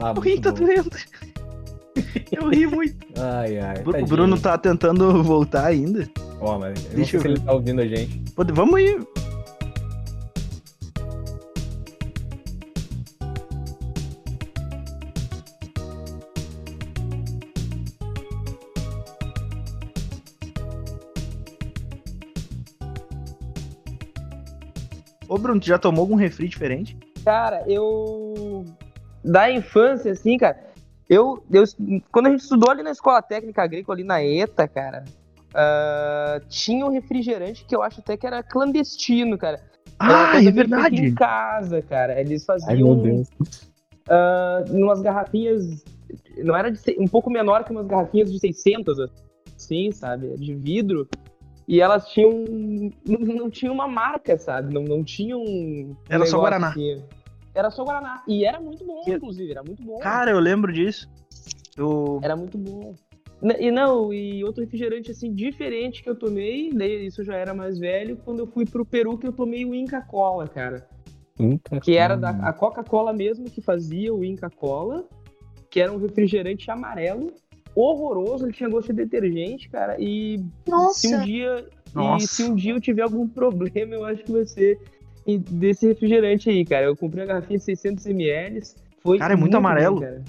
Ah, 0.00 0.12
o 0.12 0.20
rim 0.20 0.40
tá 0.40 0.50
doendo. 0.50 0.90
Eu 2.30 2.48
ri 2.50 2.66
muito. 2.66 3.06
Ai, 3.18 3.58
ai. 3.58 3.82
O 3.84 4.06
Bruno 4.06 4.38
tá 4.38 4.58
tentando 4.58 5.22
voltar 5.22 5.66
ainda. 5.66 6.06
Ó, 6.40 6.58
mas 6.58 6.78
Deixa 6.84 7.16
eu 7.16 7.22
ver 7.22 7.28
se 7.28 7.34
ele 7.34 7.40
tá 7.40 7.52
ouvindo 7.52 7.80
a 7.80 7.86
gente. 7.86 8.22
Vamos 8.36 8.80
ir. 8.80 9.06
Ô, 25.36 25.38
Bruno, 25.38 25.60
tu 25.60 25.66
já 25.66 25.78
tomou 25.78 26.00
algum 26.00 26.14
refri 26.14 26.48
diferente? 26.48 26.96
Cara, 27.22 27.62
eu. 27.68 28.64
Da 29.22 29.50
infância, 29.50 30.10
assim, 30.10 30.38
cara, 30.38 30.58
eu, 31.10 31.44
eu. 31.52 31.62
Quando 32.10 32.28
a 32.28 32.30
gente 32.30 32.40
estudou 32.40 32.70
ali 32.70 32.82
na 32.82 32.90
escola 32.90 33.20
técnica 33.20 33.62
agrícola, 33.62 33.98
ali 33.98 34.02
na 34.02 34.24
ETA, 34.24 34.66
cara, 34.66 35.04
uh, 35.50 36.40
tinha 36.48 36.86
um 36.86 36.90
refrigerante 36.90 37.66
que 37.66 37.76
eu 37.76 37.82
acho 37.82 38.00
até 38.00 38.16
que 38.16 38.26
era 38.26 38.42
clandestino, 38.42 39.36
cara. 39.36 39.62
Ah, 39.98 40.42
é 40.42 40.50
verdade. 40.50 41.04
Em 41.04 41.14
casa, 41.14 41.82
cara. 41.82 42.18
Eles 42.18 42.42
faziam. 42.46 42.70
Ai, 42.70 42.76
meu 42.76 42.94
Deus. 42.94 43.28
Uh, 44.08 44.74
umas 44.74 45.02
garrafinhas. 45.02 45.84
Não 46.38 46.56
era 46.56 46.72
de, 46.72 46.80
um 46.98 47.06
pouco 47.06 47.28
menor 47.28 47.62
que 47.62 47.72
umas 47.72 47.86
garrafinhas 47.86 48.32
de 48.32 48.38
600, 48.38 49.10
assim, 49.54 49.92
sabe? 49.92 50.34
De 50.38 50.54
vidro. 50.54 51.06
E 51.68 51.80
elas 51.80 52.08
tinham. 52.08 52.44
Não, 53.06 53.18
não 53.18 53.50
tinha 53.50 53.72
uma 53.72 53.88
marca, 53.88 54.38
sabe? 54.38 54.72
Não, 54.72 54.82
não 54.82 55.02
tinham. 55.02 55.40
Um 55.40 55.96
era 56.08 56.24
só 56.26 56.38
Guaraná. 56.38 56.74
Era 57.54 57.70
só 57.70 57.84
Guaraná. 57.84 58.22
E 58.28 58.44
era 58.44 58.60
muito 58.60 58.84
bom, 58.84 59.02
inclusive, 59.06 59.50
era 59.50 59.62
muito 59.62 59.82
bom. 59.82 59.98
Cara, 59.98 60.30
eu 60.30 60.38
lembro 60.38 60.72
disso. 60.72 61.10
Eu... 61.76 62.20
Era 62.22 62.36
muito 62.36 62.56
bom. 62.56 62.94
E 63.58 63.70
não, 63.70 64.12
e 64.12 64.42
outro 64.44 64.62
refrigerante 64.62 65.10
assim 65.10 65.34
diferente 65.34 66.02
que 66.02 66.08
eu 66.08 66.16
tomei, 66.16 66.70
daí 66.72 67.06
isso 67.06 67.22
já 67.22 67.36
era 67.36 67.52
mais 67.52 67.78
velho, 67.78 68.16
quando 68.24 68.40
eu 68.40 68.46
fui 68.46 68.64
pro 68.64 68.84
Peru 68.84 69.18
que 69.18 69.26
eu 69.26 69.32
tomei 69.32 69.64
o 69.64 69.74
Inca 69.74 70.00
Cola, 70.00 70.48
cara. 70.48 70.88
Inca 71.38 71.78
que 71.80 71.96
era 71.96 72.16
da 72.16 72.30
a 72.30 72.52
Coca-Cola 72.52 73.12
mesmo 73.12 73.44
que 73.50 73.60
fazia 73.60 74.12
o 74.14 74.24
Inca 74.24 74.48
Cola, 74.48 75.06
que 75.70 75.80
era 75.80 75.92
um 75.92 75.98
refrigerante 75.98 76.70
amarelo 76.70 77.30
horroroso, 77.76 78.46
ele 78.46 78.54
tinha 78.54 78.70
gosto 78.70 78.88
de 78.88 79.04
detergente, 79.04 79.68
cara. 79.68 79.96
E 79.98 80.42
Nossa. 80.66 81.00
se 81.00 81.14
um 81.14 81.24
dia. 81.24 81.68
Nossa. 81.94 82.24
E 82.24 82.28
se 82.28 82.42
um 82.44 82.54
dia 82.54 82.72
eu 82.72 82.80
tiver 82.80 83.02
algum 83.02 83.28
problema, 83.28 83.94
eu 83.94 84.04
acho 84.04 84.24
que 84.24 84.32
vai 84.32 84.46
ser 84.46 84.80
desse 85.50 85.86
refrigerante 85.86 86.48
aí, 86.48 86.64
cara. 86.64 86.86
Eu 86.86 86.96
comprei 86.96 87.24
a 87.24 87.26
garrafinha 87.26 87.58
de 87.58 87.64
600 87.64 88.06
ml. 88.06 88.62
Foi 89.02 89.18
cara, 89.18 89.34
é 89.34 89.36
muito, 89.36 89.42
muito 89.42 89.56
amarelo. 89.58 90.00
Bem, 90.00 90.24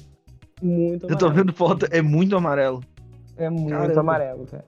muito 0.62 1.06
amarelo. 1.06 1.10
Eu 1.10 1.18
tô 1.18 1.30
vendo 1.30 1.54
foto, 1.54 1.88
é 1.90 2.02
muito 2.02 2.36
amarelo. 2.36 2.84
É 3.38 3.50
muito 3.50 3.70
Caramba. 3.70 4.00
amarelo, 4.00 4.46
cara. 4.46 4.66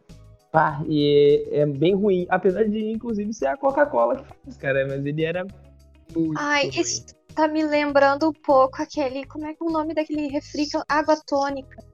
Pá, 0.52 0.84
e 0.88 1.46
é, 1.52 1.60
é, 1.60 1.66
bem 1.66 1.94
ruim. 1.94 2.26
Apesar 2.30 2.64
de, 2.64 2.92
inclusive, 2.92 3.34
ser 3.34 3.48
a 3.48 3.58
Coca-Cola 3.58 4.16
que 4.16 4.24
faz, 4.24 4.58
cara. 4.58 4.88
Mas 4.88 5.06
ele 5.06 5.24
era 5.24 5.46
muito. 6.16 6.40
Ai, 6.40 6.70
ruim. 6.70 6.80
isso 6.80 7.06
tá 7.36 7.48
me 7.48 7.64
lembrando 7.64 8.30
um 8.30 8.34
pouco 8.34 8.82
aquele. 8.82 9.26
Como 9.26 9.46
é 9.46 9.54
que 9.54 9.64
é 9.64 9.66
o 9.66 9.72
nome 9.72 9.94
daquele 9.94 10.28
refri? 10.28 10.64
É 10.64 10.82
água 10.88 11.18
tônica. 11.28 11.89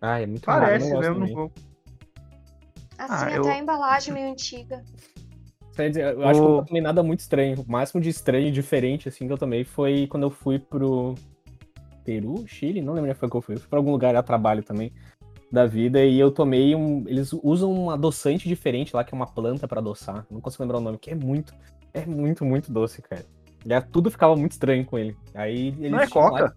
Ah, 0.00 0.20
é 0.20 0.26
muito 0.26 0.44
Parece 0.44 0.88
raro, 0.92 1.00
mesmo 1.00 1.24
um 1.24 1.34
pouco. 1.34 1.54
Assim, 2.98 3.12
ah, 3.14 3.26
até 3.28 3.38
eu... 3.38 3.48
a 3.48 3.58
embalagem 3.58 4.14
meio 4.14 4.30
antiga. 4.30 4.82
Quer 5.74 5.90
dizer, 5.90 6.14
eu 6.14 6.26
acho 6.26 6.40
que 6.40 6.46
eu 6.46 6.50
não 6.56 6.64
tomei 6.64 6.82
nada 6.82 7.02
muito 7.02 7.20
estranho. 7.20 7.60
O 7.60 7.70
máximo 7.70 8.00
de 8.00 8.08
estranho 8.08 8.48
e 8.48 8.50
diferente, 8.50 9.08
assim, 9.08 9.26
que 9.26 9.32
eu 9.32 9.36
tomei 9.38 9.64
foi 9.64 10.06
quando 10.06 10.22
eu 10.22 10.30
fui 10.30 10.58
pro. 10.58 11.14
Peru, 12.02 12.46
Chile, 12.46 12.80
não 12.80 12.94
lembro 12.94 13.10
onde 13.10 13.18
foi 13.18 13.28
que 13.28 13.36
eu 13.36 13.42
fui. 13.42 13.56
Eu 13.56 13.60
fui 13.60 13.68
pra 13.68 13.78
algum 13.80 13.90
lugar 13.90 14.14
a 14.14 14.22
trabalho 14.22 14.62
também 14.62 14.92
da 15.50 15.66
vida 15.66 16.04
e 16.04 16.18
eu 16.18 16.30
tomei 16.30 16.74
um. 16.74 17.04
Eles 17.06 17.32
usam 17.42 17.72
um 17.72 17.90
adoçante 17.90 18.48
diferente 18.48 18.94
lá, 18.94 19.02
que 19.04 19.12
é 19.12 19.16
uma 19.16 19.26
planta 19.26 19.66
pra 19.66 19.80
adoçar. 19.80 20.24
Não 20.30 20.40
consigo 20.40 20.62
lembrar 20.62 20.78
o 20.78 20.80
nome, 20.80 20.98
que 20.98 21.10
é 21.10 21.14
muito, 21.14 21.52
é 21.92 22.06
muito, 22.06 22.44
muito 22.44 22.72
doce, 22.72 23.02
cara. 23.02 23.26
E 23.64 23.74
aí 23.74 23.80
tudo 23.82 24.10
ficava 24.10 24.36
muito 24.36 24.52
estranho 24.52 24.84
com 24.84 24.96
ele. 24.96 25.16
Aí 25.34 25.74
eles 25.78 25.90
Não 25.90 25.98
é 26.00 26.06
tinham 26.06 26.24
lá- 26.24 26.30
coca? 26.30 26.56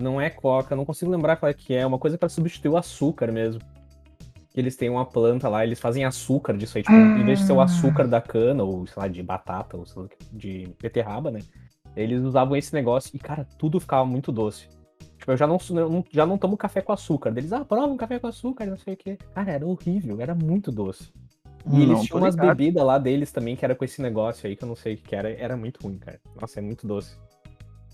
Não 0.00 0.20
é 0.20 0.30
coca, 0.30 0.74
não 0.74 0.84
consigo 0.84 1.10
lembrar 1.10 1.36
qual 1.36 1.50
é 1.50 1.54
que 1.54 1.74
é. 1.74 1.80
É 1.80 1.86
uma 1.86 1.98
coisa 1.98 2.16
pra 2.16 2.28
substituir 2.28 2.70
o 2.70 2.76
açúcar 2.76 3.30
mesmo. 3.30 3.60
Eles 4.54 4.76
têm 4.76 4.90
uma 4.90 5.04
planta 5.04 5.48
lá, 5.48 5.64
eles 5.64 5.78
fazem 5.78 6.04
açúcar 6.04 6.56
disso 6.56 6.76
aí, 6.76 6.82
tipo, 6.82 6.96
em 6.96 7.24
vez 7.24 7.38
de 7.38 7.46
ser 7.46 7.52
o 7.52 7.60
açúcar 7.60 8.08
da 8.08 8.20
cana, 8.20 8.64
ou 8.64 8.84
sei 8.86 9.00
lá, 9.00 9.08
de 9.08 9.22
batata, 9.22 9.76
ou 9.76 9.86
sei 9.86 10.02
lá, 10.02 10.08
de 10.32 10.74
beterraba, 10.80 11.30
né? 11.30 11.40
Eles 11.94 12.22
usavam 12.22 12.56
esse 12.56 12.74
negócio 12.74 13.14
e, 13.14 13.18
cara, 13.18 13.46
tudo 13.56 13.78
ficava 13.78 14.04
muito 14.04 14.32
doce. 14.32 14.68
Tipo, 15.18 15.32
eu 15.32 15.36
já 15.36 15.46
não, 15.46 15.58
já 16.10 16.26
não 16.26 16.38
tomo 16.38 16.56
café 16.56 16.80
com 16.80 16.92
açúcar. 16.92 17.32
Eles, 17.36 17.52
ah, 17.52 17.64
prova 17.64 17.92
um 17.92 17.96
café 17.96 18.18
com 18.18 18.26
açúcar, 18.26 18.66
não 18.66 18.76
sei 18.76 18.94
o 18.94 18.96
quê. 18.96 19.18
Cara, 19.34 19.52
era 19.52 19.66
horrível, 19.66 20.20
era 20.20 20.34
muito 20.34 20.72
doce. 20.72 21.12
E 21.70 21.76
eles 21.76 21.88
Não, 21.88 21.96
tô 21.96 22.02
tinham 22.04 22.20
umas 22.20 22.36
bebidas 22.36 22.82
lá 22.82 22.98
deles 22.98 23.30
também, 23.30 23.54
que 23.54 23.64
era 23.64 23.74
com 23.74 23.84
esse 23.84 24.00
negócio 24.00 24.48
aí, 24.48 24.56
que 24.56 24.64
eu 24.64 24.68
não 24.68 24.76
sei 24.76 24.94
o 24.94 24.96
que 24.96 25.14
era. 25.14 25.30
Era 25.30 25.56
muito 25.56 25.82
ruim, 25.82 25.98
cara. 25.98 26.18
Nossa, 26.40 26.58
é 26.58 26.62
muito 26.62 26.86
doce. 26.86 27.16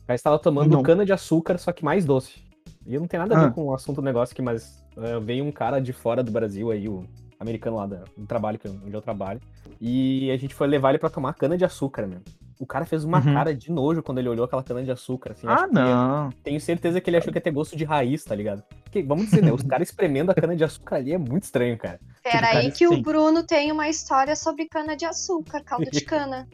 Aí 0.09 0.15
estava 0.15 0.39
tomando 0.39 0.71
Não. 0.71 0.83
cana 0.83 1.05
de 1.05 1.13
açúcar, 1.13 1.59
só 1.59 1.73
que 1.73 1.85
mais 1.85 2.05
doce. 2.05 2.45
E 2.87 2.97
não 2.99 3.07
tem 3.07 3.19
nada 3.19 3.35
a 3.35 3.39
Ah. 3.39 3.45
ver 3.47 3.53
com 3.55 3.65
o 3.65 3.75
assunto 3.75 3.97
do 3.97 4.03
negócio 4.03 4.33
aqui, 4.33 4.43
mas 4.43 4.83
é, 4.97 5.19
veio 5.21 5.45
um 5.45 5.51
cara 5.53 5.81
de 5.81 5.93
fora 5.93 6.23
do 6.23 6.31
Brasil 6.31 6.71
aí, 6.71 6.89
o 6.89 7.05
americano 7.41 7.77
lá 7.77 7.87
da- 7.87 8.05
do 8.17 8.27
trabalho, 8.27 8.59
eu- 8.65 8.79
onde 8.87 8.95
eu 8.95 9.03
trabalho. 9.03 9.41
E 9.81 10.31
a 10.31 10.37
gente 10.37 10.55
foi 10.55 10.67
levar 10.69 10.91
ele 10.91 10.99
pra 10.99 11.11
tomar 11.11 11.35
cana 11.35 11.59
de 11.59 11.65
açúcar, 11.65 12.07
meu. 12.07 12.21
O 12.59 12.65
cara 12.65 12.87
fez 12.87 13.05
uma 13.05 13.19
Uhum. 13.19 13.35
cara 13.35 13.55
de 13.55 13.71
nojo 13.71 14.03
quando 14.03 14.17
ele 14.19 14.31
olhou 14.31 14.47
aquela 14.47 14.63
cana 14.63 14.83
de 14.83 14.91
açúcar. 14.91 15.33
Assim, 15.33 15.47
Ah, 15.47 15.67
não. 15.71 16.31
Tenho 16.43 16.59
certeza 16.59 16.99
que 17.01 17.11
ele 17.11 17.19
achou 17.19 17.31
que 17.31 17.37
ia 17.37 17.43
ter 17.43 17.51
gosto 17.51 17.77
de 17.77 17.85
raiz, 17.85 18.25
tá 18.25 18.35
ligado? 18.35 18.63
Porque, 18.85 19.03
vamos 19.03 19.27
dizer, 19.27 19.43
né? 19.43 19.53
Os 19.53 19.61
caras 19.83 19.89
espremendo 19.91 20.31
a 20.31 20.35
cana 20.35 20.57
de 20.57 20.65
açúcar 20.65 20.97
ali 20.97 21.13
é 21.13 21.19
muito 21.19 21.43
estranho, 21.43 21.77
cara. 21.77 22.01
Pera 22.23 22.41
cara, 22.47 22.59
aí 22.61 22.71
que 22.71 22.79
sim. 22.79 22.87
o 22.87 23.03
Bruno 23.03 23.43
tem 23.43 23.71
uma 23.71 23.89
história 23.91 24.35
sobre 24.35 24.65
cana 24.67 24.97
de 24.97 25.05
açúcar, 25.05 25.63
caldo 25.63 25.91
de 25.91 26.01
cana. 26.07 26.49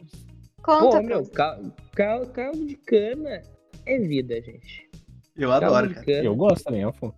Pô, 0.63 0.79
Conta, 0.79 1.01
meu, 1.01 1.17
Bruno. 1.21 1.31
cal- 1.31 1.61
cal- 1.93 2.25
caldo 2.27 2.65
de 2.65 2.75
cana 2.75 3.41
é 3.85 3.99
vida, 3.99 4.35
gente. 4.41 4.89
Eu 5.35 5.49
Caldo 5.49 5.65
adoro, 5.65 5.93
cara. 5.93 6.05
cana. 6.05 6.23
Eu 6.23 6.35
gosto 6.35 6.63
também, 6.63 6.85
ó. 6.85 6.91
pô. 6.91 7.13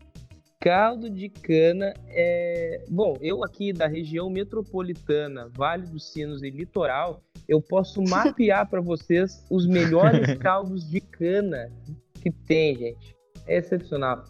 Caldo 0.60 1.10
de 1.10 1.30
cana 1.30 1.94
é. 2.08 2.84
Bom, 2.90 3.18
eu 3.22 3.44
aqui 3.44 3.72
da 3.72 3.86
região 3.88 4.30
metropolitana, 4.30 5.50
Vale 5.54 5.86
dos 5.86 6.12
Sinos 6.12 6.42
e 6.42 6.50
Litoral, 6.50 7.22
eu 7.48 7.62
posso 7.62 8.02
mapear 8.42 8.68
para 8.68 8.82
vocês 8.82 9.46
os 9.52 9.68
melhores 9.68 10.34
caldos 10.40 10.90
de 10.90 11.00
cana 11.02 11.72
que 12.22 12.32
tem, 12.32 12.76
gente. 12.76 13.16
É 13.46 13.58
excepcional. 13.58 14.24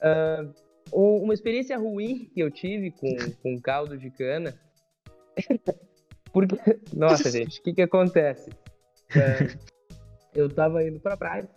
Ah, 0.00 0.46
u- 0.92 1.22
uma 1.22 1.34
experiência 1.34 1.76
ruim 1.76 2.30
que 2.32 2.40
eu 2.40 2.50
tive 2.50 2.90
com, 2.92 3.14
com 3.42 3.60
caldo 3.60 3.98
de 3.98 4.08
cana. 4.10 4.54
Porque. 6.32 6.56
Nossa, 6.94 7.30
gente, 7.30 7.60
o 7.60 7.62
que, 7.62 7.72
que 7.74 7.82
acontece? 7.82 8.50
Ah, 9.14 9.56
eu 10.34 10.48
tava 10.48 10.82
indo 10.84 10.98
pra 11.00 11.16
praia. 11.16 11.48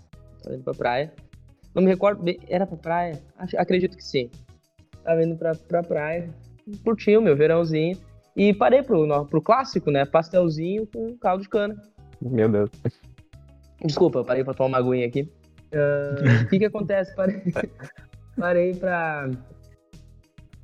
Tava 0.43 0.55
indo 0.55 0.63
pra 0.63 0.73
praia. 0.73 1.13
Não 1.75 1.83
me 1.83 1.89
recordo 1.89 2.23
bem. 2.23 2.39
Era 2.47 2.65
pra 2.65 2.77
praia? 2.77 3.21
Acho- 3.37 3.57
Acredito 3.59 3.95
que 3.97 4.03
sim. 4.03 4.29
Tava 5.03 5.23
indo 5.23 5.35
pra, 5.35 5.53
pra 5.55 5.83
praia. 5.83 6.29
Curti 6.83 7.15
o 7.17 7.21
meu 7.21 7.35
verãozinho. 7.35 7.97
E 8.35 8.53
parei 8.53 8.81
pro, 8.83 9.05
no- 9.05 9.25
pro 9.25 9.41
clássico, 9.41 9.91
né? 9.91 10.05
Pastelzinho 10.05 10.87
com 10.87 11.17
caldo 11.17 11.43
de 11.43 11.49
cana. 11.49 11.75
Meu 12.21 12.47
Deus. 12.49 12.69
Desculpa, 13.83 14.19
eu 14.19 14.25
parei 14.25 14.43
pra 14.43 14.53
tomar 14.53 14.77
uma 14.79 14.87
aguinha 14.89 15.07
aqui. 15.07 15.29
Ah, 15.73 16.43
O 16.45 16.47
que 16.49 16.59
que 16.59 16.65
acontece? 16.65 17.13
Parei, 17.15 17.41
parei 18.37 18.75
pra, 18.75 19.29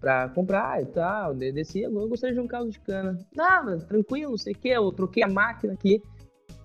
pra 0.06 0.30
comprar 0.30 0.84
e 0.84 0.86
tal. 0.86 1.34
de- 1.34 1.52
Desci, 1.52 1.82
eu 1.82 2.08
gostaria 2.08 2.36
de 2.36 2.40
um 2.40 2.46
caldo 2.46 2.70
de 2.70 2.80
cana. 2.80 3.18
Não, 3.36 3.66
mas 3.66 3.84
tranquilo, 3.86 4.30
não 4.32 4.38
sei 4.38 4.54
o 4.54 4.56
que. 4.56 4.70
Eu 4.70 4.92
troquei 4.92 5.24
a 5.24 5.28
máquina 5.28 5.74
aqui. 5.74 6.00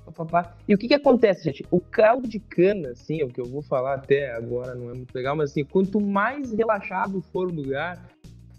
papapá. 0.05 0.55
E 0.69 0.75
o 0.75 0.79
que 0.79 0.89
que 0.89 0.93
acontece, 0.95 1.45
gente? 1.45 1.65
O 1.71 1.81
caldo 1.81 2.29
de 2.29 2.39
cana, 2.39 2.91
assim, 2.91 3.23
é 3.23 3.25
o 3.25 3.29
que 3.29 3.41
eu 3.41 3.47
vou 3.47 3.63
falar 3.63 3.95
até 3.95 4.31
agora 4.35 4.75
não 4.75 4.91
é 4.91 4.95
muito 4.95 5.15
legal, 5.15 5.35
mas 5.37 5.53
assim, 5.53 5.65
quanto 5.65 5.99
mais 6.01 6.53
relaxado 6.53 7.23
for 7.33 7.47
o 7.49 7.55
lugar, 7.55 8.11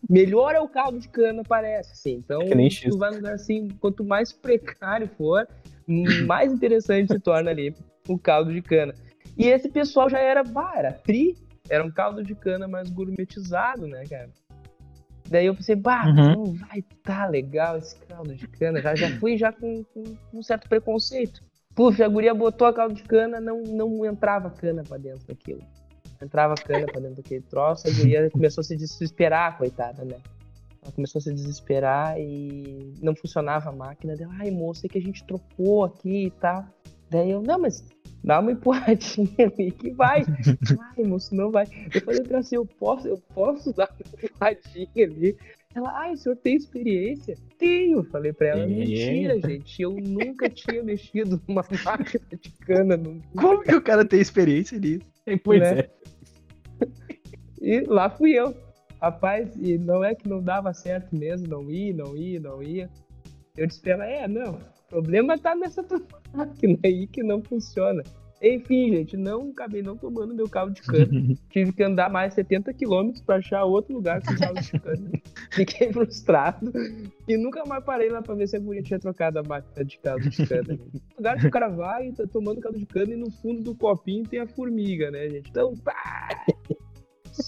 melhor 0.10 0.56
é 0.56 0.60
o 0.60 0.68
caldo 0.68 0.98
de 1.00 1.08
cana, 1.10 1.44
parece, 1.48 1.92
assim. 1.92 2.14
Então, 2.16 2.40
nem 2.40 2.70
tu 2.70 2.98
vai 2.98 3.12
num 3.12 3.18
lugar 3.18 3.34
assim, 3.36 3.68
quanto 3.80 4.04
mais 4.04 4.32
precário 4.34 5.08
for, 5.16 5.48
mais 6.26 6.52
interessante 6.52 7.12
se 7.14 7.20
torna 7.20 7.52
ali 7.52 7.76
o 8.08 8.18
caldo 8.18 8.52
de 8.52 8.62
cana. 8.64 8.96
E 9.38 9.48
esse 9.48 9.70
pessoal 9.70 10.10
já 10.10 10.20
era, 10.20 10.44
bah, 10.44 10.74
era 10.76 10.92
tri, 10.92 11.38
era 11.70 11.86
um 11.86 11.92
caldo 11.92 12.24
de 12.24 12.34
cana 12.34 12.68
mais 12.68 12.90
gourmetizado, 12.90 13.86
né, 13.88 14.06
cara? 14.10 14.30
Daí 15.32 15.46
eu 15.46 15.56
pensei, 15.56 15.76
bah, 15.78 16.08
Uhum. 16.08 16.34
não 16.34 16.44
vai 16.56 16.84
tá 17.04 17.26
legal 17.26 17.78
esse 17.78 17.96
caldo 18.06 18.36
de 18.36 18.46
cana. 18.50 18.82
Já, 18.82 18.96
já 18.96 19.10
fui 19.18 19.38
já 19.38 19.52
com, 19.54 19.82
com 19.86 20.04
um 20.34 20.44
certo 20.44 20.68
preconceito. 20.68 21.42
Puf, 21.74 22.04
a 22.04 22.08
guria 22.10 22.34
botou 22.34 22.68
a 22.68 22.74
caldo 22.74 22.94
de 22.96 23.04
cana, 23.04 23.40
não, 23.40 23.62
não 23.64 24.06
entrava 24.06 24.50
cana 24.50 24.84
pra 24.84 24.98
dentro 24.98 25.26
daquilo. 25.26 25.62
Entrava 26.22 26.56
cana 26.56 26.86
pra 26.86 27.00
dentro 27.00 27.16
daquele 27.16 27.42
troço, 27.44 27.88
a 27.88 27.92
guria 27.92 28.30
começou 28.30 28.60
a 28.62 28.66
se 28.66 28.76
desesperar, 28.76 29.58
coitada, 29.58 30.04
né? 30.04 30.18
Ela 30.84 30.92
começou 30.92 31.20
a 31.20 31.22
se 31.22 31.34
desesperar 31.34 32.20
e 32.20 32.94
não 33.02 33.16
funcionava 33.16 33.70
a 33.70 33.72
máquina 33.72 34.18
dela. 34.18 34.34
Ai, 34.38 34.52
moça, 34.52 34.86
é 34.86 34.90
que 34.90 34.98
a 34.98 35.02
gente 35.02 35.24
trocou 35.24 35.86
aqui 35.86 36.26
e 36.26 36.32
tal. 36.32 36.66
Daí 37.12 37.30
eu, 37.32 37.42
não, 37.42 37.60
mas 37.60 37.86
dá 38.24 38.40
uma 38.40 38.54
empurradinha 38.54 39.30
ali 39.40 39.72
que 39.72 39.92
vai. 39.92 40.24
Ai, 40.98 41.04
moço, 41.04 41.36
não 41.36 41.52
vai. 41.52 41.66
Eu 41.94 42.02
falei 42.02 42.22
pra 42.22 42.32
ela 42.32 42.40
assim, 42.40 42.56
eu 42.56 42.66
posso, 42.66 43.08
eu 43.08 43.18
posso 43.34 43.74
dar 43.74 43.90
uma 43.90 44.24
empurradinha 44.24 45.06
ali. 45.06 45.38
Ela, 45.74 45.90
ai, 46.00 46.14
o 46.14 46.18
senhor 46.18 46.36
tem 46.36 46.56
experiência? 46.58 47.38
Tenho. 47.58 48.04
Falei 48.04 48.34
pra 48.34 48.48
ela, 48.48 48.68
mentira, 48.68 49.40
gente. 49.40 49.82
Eu 49.82 49.92
nunca 49.94 50.50
tinha 50.50 50.84
mexido 50.84 51.42
numa 51.48 51.66
máquina 51.86 52.26
de 52.42 52.52
cana. 52.66 52.98
Nunca. 52.98 53.26
Como 53.40 53.64
que 53.64 53.76
o 53.76 53.82
cara 53.82 54.04
tem 54.04 54.20
experiência 54.20 54.78
nisso? 54.78 55.06
Pois 55.44 55.62
Né? 55.62 55.80
é. 55.80 55.90
E 57.62 57.82
lá 57.82 58.10
fui 58.10 58.32
eu. 58.32 58.56
Rapaz, 59.00 59.56
e 59.56 59.78
não 59.78 60.04
é 60.04 60.14
que 60.16 60.28
não 60.28 60.42
dava 60.42 60.74
certo 60.74 61.16
mesmo, 61.16 61.48
não 61.48 61.70
ia, 61.70 61.94
não 61.94 62.18
ia, 62.18 62.40
não 62.40 62.62
ia. 62.64 62.90
Eu 63.56 63.68
disse 63.68 63.80
pra 63.82 63.94
ela, 63.94 64.06
é, 64.06 64.28
não, 64.28 64.58
o 64.92 65.02
problema 65.02 65.38
tá 65.38 65.56
nessa 65.56 65.86
máquina 66.34 66.78
aí 66.84 67.08
que 67.08 67.24
não 67.24 67.42
funciona. 67.42 68.04
Enfim, 68.42 68.92
gente, 68.92 69.16
não 69.16 69.52
acabei 69.52 69.84
não 69.84 69.96
tomando 69.96 70.34
meu 70.34 70.50
caldo 70.50 70.74
de 70.74 70.82
cana. 70.82 71.36
Tive 71.52 71.72
que 71.72 71.84
andar 71.84 72.10
mais 72.10 72.34
70 72.34 72.74
quilômetros 72.74 73.24
pra 73.24 73.36
achar 73.36 73.64
outro 73.64 73.94
lugar 73.94 74.20
com 74.22 74.36
caldo 74.36 74.60
de 74.60 74.80
cana. 74.80 75.12
Fiquei 75.54 75.94
frustrado 75.94 76.72
e 77.28 77.38
nunca 77.38 77.64
mais 77.66 77.84
parei 77.86 78.10
lá 78.10 78.22
pra 78.22 78.34
ver 78.34 78.48
se 78.48 78.58
a 78.58 78.60
guria 78.60 78.82
tinha 78.82 79.00
trocado 79.00 79.38
a 79.40 79.44
máquina 79.44 79.86
de 79.86 80.00
caldo 80.00 80.28
de 80.28 80.48
cana. 80.48 80.80
lugar 81.16 81.40
que 81.40 81.48
o 81.48 81.52
cara 81.52 81.70
vai 81.70 82.08
e 82.08 82.14
tá 82.14 82.26
tomando 82.26 82.60
caldo 82.60 82.80
de 82.80 82.86
cana 82.88 83.14
e 83.14 83.18
no 83.18 83.30
fundo 83.30 83.62
do 83.62 83.76
copinho 83.76 84.28
tem 84.28 84.40
a 84.40 84.48
formiga, 84.48 85.12
né, 85.12 85.30
gente? 85.30 85.50
Então, 85.52 85.74
pá, 85.78 86.30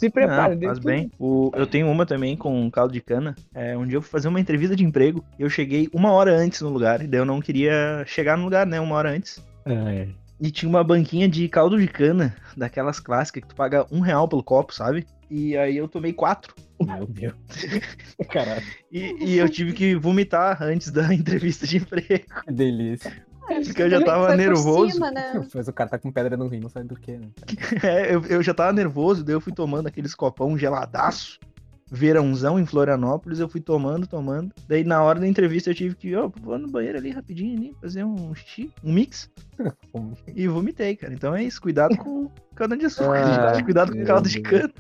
se 0.04 0.10
prepare. 0.10 0.56
Não, 0.56 0.62
faz 0.62 0.80
bem. 0.80 1.12
O, 1.18 1.52
eu 1.56 1.66
tenho 1.66 1.90
uma 1.90 2.06
também 2.06 2.36
com 2.36 2.70
caldo 2.70 2.94
de 2.94 3.02
cana. 3.02 3.36
É, 3.54 3.78
um 3.78 3.86
dia 3.86 3.98
eu 3.98 4.02
fui 4.02 4.12
fazer 4.12 4.28
uma 4.28 4.40
entrevista 4.40 4.76
de 4.76 4.84
emprego 4.84 5.24
e 5.40 5.42
eu 5.44 5.50
cheguei 5.50 5.90
uma 5.94 6.12
hora 6.12 6.36
antes 6.36 6.62
no 6.62 6.70
lugar. 6.70 7.02
E 7.02 7.08
daí 7.08 7.20
eu 7.20 7.26
não 7.26 7.40
queria 7.42 8.04
chegar 8.06 8.38
no 8.38 8.44
lugar, 8.44 8.66
né? 8.66 8.80
Uma 8.80 8.96
hora 8.96 9.12
antes. 9.12 9.44
É. 9.66 10.08
E 10.42 10.52
tinha 10.52 10.68
uma 10.70 10.84
banquinha 10.84 11.28
de 11.28 11.48
caldo 11.48 11.80
de 11.80 11.88
cana, 11.88 12.36
daquelas 12.58 13.00
clássicas 13.00 13.44
que 13.44 13.48
tu 13.50 13.56
paga 13.56 13.86
um 13.92 14.02
real 14.02 14.28
pelo 14.28 14.44
copo, 14.44 14.74
sabe? 14.74 15.06
E 15.30 15.56
aí 15.56 15.78
eu 15.78 15.88
tomei 15.88 16.12
quatro. 16.12 16.54
Meu 16.82 17.08
Deus. 17.08 17.34
Caralho, 18.30 18.62
E, 18.92 19.16
e 19.26 19.38
eu 19.38 19.48
tive 19.48 19.72
que 19.74 19.96
vomitar 19.96 20.62
antes 20.62 20.92
da 20.92 21.12
entrevista 21.16 21.66
de 21.66 21.78
emprego. 21.78 22.26
que 22.46 22.52
delícia. 22.52 23.26
Porque 23.66 23.82
eu 23.82 23.90
já 23.90 24.04
tava 24.04 24.36
nervoso. 24.36 24.92
cima, 24.94 25.12
né? 25.12 25.34
Mas 25.54 25.68
o 25.68 25.74
cara 25.74 25.90
tá 25.90 25.98
com 25.98 26.12
pedra 26.12 26.38
no 26.38 26.48
rim, 26.48 26.60
não 26.60 26.70
sabe 26.70 26.88
do 26.88 26.96
que, 26.96 27.18
né? 27.18 27.28
É, 27.84 28.14
eu, 28.14 28.24
eu 28.26 28.44
já 28.44 28.54
tava 28.54 28.72
nervoso, 28.74 29.24
daí 29.24 29.36
eu 29.36 29.42
fui 29.42 29.54
tomando 29.54 29.88
aqueles 29.88 30.16
copão 30.16 30.58
geladaço. 30.58 31.40
Verãozão 31.92 32.60
em 32.60 32.66
Florianópolis, 32.66 33.40
eu 33.40 33.48
fui 33.48 33.62
tomando, 33.62 34.08
tomando. 34.08 34.52
Daí 34.68 34.84
na 34.84 35.04
hora 35.04 35.20
da 35.20 35.28
entrevista 35.28 35.70
eu 35.70 35.76
tive 35.76 35.94
que, 35.94 36.16
ó, 36.16 36.28
vou 36.42 36.58
no 36.58 36.68
banheiro 36.68 36.98
ali 36.98 37.12
rapidinho 37.12 37.56
ali, 37.56 37.76
fazer 37.80 38.04
um 38.04 38.34
xixi, 38.34 38.72
um 38.84 38.92
mix. 38.94 39.30
E 40.36 40.48
vomitei, 40.48 40.96
cara. 40.96 41.14
Então 41.14 41.36
é 41.36 41.44
isso, 41.44 41.62
cuidado 41.62 41.96
com 41.98 42.32
cana 42.56 42.76
de 42.76 42.86
açúcar, 42.88 43.24
Ah, 43.24 43.54
gente. 43.54 43.66
Cuidado 43.66 43.92
com 43.94 44.04
caldo 44.04 44.28
de 44.28 44.42
cana. 44.42 44.74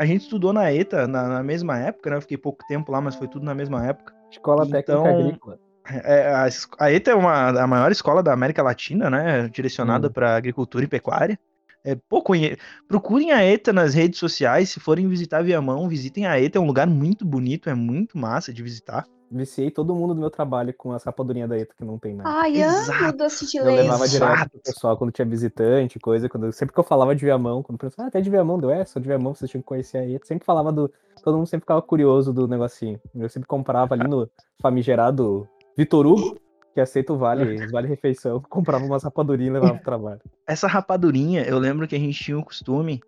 A 0.00 0.06
gente 0.06 0.22
estudou 0.22 0.50
na 0.52 0.72
ETA 0.72 1.06
na, 1.06 1.28
na 1.28 1.42
mesma 1.42 1.78
época, 1.78 2.08
né? 2.08 2.16
Eu 2.16 2.22
fiquei 2.22 2.38
pouco 2.38 2.64
tempo 2.66 2.90
lá, 2.90 3.00
mas 3.02 3.14
foi 3.16 3.28
tudo 3.28 3.44
na 3.44 3.54
mesma 3.54 3.84
época. 3.86 4.14
Escola 4.30 4.64
Então- 4.66 5.02
Técnica 5.02 5.08
Agrícola. 5.10 5.58
É, 6.04 6.34
a, 6.34 6.48
es- 6.48 6.68
a 6.78 6.90
ETA 6.90 7.10
é 7.10 7.14
uma, 7.14 7.48
a 7.62 7.66
maior 7.66 7.92
escola 7.92 8.22
da 8.22 8.32
América 8.32 8.62
Latina, 8.62 9.10
né? 9.10 9.48
Direcionada 9.48 10.08
Hum. 10.08 10.10
para 10.12 10.36
agricultura 10.36 10.84
e 10.84 10.88
pecuária. 10.88 11.38
É, 11.84 11.96
pô, 12.08 12.22
conhe... 12.22 12.56
Procurem 12.88 13.32
a 13.32 13.42
ETA 13.44 13.72
nas 13.74 13.92
redes 13.92 14.18
sociais. 14.18 14.70
Se 14.70 14.80
forem 14.80 15.06
visitar 15.08 15.42
Viamão, 15.42 15.86
visitem 15.88 16.26
a 16.26 16.40
ETA. 16.40 16.58
É 16.58 16.60
um 16.60 16.66
lugar 16.66 16.86
muito 16.86 17.24
bonito, 17.24 17.68
é 17.68 17.74
muito 17.74 18.16
massa 18.16 18.52
de 18.54 18.62
visitar. 18.62 19.04
Viciei 19.30 19.70
todo 19.70 19.94
mundo 19.94 20.14
do 20.14 20.20
meu 20.20 20.30
trabalho 20.30 20.74
com 20.74 20.92
as 20.92 21.04
rapadurinhas 21.04 21.48
da 21.48 21.56
ETA 21.56 21.74
que 21.76 21.84
não 21.84 21.98
tem 21.98 22.14
mais. 22.14 22.28
Ai, 22.28 22.62
amo 22.62 22.78
Exato. 22.78 23.18
doce 23.18 23.46
de 23.46 23.58
Eu 23.58 23.64
leite. 23.64 23.82
levava 23.82 24.04
Exato. 24.04 24.32
direto 24.32 24.50
pro 24.50 24.60
pessoal 24.60 24.96
quando 24.96 25.12
tinha 25.12 25.26
visitante, 25.26 25.98
coisa. 26.00 26.28
Quando, 26.28 26.52
sempre 26.52 26.74
que 26.74 26.80
eu 26.80 26.84
falava 26.84 27.14
de 27.14 27.24
Viamão, 27.24 27.62
quando 27.62 27.76
o 27.76 27.78
pessoal, 27.78 28.06
ah, 28.06 28.08
até 28.08 28.20
de 28.20 28.28
Viamão, 28.28 28.58
deu 28.58 28.70
é, 28.70 28.84
sou 28.84 29.00
de 29.00 29.08
Viamão, 29.08 29.34
vocês 29.34 29.50
tinham 29.50 29.62
que 29.62 29.68
conhecer 29.68 29.98
a 29.98 30.08
ETA. 30.08 30.26
Sempre 30.26 30.44
falava 30.44 30.72
do. 30.72 30.90
Todo 31.22 31.36
mundo 31.36 31.46
sempre 31.46 31.64
ficava 31.64 31.82
curioso 31.82 32.32
do 32.32 32.48
negocinho. 32.48 32.98
Eu 33.14 33.28
sempre 33.28 33.46
comprava 33.46 33.94
ali 33.94 34.08
no 34.08 34.28
famigerado 34.60 35.46
Vitor 35.76 36.06
Hugo, 36.06 36.38
que 36.74 36.80
aceita 36.80 37.12
o 37.12 37.18
vale, 37.18 37.66
vale 37.70 37.86
refeição, 37.88 38.40
comprava 38.48 38.84
umas 38.84 39.02
rapadurinhas 39.02 39.50
e 39.50 39.54
levava 39.54 39.74
pro 39.74 39.84
trabalho. 39.84 40.20
Essa 40.46 40.66
rapadurinha, 40.66 41.42
eu 41.42 41.58
lembro 41.58 41.86
que 41.86 41.94
a 41.94 41.98
gente 41.98 42.18
tinha 42.22 42.38
o 42.38 42.44
costume 42.44 43.00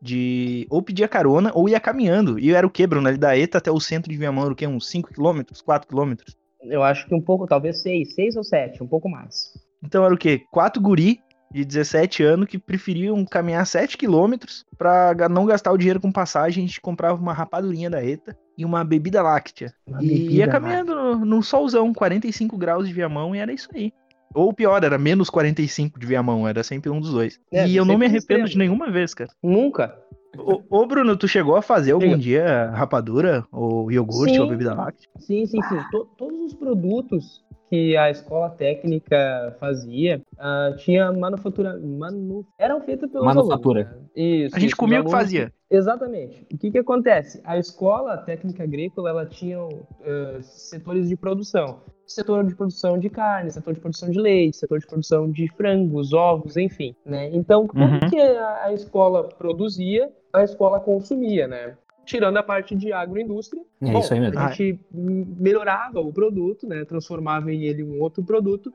de 0.00 0.66
ou 0.70 0.82
pedir 0.82 1.04
a 1.04 1.08
carona 1.08 1.50
ou 1.54 1.68
ia 1.68 1.80
caminhando. 1.80 2.38
E 2.38 2.52
era 2.52 2.66
o 2.66 2.70
que, 2.70 2.86
Bruno? 2.86 3.08
Ali 3.08 3.18
da 3.18 3.36
ETA 3.36 3.58
até 3.58 3.70
o 3.70 3.80
centro 3.80 4.10
de 4.10 4.16
Viamão, 4.18 4.44
era 4.44 4.52
o 4.52 4.56
quê? 4.56 4.66
Uns 4.66 4.88
5 4.88 5.12
km, 5.12 5.40
4 5.64 5.88
km? 5.88 6.14
Eu 6.62 6.82
acho 6.82 7.06
que 7.06 7.14
um 7.14 7.20
pouco, 7.22 7.46
talvez 7.46 7.80
seis, 7.82 8.14
seis 8.14 8.36
ou 8.36 8.44
sete, 8.44 8.82
um 8.82 8.86
pouco 8.86 9.08
mais. 9.08 9.52
Então 9.82 10.04
era 10.04 10.14
o 10.14 10.18
quê? 10.18 10.42
Quatro 10.50 10.82
guri 10.82 11.20
de 11.50 11.64
17 11.64 12.22
anos 12.22 12.46
que 12.46 12.58
preferiam 12.58 13.24
caminhar 13.24 13.66
7 13.66 13.96
km 13.96 14.34
pra 14.78 15.12
ga- 15.14 15.28
não 15.28 15.46
gastar 15.46 15.72
o 15.72 15.78
dinheiro 15.78 16.00
com 16.00 16.12
passagem. 16.12 16.62
A 16.62 16.66
gente 16.66 16.80
comprava 16.80 17.20
uma 17.20 17.32
rapadurinha 17.32 17.88
da 17.90 18.04
ETA 18.04 18.36
e 18.56 18.64
uma 18.64 18.84
bebida 18.84 19.22
láctea. 19.22 19.72
Uma 19.86 20.02
e 20.02 20.06
bebida 20.06 20.32
ia 20.34 20.48
caminhando 20.48 20.94
no, 20.94 21.24
no 21.24 21.42
solzão, 21.42 21.92
45 21.94 22.56
graus 22.56 22.86
de 22.86 22.94
Viamão, 22.94 23.34
e 23.34 23.38
era 23.38 23.52
isso 23.52 23.68
aí. 23.74 23.92
Ou 24.34 24.52
pior, 24.52 24.82
era 24.84 24.96
menos 24.98 25.28
45 25.28 25.98
de 25.98 26.06
Viamão, 26.06 26.46
era 26.46 26.62
sempre 26.62 26.90
um 26.90 27.00
dos 27.00 27.10
dois. 27.12 27.40
É, 27.52 27.66
e 27.66 27.76
eu 27.76 27.84
não 27.84 27.98
me 27.98 28.06
arrependo 28.06 28.48
de 28.48 28.56
nenhuma 28.56 28.90
vez, 28.90 29.12
cara. 29.12 29.30
Nunca. 29.42 29.96
Ô, 30.38 30.62
ô, 30.70 30.86
Bruno, 30.86 31.16
tu 31.16 31.26
chegou 31.26 31.56
a 31.56 31.62
fazer 31.62 31.92
algum 31.92 32.16
dia 32.16 32.70
rapadura, 32.70 33.44
ou 33.50 33.90
iogurte, 33.90 34.34
Sim. 34.34 34.40
ou 34.40 34.48
bebida 34.48 34.74
láctea? 34.74 35.08
Sim, 35.18 35.44
sim, 35.46 35.60
sim. 35.62 35.82
To- 35.90 36.08
todos 36.16 36.38
os 36.40 36.54
produtos 36.54 37.44
que 37.68 37.96
a 37.96 38.10
escola 38.10 38.48
técnica 38.50 39.56
fazia 39.58 40.20
ah, 40.40 40.74
tinha 40.78 41.12
manufatura. 41.12 41.78
Manu... 41.78 42.46
eram 42.58 42.80
feitos 42.80 43.10
pelos 43.10 43.26
Manufatura. 43.26 43.82
alunos, 43.82 44.00
né? 44.00 44.08
Isso. 44.16 44.56
A 44.56 44.58
gente 44.58 44.70
isso, 44.70 44.76
comia 44.76 45.00
o 45.02 45.04
que 45.04 45.10
fazia. 45.10 45.52
Exatamente. 45.70 46.46
O 46.52 46.58
que 46.58 46.70
que 46.70 46.78
acontece? 46.78 47.40
A 47.44 47.58
escola 47.58 48.16
técnica 48.16 48.64
agrícola, 48.64 49.10
ela 49.10 49.26
tinha 49.26 49.58
eh, 50.02 50.38
setores 50.40 51.08
de 51.08 51.16
produção. 51.16 51.82
Setor 52.06 52.44
de 52.44 52.56
produção 52.56 52.98
de 52.98 53.08
carne, 53.08 53.50
setor 53.52 53.74
de 53.74 53.80
produção 53.80 54.10
de 54.10 54.18
leite, 54.18 54.56
setor 54.56 54.80
de 54.80 54.86
produção 54.86 55.30
de 55.30 55.46
frangos, 55.52 56.12
ovos, 56.12 56.56
enfim, 56.56 56.96
né? 57.06 57.30
Então, 57.32 57.68
tudo 57.68 57.80
Uhum. 57.80 58.00
que 58.10 58.18
a, 58.20 58.64
a 58.64 58.72
escola 58.72 59.28
produzia, 59.28 60.10
a 60.32 60.42
escola 60.42 60.80
consumia, 60.80 61.46
né? 61.46 61.76
Tirando 62.04 62.38
a 62.38 62.42
parte 62.42 62.74
de 62.74 62.92
agroindústria, 62.92 63.62
É 63.80 63.92
Bom, 63.92 64.00
isso 64.00 64.12
aí 64.12 64.18
mesmo. 64.18 64.38
A 64.40 64.48
gente 64.50 64.80
melhorava 64.92 66.00
o 66.00 66.12
produto, 66.12 66.66
né? 66.66 66.84
Transformava 66.84 67.52
em 67.52 67.62
ele 67.62 67.84
um 67.84 68.00
outro 68.00 68.24
produto. 68.24 68.72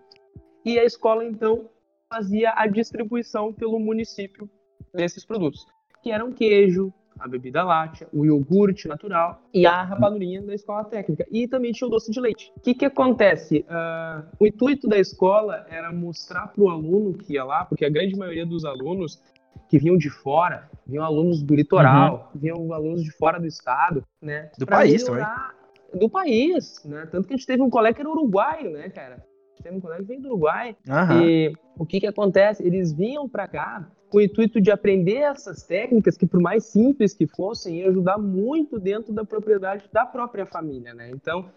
E 0.66 0.80
a 0.80 0.84
escola, 0.84 1.24
então, 1.24 1.70
fazia 2.10 2.52
a 2.56 2.66
distribuição 2.68 3.54
pelo 3.54 3.80
município 3.80 4.50
desses 4.94 5.24
produtos. 5.26 5.66
Que 6.02 6.12
eram 6.12 6.32
queijo, 6.32 6.92
a 7.20 7.28
bebida 7.28 7.64
láctea, 7.64 8.08
o 8.12 8.26
iogurte 8.26 8.88
natural 8.88 9.42
e 9.54 9.66
a 9.66 9.84
rapadurinha 9.84 10.42
da 10.42 10.54
escola 10.54 10.84
técnica. 10.84 11.26
E 11.32 11.48
também 11.48 11.72
tinha 11.72 11.88
o 11.88 11.92
doce 11.92 12.12
de 12.12 12.20
leite. 12.20 12.52
O 12.58 12.60
que, 12.62 12.74
que 12.74 12.86
acontece? 12.86 13.66
Ah, 13.70 14.24
o 14.40 14.46
intuito 14.48 14.88
da 14.88 14.98
escola 15.00 15.66
era 15.70 15.92
mostrar 15.94 16.48
para 16.48 16.64
o 16.64 16.70
aluno 16.70 17.14
que 17.14 17.34
ia 17.34 17.44
lá, 17.44 17.64
porque 17.66 17.86
a 17.86 17.90
grande 17.90 18.16
maioria 18.18 18.46
dos 18.46 18.66
alunos 18.66 19.22
que 19.70 19.80
vinham 19.80 19.98
de 19.98 20.10
fora, 20.10 20.70
vinham 20.86 21.04
alunos 21.04 21.42
do 21.42 21.56
litoral, 21.56 22.32
vinham 22.36 22.74
alunos 22.74 23.04
de 23.04 23.12
fora 23.12 23.40
do 23.40 23.48
estado, 23.48 24.04
né? 24.22 24.50
Do 24.58 24.66
país 24.66 25.04
melhorar- 25.10 25.56
Do 25.94 26.10
país, 26.10 26.84
né? 26.84 27.08
Tanto 27.10 27.28
que 27.28 27.34
a 27.34 27.38
gente 27.38 27.48
teve 27.48 27.62
um 27.64 27.70
colega 27.70 27.96
que 27.96 28.02
era 28.02 28.10
uruguaio, 28.10 28.72
né, 28.72 28.90
cara? 28.90 29.26
Teve 29.66 29.78
um 29.78 29.82
colega 29.82 30.04
que 30.04 30.08
veio 30.10 30.22
do 30.22 30.28
Uruguai. 30.28 30.76
Aham. 30.88 31.24
E 31.24 31.54
o 31.76 31.88
que 31.88 32.00
que 32.00 32.06
acontece? 32.06 32.64
Eles 32.64 32.94
vinham 32.94 33.28
para 33.28 33.48
cá 33.48 33.90
com 34.12 34.20
o 34.20 34.22
intuito 34.22 34.62
de 34.62 34.70
aprender 34.70 35.22
essas 35.22 35.64
técnicas 35.64 36.16
que, 36.16 36.28
por 36.28 36.40
mais 36.40 36.66
simples 36.66 37.16
que 37.16 37.26
fossem, 37.26 37.80
iam 37.80 37.90
ajudar 37.90 38.20
muito 38.20 38.80
dentro 38.80 39.12
da 39.12 39.26
propriedade 39.26 39.90
da 39.92 40.06
própria 40.06 40.46
família, 40.46 40.94
né? 40.94 41.10
Então, 41.10 41.50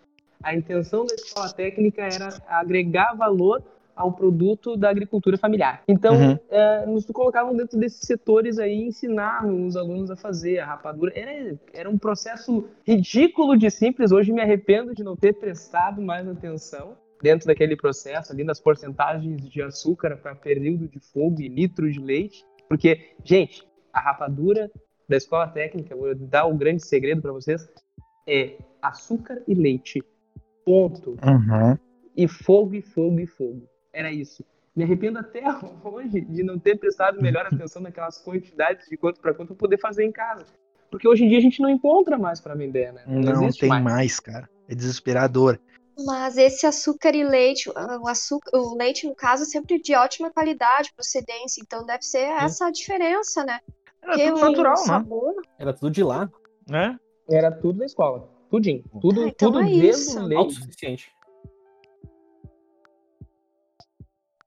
a 0.42 0.54
intenção 0.54 1.04
da 1.04 1.14
escola 1.14 1.50
técnica 1.50 2.00
era 2.00 2.30
agregar 2.48 3.12
valor 3.14 3.62
ao 3.94 4.10
produto 4.12 4.74
da 4.74 4.88
agricultura 4.88 5.36
familiar. 5.36 5.82
Então, 5.86 6.14
Uhum. 6.14 6.38
eh, 6.48 6.86
nos 6.86 7.04
colocavam 7.04 7.54
dentro 7.54 7.78
desses 7.78 8.06
setores 8.06 8.58
aí 8.58 8.86
ensinavam 8.86 9.66
os 9.66 9.76
alunos 9.76 10.10
a 10.10 10.16
fazer 10.16 10.60
a 10.60 10.64
rapadura. 10.64 11.12
Era, 11.14 11.58
era 11.74 11.90
um 11.90 11.98
processo 11.98 12.70
ridículo 12.86 13.54
de 13.54 13.68
simples. 13.68 14.12
Hoje 14.12 14.32
me 14.32 14.40
arrependo 14.40 14.94
de 14.94 15.04
não 15.04 15.14
ter 15.14 15.34
prestado 15.34 16.00
mais 16.00 16.26
atenção 16.26 16.96
dentro 17.22 17.46
daquele 17.46 17.76
processo 17.76 18.32
ali 18.32 18.44
das 18.44 18.60
porcentagens 18.60 19.40
de 19.48 19.62
açúcar 19.62 20.16
para 20.16 20.34
período 20.34 20.88
de 20.88 20.98
fogo 21.00 21.40
e 21.40 21.48
litro 21.48 21.90
de 21.90 21.98
leite. 22.00 22.44
Porque, 22.68 23.12
gente, 23.24 23.66
a 23.92 24.00
rapadura 24.00 24.70
da 25.08 25.16
escola 25.16 25.48
técnica, 25.48 25.96
vou 25.96 26.14
dar 26.14 26.46
o 26.46 26.54
grande 26.56 26.84
segredo 26.84 27.22
para 27.22 27.32
vocês, 27.32 27.66
é 28.26 28.58
açúcar 28.82 29.42
e 29.48 29.54
leite. 29.54 30.02
Ponto 30.64 31.12
Uhum. 31.24 31.78
e 32.14 32.28
fogo 32.28 32.74
e 32.74 32.82
fogo 32.82 33.18
e 33.20 33.26
fogo. 33.26 33.62
Era 33.92 34.12
isso. 34.12 34.44
Me 34.76 34.84
arrependo 34.84 35.18
até 35.18 35.42
hoje 35.82 36.20
de 36.20 36.42
não 36.42 36.58
ter 36.58 36.76
prestado 36.76 37.20
melhor 37.22 37.46
atenção 37.46 37.80
naquelas 37.80 38.18
quantidades 38.22 38.86
de 38.88 38.96
quanto 38.96 39.18
para 39.20 39.32
quanto 39.32 39.48
para 39.48 39.56
poder 39.56 39.78
fazer 39.78 40.04
em 40.04 40.12
casa. 40.12 40.44
Porque 40.90 41.08
hoje 41.08 41.24
em 41.24 41.28
dia 41.28 41.38
a 41.38 41.40
gente 41.40 41.60
não 41.60 41.68
encontra 41.70 42.18
mais 42.18 42.40
para 42.40 42.54
vender, 42.54 42.92
né? 42.92 43.02
Não 43.06 43.44
existe 43.44 43.60
tem 43.60 43.68
mais. 43.68 43.82
mais. 43.84 44.20
cara. 44.20 44.48
É 44.68 44.74
desesperador. 44.74 45.58
Mas 46.06 46.38
esse 46.38 46.64
açúcar 46.66 47.14
e 47.14 47.24
leite, 47.24 47.68
o 47.70 48.06
açúcar, 48.08 48.56
o 48.56 48.76
leite, 48.76 49.06
no 49.06 49.14
caso, 49.16 49.42
é 49.42 49.46
sempre 49.46 49.80
de 49.80 49.94
ótima 49.94 50.30
qualidade, 50.30 50.92
procedência. 50.94 51.60
Então 51.60 51.84
deve 51.84 52.02
ser 52.02 52.18
essa 52.20 52.66
a 52.66 52.70
diferença, 52.70 53.44
né? 53.44 53.58
Era 54.02 54.12
Porque 54.12 54.30
tudo 54.30 54.40
natural, 54.40 54.74
né? 54.74 54.84
sabor, 54.86 55.34
Era 55.58 55.72
tudo 55.72 55.90
de 55.90 56.02
lá, 56.04 56.30
né? 56.68 56.96
Era 57.28 57.50
tudo 57.50 57.80
da 57.80 57.84
escola. 57.86 58.28
Tudinho. 58.48 58.82
Tudo, 59.00 59.22
Ah, 59.24 59.28
então 59.28 59.50
tudo 59.52 59.60
é 59.60 59.64
desde 59.66 59.88
isso. 59.88 60.18
o 60.20 60.22
leite. 60.22 60.38
autossuficiente. 60.38 61.12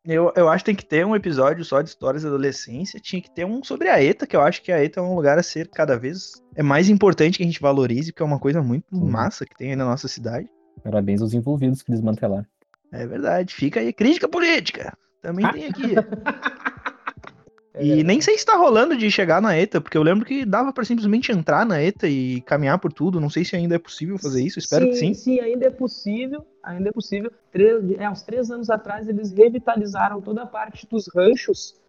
Eu, 0.03 0.33
eu 0.35 0.49
acho 0.49 0.63
que 0.63 0.71
tem 0.71 0.75
que 0.75 0.85
ter 0.85 1.05
um 1.05 1.15
episódio 1.15 1.63
só 1.63 1.79
de 1.81 1.89
histórias 1.89 2.23
da 2.23 2.29
adolescência. 2.29 2.99
Tinha 2.99 3.21
que 3.21 3.29
ter 3.29 3.45
um 3.45 3.63
sobre 3.63 3.87
a 3.87 4.01
ETA, 4.01 4.25
que 4.25 4.35
eu 4.35 4.41
acho 4.41 4.63
que 4.63 4.71
a 4.71 4.83
ETA 4.83 4.99
é 4.99 5.03
um 5.03 5.13
lugar 5.15 5.37
a 5.37 5.43
ser 5.43 5.67
cada 5.69 5.95
vez 5.99 6.41
é 6.55 6.63
mais 6.63 6.89
importante 6.89 7.37
que 7.37 7.43
a 7.43 7.45
gente 7.45 7.61
valorize, 7.61 8.11
porque 8.11 8.23
é 8.23 8.25
uma 8.25 8.39
coisa 8.39 8.63
muito 8.63 8.85
Uhum. 8.95 9.05
massa 9.11 9.45
que 9.45 9.55
tem 9.55 9.69
aí 9.71 9.75
na 9.75 9.85
nossa 9.85 10.07
cidade. 10.07 10.49
Parabéns 10.83 11.21
aos 11.21 11.33
envolvidos 11.33 11.81
que 11.81 11.91
desmantelaram. 11.91 12.45
É 12.91 13.05
verdade. 13.05 13.53
Fica 13.53 13.79
aí. 13.79 13.93
Crítica 13.93 14.27
política. 14.27 14.97
Também 15.21 15.49
tem 15.51 15.65
aqui. 15.67 15.95
É 17.73 17.85
E 17.85 18.03
nem 18.03 18.19
sei 18.19 18.37
se 18.37 18.45
tá 18.45 18.57
rolando 18.57 18.97
de 18.97 19.09
chegar 19.09 19.41
na 19.41 19.57
ETA, 19.57 19.79
porque 19.79 19.97
eu 19.97 20.03
lembro 20.03 20.25
que 20.25 20.43
dava 20.43 20.73
pra 20.73 20.83
simplesmente 20.83 21.31
entrar 21.31 21.65
na 21.65 21.81
ETA 21.81 22.07
e 22.07 22.41
caminhar 22.41 22.77
por 22.79 22.91
tudo. 22.91 23.19
Não 23.19 23.29
sei 23.29 23.45
se 23.45 23.55
ainda 23.55 23.75
é 23.75 23.79
possível 23.79 24.17
fazer 24.17 24.43
isso, 24.43 24.59
espero 24.59 24.87
que 24.87 24.95
sim. 24.95 25.13
Sim, 25.13 25.39
ainda 25.39 25.67
é 25.67 25.69
possível. 25.69 26.45
Ainda 26.63 26.89
é 26.89 26.91
possível. 26.91 27.31
Três, 27.51 27.91
é, 27.97 28.09
uns 28.09 28.21
três 28.23 28.51
anos 28.51 28.69
atrás 28.69 29.07
eles 29.07 29.31
revitalizaram 29.31 30.21
toda 30.21 30.43
a 30.43 30.45
parte 30.45 30.85
dos 30.85 31.07
ranchos. 31.15 31.79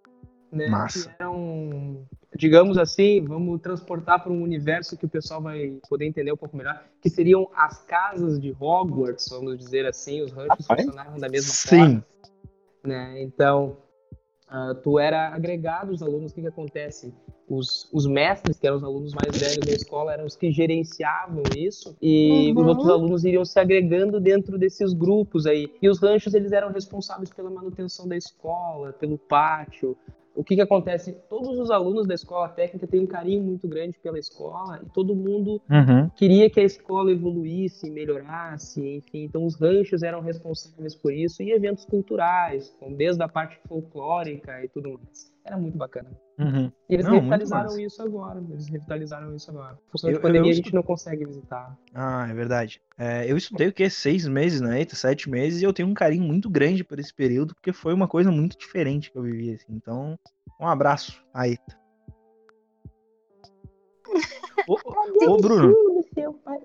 Né, 0.53 0.68
Massa. 0.68 1.09
Que 1.09 1.16
eram, 1.18 2.07
digamos 2.37 2.78
assim, 2.78 3.24
vamos 3.24 3.61
transportar 3.61 4.22
para 4.22 4.33
um 4.33 4.43
universo 4.43 4.97
que 4.97 5.05
o 5.07 5.09
pessoal 5.09 5.41
vai 5.41 5.78
poder 5.89 6.07
entender 6.07 6.33
um 6.33 6.37
pouco 6.37 6.57
melhor, 6.57 6.83
que 7.01 7.11
seriam 7.11 7.49
as 7.55 7.83
casas 7.85 8.41
de 8.41 8.55
Hogwarts, 8.59 9.28
vamos 9.30 9.59
dizer 9.59 9.87
assim. 9.87 10.22
Os 10.22 10.33
ranchos 10.33 10.66
Rapaz. 10.66 10.85
funcionavam 10.85 11.18
da 11.18 11.28
mesma 11.28 11.53
Sim. 11.53 11.76
forma. 11.78 12.07
Né? 12.85 13.22
Então, 13.22 13.76
ah, 14.49 14.74
tu 14.83 14.99
era 14.99 15.28
agregado 15.28 15.93
os 15.93 16.03
alunos, 16.03 16.33
o 16.33 16.35
que, 16.35 16.41
que 16.41 16.47
acontece? 16.47 17.14
Os, 17.49 17.89
os 17.93 18.07
mestres, 18.07 18.59
que 18.59 18.66
eram 18.66 18.76
os 18.78 18.85
alunos 18.85 19.14
mais 19.14 19.37
velhos 19.39 19.64
da 19.66 19.72
escola, 19.72 20.12
eram 20.12 20.24
os 20.24 20.37
que 20.37 20.51
gerenciavam 20.51 21.43
isso, 21.55 21.95
e 22.01 22.53
Uhum. 22.55 22.61
os 22.62 22.66
outros 22.66 22.89
alunos 22.89 23.24
iriam 23.24 23.45
se 23.45 23.59
agregando 23.59 24.18
dentro 24.20 24.59
desses 24.59 24.93
grupos 24.93 25.47
aí. 25.47 25.70
E 25.80 25.89
os 25.89 26.01
ranchos, 26.01 26.35
eles 26.35 26.51
eram 26.53 26.72
responsáveis 26.72 27.30
pela 27.30 27.51
manutenção 27.51 28.09
da 28.09 28.16
escola, 28.16 28.93
pelo 28.93 29.18
pátio. 29.18 29.97
O 30.35 30.43
que, 30.43 30.55
que 30.55 30.61
acontece? 30.62 31.12
Todos 31.28 31.59
os 31.59 31.70
alunos 31.70 32.07
da 32.07 32.14
escola 32.14 32.49
técnica 32.49 32.87
têm 32.87 33.01
um 33.01 33.07
carinho 33.07 33.43
muito 33.43 33.68
grande 33.68 33.99
pela 33.99 34.18
escola, 34.18 34.80
e 34.85 34.89
todo 34.91 35.14
mundo 35.14 35.61
Uhum. 35.70 36.09
queria 36.16 36.49
que 36.49 36.61
a 36.61 36.64
escola 36.64 37.11
evoluísse, 37.12 37.91
melhorasse, 37.91 38.80
enfim. 38.97 39.24
Então, 39.24 39.45
os 39.45 39.55
ranchos 39.61 40.03
eram 40.03 40.20
responsáveis 40.20 40.95
por 40.95 41.12
isso, 41.12 41.43
e 41.43 41.53
eventos 41.53 41.85
culturais, 41.85 42.70
com- 42.80 42.93
desde 42.93 43.22
a 43.22 43.28
parte 43.28 43.59
folclórica 43.68 44.64
e 44.64 44.68
tudo 44.68 44.93
mais. 44.93 45.32
Era 45.45 45.57
muito 45.57 45.76
bacana. 45.76 46.09
Uhum. 46.38 46.70
E 46.88 46.95
eles 46.95 47.05
Não, 47.05 47.14
revitalizaram 47.14 47.78
isso 47.78 48.01
agora. 48.01 48.40
Eles 48.49 48.68
revitalizaram 48.68 49.34
isso 49.34 49.51
agora. 49.51 49.74
Por 49.74 49.90
função 49.93 50.11
Eu- 50.11 50.16
de 50.16 50.22
pandemia, 50.22 50.51
eu 50.51 50.53
a 50.53 50.57
gente 50.57 50.74
não 50.74 50.82
consegue 50.82 51.24
visitar. 51.26 51.76
Ah, 51.93 52.28
é 52.30 52.32
verdade. 52.34 52.80
É, 52.97 53.30
eu 53.30 53.36
estudei 53.36 53.68
o 53.68 53.72
quê? 53.72 53.90
Seis 53.90 54.26
meses 54.26 54.61
na 54.61 54.78
ETA, 54.78 54.95
sete 54.95 55.28
meses, 55.28 55.61
e 55.61 55.64
eu 55.64 55.72
tenho 55.72 55.88
um 55.88 55.95
carinho 55.95 56.22
muito 56.22 56.49
grande 56.49 56.84
por 56.84 56.99
esse 57.01 57.12
período, 57.12 57.55
porque 57.55 57.72
foi 57.72 57.93
uma 57.93 58.07
coisa 58.07 58.30
muito 58.30 58.57
diferente 58.57 59.11
que 59.11 59.18
eu 59.18 59.22
vivi, 59.22 59.53
assim. 59.53 59.72
Então, 59.72 60.16
um 60.61 60.66
abraço 60.66 61.20
à 61.34 61.49
ETA. 61.49 61.76
Ô, 64.68 64.74
ô, 64.86 65.32
ô, 65.32 65.36
Bruno, 65.38 65.74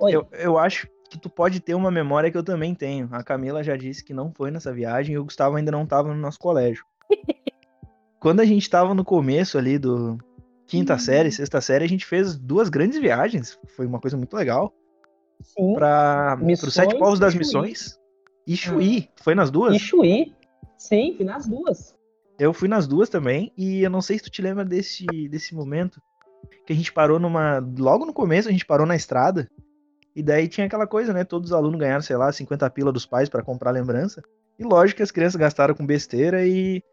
eu, 0.09 0.27
eu 0.33 0.57
acho 0.57 0.87
que 1.09 1.17
tu 1.17 1.29
pode 1.29 1.59
ter 1.59 1.73
uma 1.73 1.89
memória 1.89 2.29
que 2.29 2.37
eu 2.37 2.43
também 2.43 2.75
tenho. 2.75 3.09
A 3.11 3.23
Camila 3.23 3.63
já 3.63 3.75
disse 3.75 4.03
que 4.03 4.13
não 4.13 4.31
foi 4.31 4.51
nessa 4.51 4.71
viagem 4.73 5.15
e 5.15 5.17
o 5.17 5.23
Gustavo 5.23 5.55
ainda 5.55 5.71
não 5.71 5.85
tava 5.85 6.09
no 6.09 6.19
nosso 6.19 6.37
colégio. 6.37 6.83
Quando 8.27 8.41
a 8.41 8.45
gente 8.45 8.69
tava 8.69 8.93
no 8.93 9.05
começo 9.05 9.57
ali 9.57 9.79
do 9.79 10.17
quinta 10.65 10.91
Uhum. 10.93 10.99
série, 10.99 11.31
sexta 11.31 11.61
série, 11.61 11.85
a 11.85 11.87
gente 11.87 12.05
fez 12.05 12.37
duas 12.37 12.67
grandes 12.67 12.99
viagens. 12.99 13.57
Foi 13.73 13.85
uma 13.85 14.01
coisa 14.01 14.17
muito 14.17 14.35
legal. 14.35 14.73
Sim. 15.41 15.73
Para 15.75 16.37
os 16.43 16.73
Sete 16.73 16.99
Povos 16.99 17.19
das 17.19 17.31
Chuí. 17.31 17.39
Missões 17.39 17.97
e 18.45 18.57
Chuí. 18.57 19.07
Foi 19.21 19.33
nas 19.33 19.49
duas? 19.49 19.73
E 19.73 19.79
Chuí. 19.79 20.35
Sim, 20.77 21.13
fui 21.15 21.25
nas 21.25 21.47
duas. 21.47 21.95
Eu 22.37 22.51
fui 22.51 22.67
nas 22.67 22.85
duas 22.85 23.07
também, 23.07 23.53
e 23.57 23.81
eu 23.81 23.89
não 23.89 24.01
sei 24.01 24.17
se 24.17 24.25
tu 24.25 24.29
te 24.29 24.41
lembra 24.41 24.65
desse, 24.65 25.05
desse 25.29 25.55
momento 25.55 26.01
que 26.65 26.73
a 26.73 26.75
gente 26.75 26.91
parou 26.91 27.19
numa. 27.19 27.65
Logo 27.79 28.05
no 28.05 28.11
começo, 28.11 28.49
a 28.49 28.51
gente 28.51 28.65
parou 28.65 28.85
na 28.85 28.97
estrada, 28.97 29.47
e 30.13 30.21
daí 30.21 30.49
tinha 30.49 30.67
aquela 30.67 30.85
coisa, 30.85 31.13
né? 31.13 31.23
Todos 31.23 31.51
os 31.51 31.55
alunos 31.55 31.79
ganharam, 31.79 32.01
sei 32.01 32.17
lá, 32.17 32.29
50 32.29 32.69
pila 32.71 32.91
dos 32.91 33.05
pais 33.05 33.29
pra 33.29 33.41
comprar 33.41 33.71
lembrança. 33.71 34.21
E 34.59 34.65
lógico 34.65 34.97
que 34.97 35.03
as 35.03 35.11
crianças 35.11 35.37
gastaram 35.37 35.73
com 35.73 35.85
besteira 35.85 36.45
e. 36.45 36.83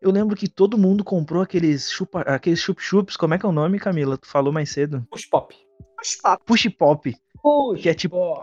Eu 0.00 0.10
lembro 0.10 0.34
que 0.34 0.48
todo 0.48 0.78
mundo 0.78 1.04
comprou 1.04 1.42
aqueles 1.42 1.90
chupa, 1.90 2.22
aqueles 2.22 2.60
chup-chups, 2.60 3.16
como 3.16 3.34
é 3.34 3.38
que 3.38 3.44
é 3.44 3.48
o 3.48 3.52
nome, 3.52 3.78
Camila? 3.78 4.16
Tu 4.16 4.26
falou 4.26 4.52
mais 4.52 4.70
cedo. 4.70 5.06
Push 5.10 5.26
pop. 5.26 5.54
Push 5.96 6.16
pop. 6.22 6.42
Push 6.46 6.68
Pop, 6.78 7.16
Puxa, 7.42 7.82
Que 7.82 7.88
é 7.88 7.94
tipo- 7.94 8.42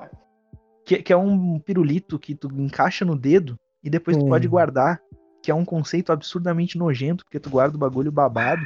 que, 0.85 1.01
que 1.01 1.11
é 1.13 1.17
um 1.17 1.59
pirulito 1.59 2.17
que 2.19 2.35
tu 2.35 2.47
encaixa 2.61 3.03
no 3.03 3.15
dedo 3.15 3.57
e 3.83 3.89
depois 3.89 4.15
tu 4.17 4.25
Hum. 4.25 4.29
pode 4.29 4.47
guardar, 4.47 5.01
que 5.41 5.49
é 5.51 5.55
um 5.55 5.65
conceito 5.65 6.11
absurdamente 6.11 6.77
nojento, 6.77 7.23
porque 7.25 7.39
tu 7.39 7.49
guarda 7.49 7.75
o 7.75 7.79
bagulho 7.79 8.11
babado. 8.11 8.65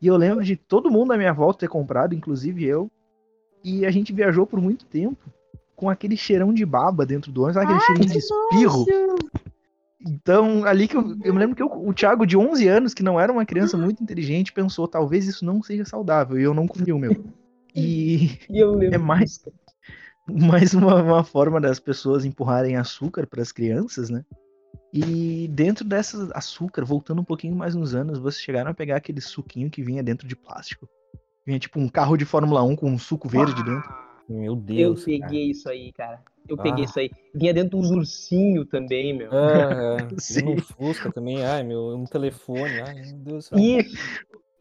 E 0.00 0.06
eu 0.06 0.16
lembro 0.16 0.42
de 0.44 0.56
todo 0.56 0.90
mundo 0.90 1.12
à 1.12 1.16
minha 1.18 1.32
volta 1.32 1.60
ter 1.60 1.68
comprado, 1.68 2.14
inclusive 2.14 2.64
eu, 2.64 2.90
e 3.62 3.86
a 3.86 3.90
gente 3.90 4.12
viajou 4.12 4.46
por 4.46 4.60
muito 4.60 4.84
tempo 4.86 5.30
com 5.76 5.88
aquele 5.88 6.16
cheirão 6.16 6.52
de 6.52 6.64
baba 6.66 7.04
dentro 7.06 7.30
do 7.30 7.42
ônibus, 7.42 7.62
aquele 7.62 7.80
cheirinho 7.80 8.08
de 8.10 8.18
espirro. 8.18 8.84
Então, 10.06 10.64
ali 10.64 10.88
que 10.88 10.96
eu, 10.96 11.16
eu 11.24 11.32
me 11.32 11.38
lembro 11.40 11.54
que 11.56 11.62
eu- 11.62 11.70
o 11.72 11.92
Thiago, 11.94 12.26
de 12.26 12.36
11 12.36 12.66
anos, 12.68 12.92
que 12.94 13.02
não 13.02 13.18
era 13.20 13.32
uma 13.32 13.46
criança 13.46 13.76
muito 13.76 14.02
inteligente, 14.02 14.52
pensou, 14.52 14.88
talvez 14.88 15.26
isso 15.26 15.44
não 15.44 15.62
seja 15.62 15.84
saudável, 15.84 16.38
e 16.38 16.42
eu 16.42 16.52
não 16.54 16.66
comi 16.66 16.92
o 16.92 16.98
meu. 16.98 17.24
E 17.74 18.38
E 18.50 18.58
eu 18.58 18.72
lembro 18.74 18.94
É 18.96 18.98
mais- 18.98 19.40
mais 20.28 20.74
uma, 20.74 21.02
uma 21.02 21.24
forma 21.24 21.60
das 21.60 21.78
pessoas 21.80 22.24
empurrarem 22.24 22.76
açúcar 22.76 23.26
para 23.26 23.42
as 23.42 23.52
crianças, 23.52 24.10
né? 24.10 24.24
E 24.92 25.48
dentro 25.48 25.84
dessa 25.84 26.30
açúcar, 26.34 26.84
voltando 26.84 27.22
um 27.22 27.24
pouquinho 27.24 27.56
mais 27.56 27.74
uns 27.74 27.94
anos, 27.94 28.18
vocês 28.18 28.42
chegaram 28.44 28.70
a 28.70 28.74
pegar 28.74 28.96
aquele 28.96 29.20
suquinho 29.20 29.70
que 29.70 29.82
vinha 29.82 30.02
dentro 30.02 30.28
de 30.28 30.36
plástico. 30.36 30.86
Vinha 31.46 31.58
tipo 31.58 31.80
um 31.80 31.88
carro 31.88 32.16
de 32.16 32.24
Fórmula 32.26 32.62
1 32.62 32.76
com 32.76 32.90
um 32.90 32.98
suco 32.98 33.28
verde 33.28 33.62
dentro. 33.64 33.90
Meu 34.28 34.52
Eu 34.52 34.56
Deus. 34.56 35.04
cara. 35.04 35.18
peguei 35.18 35.50
isso 35.50 35.68
aí, 35.68 35.92
cara. 35.92 36.20
Eu 36.48 36.56
Ah. 36.58 36.62
peguei 36.62 36.84
isso 36.84 36.98
aí. 36.98 37.10
Vinha 37.34 37.54
dentro 37.54 37.70
de 37.70 37.76
uns 37.76 37.90
ursinhos 37.90 38.68
também, 38.68 39.16
meu. 39.16 39.28
Ah, 39.32 39.96
é. 40.00 40.08
Sim. 40.20 40.54
Um 40.54 40.58
Fusca 40.58 41.12
também, 41.12 41.44
ai 41.44 41.62
meu, 41.62 41.94
um 41.96 42.04
telefone, 42.04 42.80
ai 42.80 42.94
meu 42.94 43.04
Deus 43.14 43.48
do 43.48 43.56
céu. 43.56 43.58
Isso, 43.58 43.96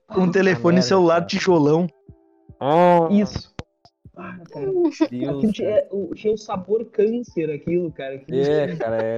Com 0.08 0.22
um 0.22 0.32
telefone 0.32 0.76
merda, 0.76 0.88
celular 0.88 1.16
cara. 1.16 1.26
tijolão. 1.26 1.88
Ah, 2.60 3.08
isso. 3.12 3.52
Ah, 4.16 4.38
cara. 4.52 4.66
Deus, 4.68 5.02
Aquilo 5.02 5.42
cara. 5.42 5.52
tinha, 5.54 5.84
o- 5.92 6.14
tinha 6.14 6.34
o 6.34 6.38
sabor 6.38 6.86
câncer, 6.86 7.50
aquilo, 7.50 7.92
cara. 7.92 8.16
Aquilo 8.16 8.38
É, 8.40 8.76
cara, 8.76 8.98
é, 9.04 9.18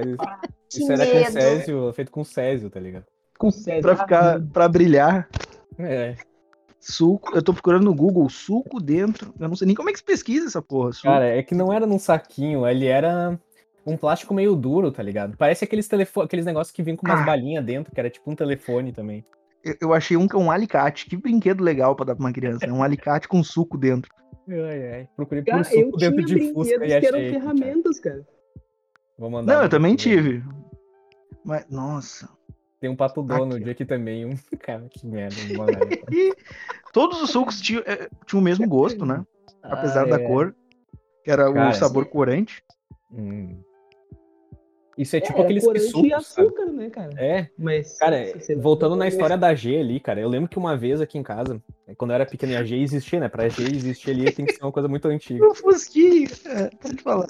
isso 0.72 0.90
era 0.92 1.06
com. 1.06 1.30
Césio, 1.32 1.92
feito 1.92 2.10
com 2.10 2.24
Césio, 2.24 2.70
tá 2.70 2.80
ligado? 2.80 3.04
Com 3.38 3.50
César. 3.50 3.82
Pra 3.82 3.96
ficar, 3.96 4.40
pra 4.52 4.68
brilhar. 4.68 5.28
É, 5.78 6.14
Suco. 6.86 7.34
Eu 7.34 7.42
tô 7.42 7.52
procurando 7.52 7.84
no 7.84 7.94
Google 7.94 8.28
suco 8.28 8.80
dentro. 8.80 9.32
Eu 9.40 9.48
não 9.48 9.56
sei 9.56 9.66
nem 9.66 9.74
como 9.76 9.88
é 9.88 9.92
que 9.92 9.98
se 9.98 10.04
pesquisa 10.04 10.46
essa 10.46 10.60
porra. 10.62 10.92
Suco. 10.92 11.08
cara, 11.08 11.26
é 11.26 11.42
que 11.42 11.54
não 11.54 11.72
era 11.72 11.86
num 11.86 11.98
saquinho, 11.98 12.66
ele 12.66 12.86
era 12.86 13.38
um 13.86 13.96
plástico 13.96 14.34
meio 14.34 14.54
duro, 14.54 14.90
tá 14.92 15.02
ligado? 15.02 15.36
Parece 15.36 15.64
aqueles 15.64 15.88
telefone, 15.88 16.26
aqueles 16.26 16.44
negócios 16.44 16.74
que 16.74 16.82
vinham 16.82 16.96
com 16.96 17.06
umas 17.06 17.20
Ah. 17.20 17.24
balinhas 17.24 17.64
dentro, 17.64 17.92
que 17.92 17.98
era 18.00 18.10
tipo 18.10 18.30
um 18.30 18.34
telefone 18.36 18.92
também. 18.92 19.24
Eu, 19.64 19.76
eu 19.80 19.94
achei 19.94 20.16
um 20.16 20.28
que 20.28 20.36
é 20.36 20.38
um 20.38 20.50
alicate. 20.50 21.06
Que 21.06 21.16
brinquedo 21.16 21.62
legal 21.62 21.96
pra 21.96 22.04
dar 22.04 22.14
pra 22.14 22.24
uma 22.24 22.32
criança. 22.32 22.66
É 22.66 22.72
um 22.72 22.82
alicate 22.82 23.26
com 23.26 23.42
suco 23.42 23.78
dentro. 23.78 24.10
Ai, 24.46 24.92
ai. 24.92 25.08
Procurei 25.16 25.42
por 25.42 25.50
Cara, 25.52 25.64
suco 25.64 25.96
dentro 25.96 26.22
de 26.24 26.34
brinquedos 26.34 26.68
Fusca 26.68 26.84
e 26.84 26.88
que 26.88 26.92
eram 27.06 27.18
achei. 27.18 27.28
aqui, 27.30 27.40
cara. 27.40 27.54
ferramentas, 27.56 27.98
cara. 28.00 28.26
Vou 29.18 29.30
mandar. 29.30 29.54
Não, 29.54 29.62
eu 29.62 29.68
também 29.70 29.92
ver. 29.92 29.96
tive. 29.98 30.44
Mas, 31.44 31.64
nossa. 31.70 32.28
Tem 32.84 32.90
um 32.90 32.96
pato 32.96 33.22
Donald 33.22 33.62
Aqui, 33.62 33.70
aqui 33.70 33.84
também. 33.86 34.26
Um... 34.26 34.34
Cara, 34.60 34.86
que 34.90 35.06
merda. 35.06 35.36
todos 36.92 37.22
os 37.22 37.30
sucos 37.30 37.58
tinham, 37.58 37.82
eh, 37.86 38.10
tinham 38.26 38.42
o 38.42 38.44
mesmo 38.44 38.68
gosto, 38.68 39.06
né? 39.06 39.24
Apesar 39.62 40.02
Ah, 40.02 40.18
da 40.18 40.22
é. 40.22 40.26
cor, 40.26 40.54
que 41.24 41.30
era 41.30 41.50
Cara, 41.50 41.70
o 41.70 41.72
sabor 41.72 42.04
corante. 42.04 42.62
Hum. 43.10 43.58
Isso 44.98 45.16
é 45.16 45.20
tipo 45.22 45.32
era 45.38 45.44
aqueles 45.44 45.64
corante 45.64 45.86
sucos, 45.86 46.04
e 46.04 46.10
sabe? 46.10 46.46
açúcar, 46.46 46.66
né, 46.66 46.90
cara? 46.90 47.10
É, 47.16 47.48
Mas. 47.56 47.96
Cara, 47.96 48.18
voltando 48.58 48.96
na 48.96 49.08
história 49.08 49.38
da 49.38 49.54
G 49.54 49.78
ali, 49.78 49.98
cara, 49.98 50.20
eu 50.20 50.28
lembro 50.28 50.50
que 50.50 50.58
uma 50.58 50.76
vez 50.76 51.00
aqui 51.00 51.16
em 51.16 51.22
casa, 51.22 51.62
quando 51.96 52.10
eu 52.10 52.16
era 52.16 52.26
pequeno 52.26 52.52
e 52.52 52.56
a 52.56 52.64
G 52.64 52.76
existia, 52.76 53.18
né? 53.18 53.30
Pra 53.30 53.48
G 53.48 53.62
existir 53.62 54.10
ali 54.10 54.30
tem 54.30 54.44
que 54.44 54.52
ser 54.52 54.62
uma 54.62 54.70
coisa 54.72 54.88
muito 54.90 55.08
antiga. 55.08 55.42
O 55.48 55.54
Fusquinha, 55.54 56.28
é, 56.44 56.68
pode 56.76 57.02
falar. 57.02 57.28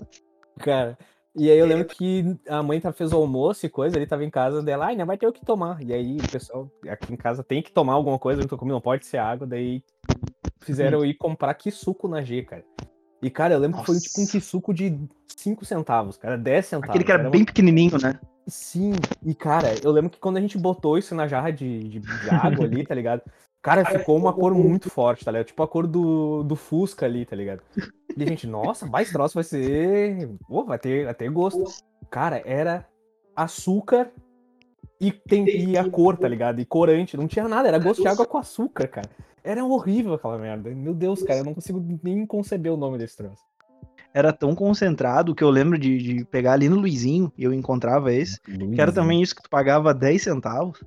Cara, 0.58 0.98
e 1.36 1.50
aí 1.50 1.58
eu 1.58 1.66
lembro 1.66 1.84
que 1.86 2.36
a 2.48 2.62
mãe 2.62 2.80
fez 2.94 3.12
o 3.12 3.16
almoço 3.16 3.66
e 3.66 3.68
coisa, 3.68 3.96
ele 3.96 4.06
tava 4.06 4.24
em 4.24 4.30
casa 4.30 4.62
dela, 4.62 4.86
ai, 4.86 4.96
não 4.96 5.04
vai 5.06 5.16
ter 5.18 5.26
o 5.26 5.32
que 5.32 5.44
tomar. 5.44 5.82
E 5.82 5.92
aí 5.92 6.16
o 6.16 6.30
pessoal 6.30 6.70
aqui 6.88 7.12
em 7.12 7.16
casa 7.16 7.42
tem 7.42 7.62
que 7.62 7.72
tomar 7.72 7.94
alguma 7.94 8.18
coisa, 8.18 8.40
não 8.40 8.48
tô 8.48 8.56
comendo, 8.56 8.74
não 8.74 8.80
pode 8.80 9.04
ser 9.06 9.18
água, 9.18 9.46
daí 9.46 9.82
fizeram 10.60 10.98
eu 10.98 11.04
ir 11.06 11.14
comprar 11.14 11.54
que 11.54 11.70
suco 11.70 12.06
na 12.08 12.22
G, 12.22 12.42
cara. 12.42 12.64
E, 13.20 13.30
cara, 13.30 13.54
eu 13.54 13.58
lembro 13.58 13.80
que 13.80 13.86
foi 13.86 13.98
tipo 13.98 14.20
um 14.20 14.24
Nossa. 14.24 14.40
suco 14.40 14.74
de 14.74 14.98
5 15.34 15.64
centavos, 15.64 16.16
cara, 16.16 16.36
10 16.36 16.66
centavos. 16.66 16.90
Aquele 16.90 17.04
que 17.04 17.12
era 17.12 17.22
uma 17.22 17.30
bem 17.30 17.44
pequenininho, 17.44 17.98
né? 17.98 18.20
Sim, 18.46 18.92
e 19.24 19.34
cara, 19.34 19.68
eu 19.82 19.90
lembro 19.90 20.10
que 20.10 20.18
quando 20.18 20.36
a 20.36 20.40
gente 20.40 20.58
botou 20.58 20.98
isso 20.98 21.14
na 21.14 21.26
jarra 21.26 21.50
de, 21.50 21.88
de- 21.88 22.00
de 22.00 22.30
água 22.30 22.66
ali, 22.66 22.84
tá 22.84 22.94
ligado? 22.94 23.22
Cara, 23.64 23.82
ficou 23.86 24.18
uma 24.18 24.30
cor 24.30 24.54
muito 24.54 24.90
forte, 24.90 25.24
tá 25.24 25.30
ligado? 25.30 25.46
Tipo 25.46 25.62
a 25.62 25.66
cor 25.66 25.86
do, 25.86 26.42
do 26.42 26.54
Fusca 26.54 27.06
ali, 27.06 27.24
tá 27.24 27.34
ligado? 27.34 27.62
E 28.14 28.22
a 28.22 28.26
gente, 28.26 28.46
nossa, 28.46 28.84
mais 28.84 29.10
troço 29.10 29.36
vai 29.36 29.42
ser. 29.42 30.28
Pô, 30.46 30.64
vai 30.64 30.78
ter, 30.78 31.06
vai 31.06 31.14
ter 31.14 31.30
gosto. 31.30 31.64
Cara, 32.10 32.42
era 32.44 32.86
açúcar 33.34 34.10
e, 35.00 35.10
tem, 35.10 35.48
e 35.48 35.78
a 35.78 35.90
cor, 35.90 36.18
tá 36.18 36.28
ligado? 36.28 36.60
E 36.60 36.66
corante, 36.66 37.16
não 37.16 37.26
tinha 37.26 37.48
nada, 37.48 37.66
era 37.66 37.78
gosto 37.78 38.02
de 38.02 38.08
água 38.08 38.26
com 38.26 38.36
açúcar, 38.36 38.86
cara. 38.86 39.08
Era 39.42 39.64
horrível 39.64 40.12
aquela 40.12 40.36
merda. 40.36 40.68
Meu 40.68 40.92
Deus, 40.92 41.22
cara, 41.22 41.40
eu 41.40 41.44
não 41.44 41.54
consigo 41.54 41.82
nem 42.02 42.26
conceber 42.26 42.70
o 42.70 42.76
nome 42.76 42.98
desse 42.98 43.16
troço. 43.16 43.42
Era 44.12 44.30
tão 44.30 44.54
concentrado 44.54 45.34
que 45.34 45.42
eu 45.42 45.48
lembro 45.48 45.78
de, 45.78 45.96
de 45.96 46.24
pegar 46.26 46.52
ali 46.52 46.68
no 46.68 46.76
Luizinho 46.76 47.32
e 47.34 47.44
eu 47.44 47.52
encontrava 47.52 48.12
esse. 48.12 48.38
Que 48.42 48.80
era 48.80 48.92
também 48.92 49.22
isso 49.22 49.34
que 49.34 49.42
tu 49.42 49.48
pagava 49.48 49.94
10 49.94 50.22
centavos. 50.22 50.84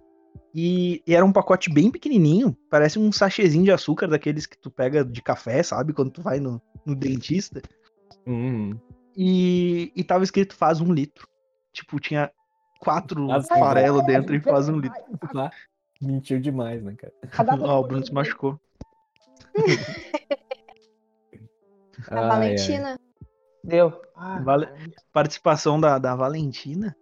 E, 0.59 1.03
e 1.05 1.13
era 1.13 1.23
um 1.23 1.31
pacote 1.31 1.71
bem 1.71 1.91
pequenininho, 1.91 2.57
parece 2.67 2.97
um 2.97 3.11
sachêzinho 3.11 3.63
de 3.63 3.71
açúcar 3.71 4.07
daqueles 4.07 4.47
que 4.47 4.57
tu 4.57 4.71
pega 4.71 5.05
de 5.05 5.21
café, 5.21 5.61
sabe? 5.61 5.93
Quando 5.93 6.09
tu 6.09 6.23
vai 6.23 6.39
no, 6.39 6.59
no 6.83 6.95
dentista. 6.95 7.61
Uhum. 8.25 8.75
E, 9.15 9.91
e 9.95 10.03
tava 10.03 10.23
escrito 10.23 10.55
faz 10.55 10.81
um 10.81 10.91
litro. 10.91 11.27
Tipo, 11.71 11.99
tinha 11.99 12.31
quatro 12.79 13.23
um 13.29 13.43
farelos 13.43 14.03
dentro 14.07 14.35
e 14.35 14.39
faz 14.39 14.67
um 14.67 14.79
litro. 14.79 14.99
Ah, 15.35 15.51
mentiu 16.01 16.39
demais, 16.39 16.81
né, 16.83 16.95
cara? 16.97 17.13
Ó, 17.63 17.79
o 17.79 17.83
Bruno 17.87 18.03
se 18.03 18.11
machucou. 18.11 18.59
A 22.09 22.15
Ai, 22.15 22.21
ai. 22.23 22.27
Valentina. 22.29 22.99
Deu. 23.63 24.01
Ah, 24.15 24.39
Vale- 24.39 24.69
Participação 25.11 25.79
da, 25.79 25.97
da 25.99 26.15
Valentina. 26.15 26.95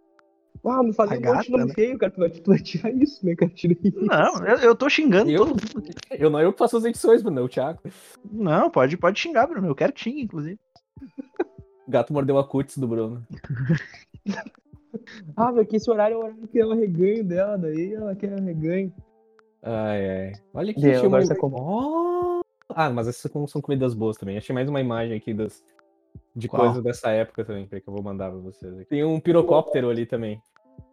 Ah, 0.66 0.82
me 0.82 0.93
fazer 0.93 1.18
um 1.18 1.22
monte 1.22 1.45
de 1.45 1.51
gata, 1.51 1.51
nome 1.51 1.66
né? 1.66 1.74
feio, 1.74 1.97
cara. 1.97 2.11
Tu 2.11 2.20
vai, 2.20 2.30
tu 2.30 2.49
vai 2.49 2.59
tirar 2.59 2.91
isso, 2.91 3.26
né, 3.26 3.36
cara? 3.36 3.51
Tira 3.51 3.76
isso. 3.84 4.01
Não, 4.01 4.45
eu, 4.45 4.57
eu 4.57 4.76
tô 4.76 4.89
xingando 4.89 5.30
Eu? 5.30 5.45
todo 5.45 5.49
mundo. 5.49 5.89
Eu 6.11 6.30
não 6.30 6.41
eu 6.41 6.51
que 6.51 6.59
faço 6.59 6.78
as 6.78 6.86
edições, 6.86 7.22
Bruno, 7.22 7.39
é 7.39 7.43
o 7.43 7.49
Thiago. 7.49 7.80
Não, 8.32 8.70
pode, 8.70 8.97
pode 8.97 9.20
xingar, 9.20 9.47
Bruno. 9.47 9.68
Eu 9.68 9.76
quero 9.76 9.93
que 9.93 10.01
xingue, 10.01 10.22
inclusive. 10.22 10.59
O 11.88 11.91
gato 11.91 12.11
mordeu 12.11 12.38
a 12.39 12.47
cutis 12.47 12.78
do 12.78 12.88
Bruno. 12.88 13.26
Ah, 15.36 15.51
meu, 15.51 15.66
que 15.66 15.76
esse 15.76 15.91
horário 15.91 16.16
é 16.16 16.18
o 16.18 16.20
horário 16.22 16.47
que 16.47 16.57
é 16.57 16.66
o 16.66 16.74
reganho 16.74 17.24
dela, 17.24 17.57
daí 17.57 17.93
ela 17.93 18.16
quer 18.16 18.39
reganho. 18.39 18.93
Ai, 19.61 20.09
ai. 20.09 20.34
Olha 20.53 20.74
que 20.74 20.80
Deu, 20.80 21.07
uma... 21.07 21.36
compra. 21.36 21.59
Oh! 21.61 22.41
Ah, 22.70 22.89
mas 22.89 23.07
essas 23.07 23.32
são, 23.32 23.61
comidas 23.61 23.93
boas 23.93 24.18
também. 24.18 24.38
Achei 24.38 24.53
mais 24.53 24.70
uma 24.70 24.80
imagem 24.80 25.18
aqui 25.18 25.34
das, 25.34 25.63
de 26.36 26.47
Qual? 26.47 26.63
coisas 26.63 26.84
dessa 26.84 27.09
época 27.09 27.43
também, 27.43 27.68
que 27.68 27.76
eu 27.76 27.93
vou 27.93 28.01
mandar 28.01 28.32
pra 28.32 28.39
vocês. 28.39 28.74
aqui. 28.74 28.86
Tem 28.86 29.03
um 29.03 29.20
pirocóptero 29.20 29.89
ali 29.89 30.05
também. 30.05 30.41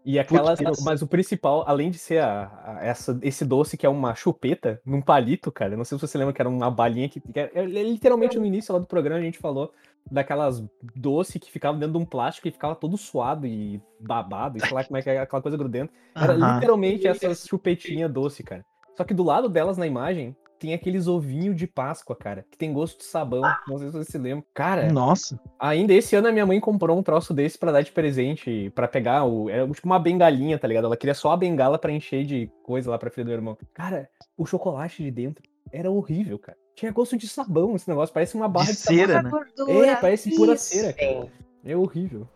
E 0.05 0.18
aquelas. 0.18 0.59
Putz. 0.61 0.85
Mas 0.85 1.01
o 1.01 1.07
principal, 1.07 1.62
além 1.66 1.91
de 1.91 1.99
ser 1.99 2.18
a, 2.18 2.51
a- 2.64 2.85
essa, 2.85 3.16
esse 3.22 3.45
doce 3.45 3.76
que 3.76 3.87
é 3.87 3.89
uma 3.89 4.14
chupeta 4.14 4.80
num 4.85 5.01
palito, 5.01 5.53
cara. 5.53 5.76
Não 5.76 5.85
sei 5.85 5.97
se 5.97 6.07
você 6.07 6.18
lembra 6.18 6.35
que 6.35 6.43
era 6.43 6.49
uma 6.49 6.70
balinha 6.70 7.09
que. 7.09 7.20
que 7.20 7.39
era- 7.39 7.51
é 7.55 7.64
literalmente 7.64 8.39
no 8.39 8.45
início 8.47 8.72
lá 8.74 8.80
do 8.80 8.87
programa 8.87 9.20
a 9.20 9.22
gente 9.24 9.39
falou 9.39 9.72
daquelas 10.11 10.62
doce 10.97 11.39
que 11.39 11.51
ficavam 11.53 11.78
dentro 11.78 11.93
de 11.97 12.03
um 12.03 12.05
plástico 12.05 12.49
e 12.49 12.51
ficava 12.51 12.74
todo 12.74 12.97
suado 12.97 13.47
e 13.47 13.80
babado, 14.01 14.59
e 14.59 14.61
sei 14.61 14.72
lá 14.72 14.83
como 14.83 14.97
é 14.97 15.03
que 15.03 15.11
é 15.11 15.20
aquela 15.20 15.41
coisa 15.41 15.57
grudenta. 15.57 15.93
Era 16.16 16.33
literalmente 16.57 17.07
essas 17.07 17.47
chupetinhas 17.47 18.11
doce, 18.12 18.43
cara. 18.43 18.64
Só 18.97 19.05
que 19.05 19.14
do 19.14 19.22
lado 19.22 19.49
delas 19.49 19.78
na 19.78 19.87
imagem 19.87 20.37
tem 20.62 20.74
aqueles 20.74 21.06
ovinhos 21.08 21.56
de 21.56 21.66
Páscoa, 21.66 22.14
cara, 22.14 22.46
que 22.50 22.56
tem 22.56 22.72
gosto 22.72 22.98
de 22.98 23.04
sabão. 23.04 23.42
Não 23.66 23.78
sei 23.78 23.88
se 23.88 23.92
você 23.92 24.10
se 24.12 24.18
lembra. 24.18 24.44
Cara, 24.54 24.90
Nossa. 24.92 25.38
ainda 25.58 25.92
esse 25.92 26.14
ano 26.14 26.28
a 26.28 26.32
minha 26.32 26.46
mãe 26.46 26.60
comprou 26.60 26.96
um 26.96 27.02
troço 27.02 27.34
desse 27.34 27.58
pra 27.58 27.72
dar 27.72 27.82
de 27.82 27.90
presente, 27.92 28.70
pra 28.74 28.86
pegar 28.86 29.24
o. 29.24 29.50
Era 29.50 29.66
tipo 29.68 29.86
uma 29.86 29.98
bengalinha, 29.98 30.58
tá 30.58 30.68
ligado? 30.68 30.84
Ela 30.86 30.96
queria 30.96 31.14
só 31.14 31.32
a 31.32 31.36
bengala 31.36 31.78
pra 31.78 31.90
encher 31.92 32.24
de 32.24 32.50
coisa 32.62 32.90
lá 32.90 32.98
pra 32.98 33.10
filha 33.10 33.24
do 33.24 33.32
irmão. 33.32 33.58
Cara, 33.74 34.08
o 34.36 34.46
chocolate 34.46 35.02
de 35.02 35.10
dentro 35.10 35.42
era 35.72 35.90
horrível, 35.90 36.38
cara. 36.38 36.56
Tinha 36.74 36.92
gosto 36.92 37.16
de 37.16 37.28
sabão 37.28 37.76
esse 37.76 37.88
negócio, 37.88 38.14
parece 38.14 38.34
uma 38.34 38.48
barra 38.48 38.66
De 38.66 38.72
de, 38.72 38.78
sabão. 38.78 38.98
cera, 38.98 39.18
Essa 39.18 39.66
né? 39.66 39.88
É, 39.88 39.96
parece 39.96 40.34
pura 40.36 40.56
cera, 40.56 40.92
cara. 40.92 41.28
É 41.64 41.76
horrível. 41.76 42.26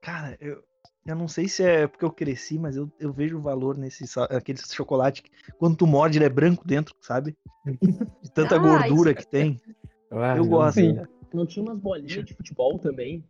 Cara, 0.00 0.36
eu, 0.40 0.62
eu 1.06 1.14
não 1.14 1.28
sei 1.28 1.48
se 1.48 1.62
é 1.62 1.86
porque 1.86 2.04
eu 2.04 2.10
cresci, 2.10 2.58
mas 2.58 2.76
eu, 2.76 2.90
eu 2.98 3.12
vejo 3.12 3.38
o 3.38 3.42
valor 3.42 3.76
nesse 3.76 4.04
aquele 4.30 4.58
chocolate. 4.58 5.22
que 5.22 5.30
Quando 5.58 5.76
tu 5.76 5.86
morde, 5.86 6.18
ele 6.18 6.24
é 6.24 6.28
branco 6.30 6.66
dentro, 6.66 6.94
sabe? 7.00 7.36
De 8.22 8.30
tanta 8.32 8.56
Ah, 8.56 8.58
gordura 8.58 9.10
isso- 9.10 9.20
que 9.20 9.26
tem. 9.26 9.60
Ah, 10.10 10.36
Eu 10.36 10.46
gosto. 10.46 10.76
Sim. 10.80 10.96
Não 11.32 11.44
tinha 11.46 11.64
umas 11.64 11.78
bolinhas 11.78 12.24
de 12.24 12.34
futebol 12.34 12.78
também? 12.78 13.24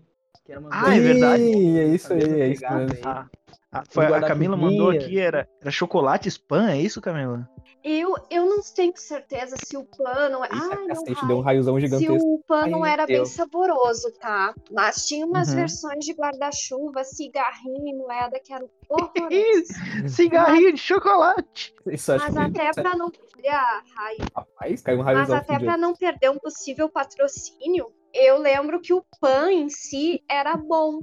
Que 0.45 0.53
era 0.53 0.61
umas 0.61 0.73
Ah, 0.73 0.95
é 0.97 1.01
verdade. 1.01 1.43
É 1.43 1.87
isso 1.87 2.13
aí, 2.13 2.41
é 2.41 2.49
isso 2.49 2.65
mesmo. 2.69 2.93
aí. 2.95 3.01
Ah, 3.05 3.27
ah, 3.73 3.83
foi, 3.91 4.07
a 4.07 4.21
Camila 4.23 4.57
mandou 4.57 4.91
aqui, 4.91 5.19
era, 5.19 5.49
era 5.61 5.71
chocolate 5.71 6.29
spam, 6.29 6.71
é 6.71 6.79
isso, 6.81 7.01
Camila? 7.01 7.49
Eu, 7.83 8.15
eu 8.31 8.47
não 8.47 8.63
tenho 8.63 8.97
certeza 8.97 9.57
se 9.59 9.77
o 9.77 9.85
pano. 9.85 10.43
Eita, 10.43 10.57
Ai, 10.57 10.77
meu 10.79 10.87
cacete, 10.87 11.13
raio. 11.17 11.27
deu 11.29 11.37
um 11.37 11.41
raiozão 11.43 11.75
Se 11.79 11.81
gigantesco. 11.83 12.17
o 12.35 12.43
pano 12.47 12.83
Ai, 12.83 12.93
era 12.93 13.07
bem 13.07 13.27
saboroso, 13.27 14.11
tá? 14.19 14.55
Mas 14.71 15.05
tinha 15.07 15.27
umas 15.27 15.49
Uhum. 15.51 15.57
versões 15.57 16.03
de 16.05 16.13
guarda-chuva, 16.15 17.05
cigarrinho 17.05 17.87
e 17.89 17.95
moeda 17.95 18.41
que 18.43 18.55
eram 18.55 18.71
horrorosas. 18.89 19.69
Cigarrinho 20.09 20.73
de 20.73 20.81
chocolate. 20.81 21.75
Isso 21.87 22.11
acho 22.13 22.25
Mas 22.33 22.37
até 22.39 22.73
pra 22.73 22.97
não. 22.97 23.13
Olha, 23.37 23.83
raio. 23.95 24.19
Rapaz, 24.35 24.81
caiu 24.81 25.01
um 25.01 25.03
Mas 25.03 25.15
raiozão 25.17 25.37
até 25.37 25.47
fudido. 25.53 25.65
pra 25.67 25.77
não 25.77 25.95
perder 25.95 26.31
um 26.31 26.39
possível 26.39 26.89
patrocínio, 26.89 27.93
eu 28.15 28.39
lembro 28.39 28.81
que 28.81 28.93
o 28.95 29.05
pan 29.21 29.51
em 29.51 29.69
si 29.69 30.23
era 30.31 30.57
bom. 30.57 31.01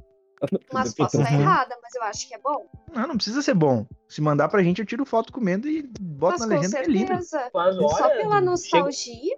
Mas 0.74 0.96
posso 0.96 1.22
estar 1.22 1.32
errada, 1.34 1.78
mas 1.84 1.94
eu 1.94 2.02
acho 2.04 2.28
que 2.28 2.34
é 2.34 2.40
bom. 2.40 2.68
Não, 2.92 3.08
não 3.10 3.16
precisa 3.16 3.44
ser 3.44 3.54
bom. 3.54 3.86
Se 4.10 4.20
mandar 4.22 4.48
pra 4.50 4.64
gente, 4.64 4.80
eu 4.80 4.86
tiro 4.88 5.06
foto 5.06 5.32
comendo 5.32 5.68
e 5.70 5.84
boto 6.00 6.40
Mas 6.40 6.42
na 6.42 6.48
com 6.48 6.54
legenda 6.54 6.78
que 6.78 6.84
é 6.84 6.88
lindo. 6.92 7.08
certeza. 7.08 7.52
Mas 7.54 7.76
Só 7.76 7.86
olha, 7.86 8.16
pela 8.18 8.18
chega- 8.36 8.42
nostalgia. 8.42 9.38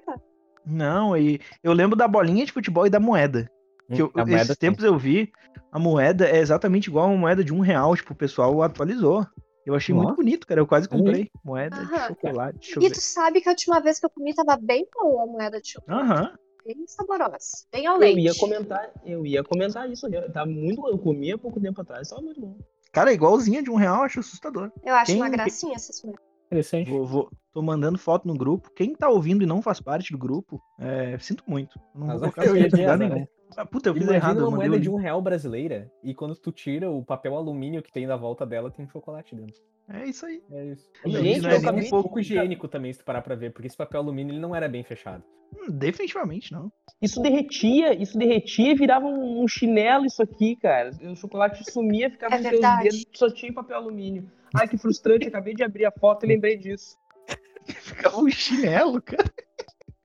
Não, 0.65 1.17
e 1.17 1.41
eu 1.61 1.73
lembro 1.73 1.97
da 1.97 2.07
bolinha 2.07 2.45
de 2.45 2.53
futebol 2.53 2.85
e 2.85 2.89
da 2.89 2.99
moeda. 3.01 3.49
Que 3.93 4.01
eu- 4.01 4.07
Hum, 4.07 4.11
A 4.21 4.25
moeda 4.25 4.35
esses 4.43 4.57
tem. 4.57 4.69
tempos 4.69 4.85
eu 4.85 4.97
vi, 4.97 5.29
a 5.71 5.77
moeda 5.77 6.25
é 6.25 6.37
exatamente 6.37 6.87
igual 6.87 7.05
a 7.05 7.09
uma 7.09 7.17
moeda 7.17 7.43
de 7.43 7.53
um 7.53 7.59
real, 7.59 7.95
tipo, 7.97 8.13
o 8.13 8.15
pessoal 8.15 8.61
atualizou. 8.63 9.27
Eu 9.65 9.75
achei 9.75 9.93
muito 9.93 10.15
bonito, 10.15 10.47
cara. 10.47 10.61
Eu 10.61 10.67
quase 10.67 10.87
Uhum. 10.89 10.99
comprei. 10.99 11.29
Moeda 11.43 11.85
de 11.85 11.99
chocolate. 12.07 12.77
E 12.77 12.79
ver. 12.79 12.91
tu 12.91 13.01
sabe 13.01 13.41
que 13.41 13.49
a 13.49 13.51
última 13.51 13.79
vez 13.81 13.99
que 13.99 14.05
eu 14.05 14.09
comi 14.09 14.33
tava 14.33 14.57
bem 14.61 14.87
boa 14.93 15.23
a 15.23 15.25
moeda 15.25 15.59
de 15.61 15.69
chocolate. 15.71 16.11
Aham. 16.11 16.33
Bem 16.65 16.85
saborosa. 16.87 17.65
Bem 17.71 17.85
ao 17.87 17.95
Eu 17.95 17.99
leite. 17.99 18.21
ia 18.21 18.35
comentar, 18.35 18.91
eu 19.05 19.25
ia 19.25 19.43
comentar 19.43 19.89
isso. 19.91 20.07
Tá 20.31 20.45
muito, 20.45 20.87
eu 20.87 20.97
comia 20.97 21.35
há 21.35 21.37
pouco 21.37 21.59
tempo 21.59 21.81
atrás, 21.81 22.09
tava 22.09 22.21
muito 22.21 22.39
bom. 22.39 22.57
Cara, 22.91 23.11
é 23.11 23.13
igualzinha 23.15 23.61
de 23.63 23.69
um 23.71 23.75
real, 23.75 23.97
eu 23.97 24.03
acho 24.03 24.19
assustador. 24.19 24.71
Eu 24.83 24.93
acho 24.95 25.11
Quem- 25.11 25.15
uma 25.21 25.29
gracinha 25.29 25.75
essas 25.75 26.01
moedas. 26.03 26.23
Interessante. 26.47 26.89
Vou, 26.91 27.05
vou- 27.05 27.31
tô 27.51 27.61
mandando 27.63 27.97
foto 27.97 28.27
no 28.27 28.35
grupo. 28.35 28.69
Quem 28.75 28.93
tá 28.95 29.09
ouvindo 29.09 29.43
e 29.43 29.47
não 29.47 29.61
faz 29.61 29.79
parte 29.81 30.11
do 30.11 30.17
grupo, 30.17 30.61
é, 30.79 31.17
sinto 31.19 31.43
muito. 31.47 31.79
Não 31.95 32.05
vou 32.05 32.15
Azar 32.15 32.31
colocar 32.31 32.45
eu 32.45 32.55
ia 32.55 32.67
lugar 32.69 32.97
nenhum. 32.97 33.27
Ah, 33.57 33.65
puta, 33.65 33.89
eu 33.89 33.93
fiz 33.93 34.03
Imagina 34.03 34.25
errado. 34.25 34.39
Uma 34.47 34.57
moeda 34.57 34.79
de 34.79 34.89
um 34.89 34.95
real 34.95 35.21
brasileira 35.21 35.91
e 36.03 36.13
quando 36.13 36.35
tu 36.35 36.51
tira 36.51 36.89
o 36.89 37.03
papel 37.03 37.35
alumínio 37.35 37.81
que 37.83 37.91
tem 37.91 38.05
na 38.05 38.15
volta 38.15 38.45
dela, 38.45 38.71
tem 38.71 38.85
um 38.85 38.89
chocolate 38.89 39.35
dentro. 39.35 39.61
É 39.89 40.05
isso 40.05 40.25
aí. 40.25 40.41
É 40.51 40.65
isso. 40.65 40.89
Gente, 41.05 41.45
é 41.45 41.57
acabei- 41.57 41.87
um 41.87 41.89
pouco 41.89 42.19
higiênico 42.19 42.67
também, 42.67 42.93
se 42.93 42.99
tu 42.99 43.05
parar 43.05 43.21
pra 43.21 43.35
ver, 43.35 43.51
porque 43.51 43.67
esse 43.67 43.75
papel 43.75 43.99
alumínio 43.99 44.31
ele 44.33 44.39
não 44.39 44.55
era 44.55 44.67
bem 44.69 44.83
fechado. 44.83 45.23
Hum, 45.55 45.65
definitivamente 45.69 46.51
não. 46.53 46.71
Isso 47.01 47.21
derretia, 47.21 47.93
isso 47.93 48.17
derretia 48.17 48.71
e 48.71 48.75
virava 48.75 49.05
um, 49.05 49.45
chinelo 49.47 50.05
isso 50.05 50.23
aqui, 50.23 50.55
cara. 50.55 50.91
O 51.03 51.15
chocolate 51.15 51.69
sumia, 51.69 52.09
ficava 52.09 52.35
É 52.35 52.37
nos 52.39 52.49
dedos, 52.83 53.05
só 53.13 53.29
tinha 53.29 53.53
papel 53.53 53.75
alumínio. 53.77 54.31
Ai, 54.53 54.67
que 54.67 54.77
frustrante, 54.77 55.27
acabei 55.27 55.53
de 55.53 55.63
abrir 55.63 55.85
a 55.85 55.91
foto 55.91 56.25
e 56.25 56.29
lembrei 56.29 56.57
disso. 56.57 56.95
Ficava 57.65 58.17
um 58.17 58.29
chinelo, 58.29 59.01
cara. 59.01 59.31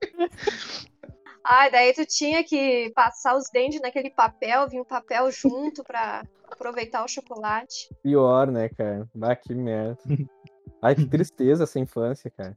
Ai, 1.50 1.70
daí 1.70 1.94
tu 1.94 2.04
tinha 2.04 2.44
que 2.44 2.92
passar 2.94 3.34
os 3.34 3.48
dentes 3.50 3.80
naquele 3.80 4.10
papel, 4.10 4.68
vinha 4.68 4.82
o 4.82 4.84
papel 4.84 5.30
junto 5.30 5.82
pra 5.82 6.22
aproveitar 6.44 7.02
o 7.02 7.08
chocolate. 7.08 7.88
Pior, 8.02 8.50
né, 8.50 8.68
cara? 8.68 9.08
Ah, 9.22 9.34
que 9.34 9.54
merda. 9.54 9.98
Ai, 10.82 10.94
que 10.94 11.06
tristeza 11.08 11.64
essa 11.64 11.78
infância, 11.78 12.30
cara. 12.30 12.54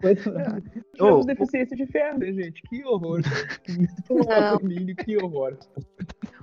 Ô, 0.02 0.14
tivemos 0.14 1.24
ô- 1.24 1.24
deficiência 1.24 1.76
de 1.76 1.86
ferro, 1.86 2.18
né, 2.18 2.32
gente? 2.32 2.62
Que 2.62 2.84
horror. 2.84 3.20
Alumínio, 4.58 4.94
que 4.96 5.16
horror. 5.16 5.56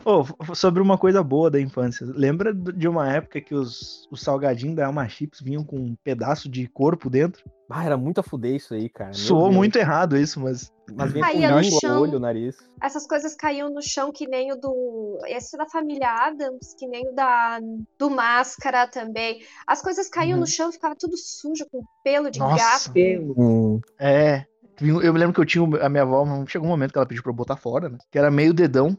F- 0.05 0.55
sobre 0.55 0.81
uma 0.81 0.97
coisa 0.97 1.23
boa 1.23 1.49
da 1.49 1.59
infância. 1.61 2.05
Lembra 2.05 2.53
de 2.53 2.87
uma 2.87 3.11
época 3.11 3.39
que 3.41 3.55
os, 3.55 4.07
os 4.11 4.21
salgadinhos 4.21 4.75
da 4.75 4.87
Alma 4.87 5.07
Chips 5.07 5.39
vinham 5.41 5.63
com 5.63 5.77
um 5.77 5.95
pedaço 6.03 6.49
de 6.49 6.67
corpo 6.67 7.09
dentro? 7.09 7.43
Ah, 7.69 7.85
era 7.85 7.97
muito 7.97 8.19
a 8.19 8.23
fuder 8.23 8.53
isso 8.55 8.73
aí, 8.75 8.87
cara. 8.89 9.09
Meu 9.11 9.17
Soou 9.19 9.43
Deus. 9.45 9.55
muito 9.55 9.75
errado 9.77 10.15
isso, 10.17 10.39
mas. 10.39 10.71
Mas 10.95 11.13
vinha 11.13 11.25
Caía 11.25 11.47
com 11.49 11.55
no 11.55 11.61
língua, 11.61 11.79
chão. 11.81 12.01
olho, 12.01 12.19
nariz. 12.19 12.57
Essas 12.81 13.07
coisas 13.07 13.33
caíam 13.35 13.69
no 13.73 13.81
chão 13.81 14.11
que 14.11 14.27
nem 14.27 14.51
o 14.51 14.55
do. 14.57 15.17
Esse 15.25 15.55
é 15.55 15.57
da 15.57 15.65
família 15.65 16.09
Adams, 16.09 16.75
que 16.77 16.85
nem 16.85 17.07
o 17.09 17.13
da 17.15 17.59
do 17.97 18.09
Máscara 18.11 18.85
também. 18.87 19.41
As 19.65 19.81
coisas 19.81 20.07
caíam 20.09 20.33
Uhum. 20.35 20.41
no 20.41 20.47
chão, 20.47 20.71
ficava 20.73 20.93
tudo 20.95 21.15
sujo, 21.17 21.65
com 21.71 21.81
pelo 22.03 22.29
de 22.29 22.37
Nossa. 22.37 22.57
gato. 22.57 22.93
Pelo. 23.17 23.35
Hum. 23.37 23.81
É. 23.99 24.45
Eu 24.81 25.13
me 25.13 25.19
lembro 25.19 25.33
que 25.33 25.39
eu 25.39 25.45
tinha. 25.45 25.63
A 25.85 25.89
minha 25.89 26.03
avó 26.03 26.25
chegou 26.47 26.67
um 26.67 26.71
momento 26.71 26.91
que 26.91 26.97
ela 26.97 27.05
pediu 27.05 27.21
pra 27.23 27.31
eu 27.31 27.35
botar 27.35 27.55
fora, 27.55 27.89
né? 27.89 27.97
Que 28.11 28.17
era 28.17 28.31
meio 28.31 28.53
dedão. 28.53 28.97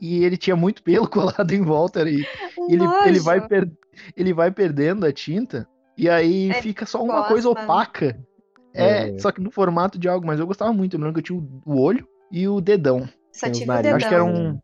E 0.00 0.24
ele 0.24 0.36
tinha 0.36 0.56
muito 0.56 0.82
pelo 0.82 1.06
colado 1.10 1.52
em 1.52 1.62
volta. 1.62 2.02
E 2.08 2.24
ele, 2.68 2.84
ele, 3.06 3.20
vai 3.20 3.40
per- 3.46 3.70
ele 4.16 4.32
vai 4.32 4.50
perdendo 4.50 5.04
a 5.06 5.12
tinta. 5.12 5.66
E 5.96 6.08
aí 6.08 6.50
É, 6.50 6.54
fica 6.62 6.86
só 6.86 7.02
uma 7.02 7.14
gosta, 7.14 7.28
coisa 7.28 7.48
opaca. 7.50 8.18
É, 8.72 9.10
É. 9.10 9.18
só 9.18 9.30
que 9.32 9.40
no 9.40 9.50
formato 9.50 9.98
de 9.98 10.08
algo. 10.08 10.26
Mas 10.26 10.38
eu 10.40 10.46
gostava 10.46 10.72
muito. 10.72 10.94
Eu 10.94 10.98
me 11.00 11.04
lembro 11.06 11.20
que 11.22 11.32
eu 11.32 11.36
tinha 11.36 11.48
o- 11.66 11.80
olho 11.82 12.06
e 12.30 12.46
o 12.48 12.60
dedão. 12.60 13.08
Só 13.32 13.50
tive 13.50 13.70
o 13.70 13.76
dedão. 13.76 13.96
Acho 13.96 14.08
que 14.08 14.14
era 14.14 14.24
um. 14.24 14.58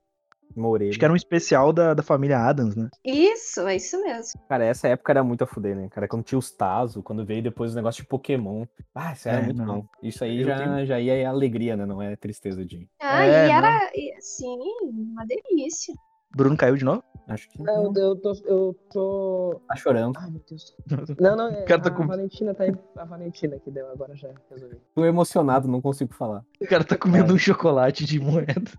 Uma 0.54 0.68
orelha. 0.68 0.90
Acho 0.90 0.98
que 0.98 1.04
era 1.04 1.12
um 1.12 1.16
especial 1.16 1.72
da, 1.72 1.92
da 1.94 2.02
família 2.02 2.38
Adams, 2.38 2.74
né? 2.76 2.88
Isso, 3.04 3.60
é 3.66 3.76
isso 3.76 4.00
mesmo. 4.02 4.40
Cara, 4.48 4.64
essa 4.64 4.88
época 4.88 5.12
era 5.12 5.22
muito 5.24 5.44
a 5.44 5.46
fuder, 5.46 5.76
né? 5.76 5.88
Cara, 5.90 6.08
quando 6.08 6.24
tinha 6.24 6.38
os 6.38 6.50
Tazo, 6.50 7.02
quando 7.02 7.24
veio 7.26 7.42
depois 7.42 7.72
o 7.72 7.76
negócio 7.76 8.02
de 8.02 8.08
Pokémon. 8.08 8.64
Ah, 8.94 9.12
isso 9.12 9.28
era 9.28 9.40
É, 9.40 9.44
muito 9.44 9.58
não. 9.58 9.80
bom. 9.80 9.86
Isso 10.02 10.24
aí 10.24 10.40
Eu 10.40 10.46
já, 10.46 10.56
tenho- 10.58 10.86
já 10.86 11.00
ia 11.00 11.14
é 11.14 11.24
alegria, 11.26 11.76
né? 11.76 11.84
Não 11.84 12.00
é 12.00 12.16
tristeza 12.16 12.64
de. 12.64 12.88
Ah, 13.00 13.24
É, 13.26 13.28
e 13.46 13.48
não. 13.48 13.56
era, 13.58 13.90
e- 13.94 14.14
sim, 14.20 14.58
uma 14.82 15.24
delícia. 15.26 15.94
Bruno 16.34 16.56
caiu 16.56 16.76
de 16.76 16.84
novo? 16.84 17.02
Acho 17.28 17.48
que. 17.48 17.62
Não, 17.62 17.84
eu, 17.84 17.92
eu 17.94 18.16
tô. 18.16 18.32
Eu 18.44 18.76
tô. 18.92 19.60
Tá 19.68 19.76
chorando. 19.76 20.16
Ai, 20.18 20.30
meu 20.30 20.40
Deus. 20.48 20.74
Não, 21.20 21.36
não, 21.36 21.48
é, 21.48 21.62
cara 21.64 21.80
tá 21.82 21.88
a 21.88 21.92
com- 21.92 22.06
Valentina 22.06 22.54
tá 22.54 22.64
aí. 22.64 22.74
A 22.96 23.04
Valentina 23.04 23.58
que 23.58 23.70
deu, 23.70 23.88
agora 23.90 24.14
já 24.16 24.30
resolvi. 24.50 24.76
Tô 24.94 25.04
emocionado, 25.04 25.66
não 25.68 25.80
consigo 25.80 26.12
falar. 26.14 26.44
O 26.60 26.66
cara 26.66 26.84
tá 26.84 26.96
comendo 26.96 27.32
um 27.34 27.38
chocolate 27.38 28.04
de 28.04 28.20
moeda. 28.20 28.70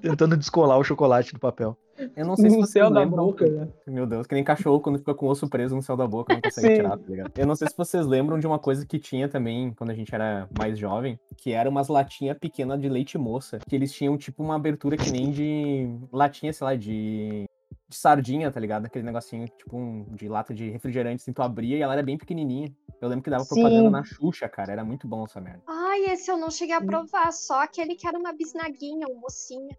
Tentando 0.00 0.36
descolar 0.36 0.78
o 0.78 0.84
chocolate 0.84 1.32
do 1.32 1.40
papel. 1.40 1.76
Eu 2.16 2.24
não 2.24 2.36
sei 2.36 2.48
se 2.48 2.56
No 2.56 2.62
vocês 2.62 2.70
céu 2.72 2.90
da 2.90 3.00
lembram. 3.00 3.24
boca, 3.26 3.44
né? 3.48 3.68
Meu 3.86 4.06
Deus, 4.06 4.26
que 4.26 4.34
nem 4.34 4.44
cachorro 4.44 4.80
quando 4.80 4.98
fica 4.98 5.12
com 5.14 5.26
o 5.26 5.30
osso 5.30 5.48
preso 5.48 5.74
no 5.74 5.82
céu 5.82 5.96
da 5.96 6.06
boca, 6.06 6.32
não 6.32 6.40
consegue 6.40 6.68
Sim. 6.68 6.74
tirar, 6.76 6.96
tá 6.96 7.04
ligado? 7.08 7.32
Eu 7.36 7.46
não 7.46 7.56
sei 7.56 7.66
se 7.68 7.76
vocês 7.76 8.06
lembram 8.06 8.38
de 8.38 8.46
uma 8.46 8.58
coisa 8.58 8.86
que 8.86 8.98
tinha 9.00 9.28
também 9.28 9.72
quando 9.72 9.90
a 9.90 9.94
gente 9.94 10.14
era 10.14 10.48
mais 10.56 10.78
jovem, 10.78 11.18
que 11.36 11.52
era 11.52 11.68
umas 11.68 11.88
latinhas 11.88 12.38
pequenas 12.38 12.80
de 12.80 12.88
leite 12.88 13.18
moça, 13.18 13.58
que 13.68 13.74
eles 13.74 13.92
tinham 13.92 14.16
tipo 14.16 14.42
uma 14.44 14.54
abertura 14.54 14.96
que 14.96 15.10
nem 15.10 15.30
de 15.32 15.90
latinha, 16.12 16.52
sei 16.52 16.64
lá, 16.64 16.76
de 16.76 17.44
de 17.88 17.96
sardinha, 17.96 18.50
tá 18.50 18.60
ligado? 18.60 18.86
Aquele 18.86 19.04
negocinho, 19.04 19.46
tipo 19.46 19.76
um 19.76 20.04
de 20.14 20.28
lata 20.28 20.52
de 20.54 20.68
refrigerante, 20.70 21.22
assim, 21.22 21.32
tu 21.32 21.42
abria 21.42 21.76
e 21.76 21.80
ela 21.82 21.94
era 21.94 22.02
bem 22.02 22.18
pequenininha. 22.18 22.68
Eu 23.00 23.08
lembro 23.08 23.22
que 23.22 23.30
dava 23.30 23.44
Sim. 23.44 23.54
propaganda 23.54 23.90
na 23.90 24.04
Xuxa, 24.04 24.48
cara, 24.48 24.72
era 24.72 24.84
muito 24.84 25.06
bom 25.08 25.24
essa 25.24 25.40
merda. 25.40 25.62
Ai, 25.66 26.06
esse 26.10 26.30
eu 26.30 26.36
não 26.36 26.50
cheguei 26.50 26.74
a 26.74 26.80
provar, 26.80 27.32
só 27.32 27.62
aquele 27.62 27.94
que 27.94 28.06
era 28.06 28.18
uma 28.18 28.32
bisnaguinha, 28.32 29.06
um 29.08 29.18
mocinha. 29.20 29.76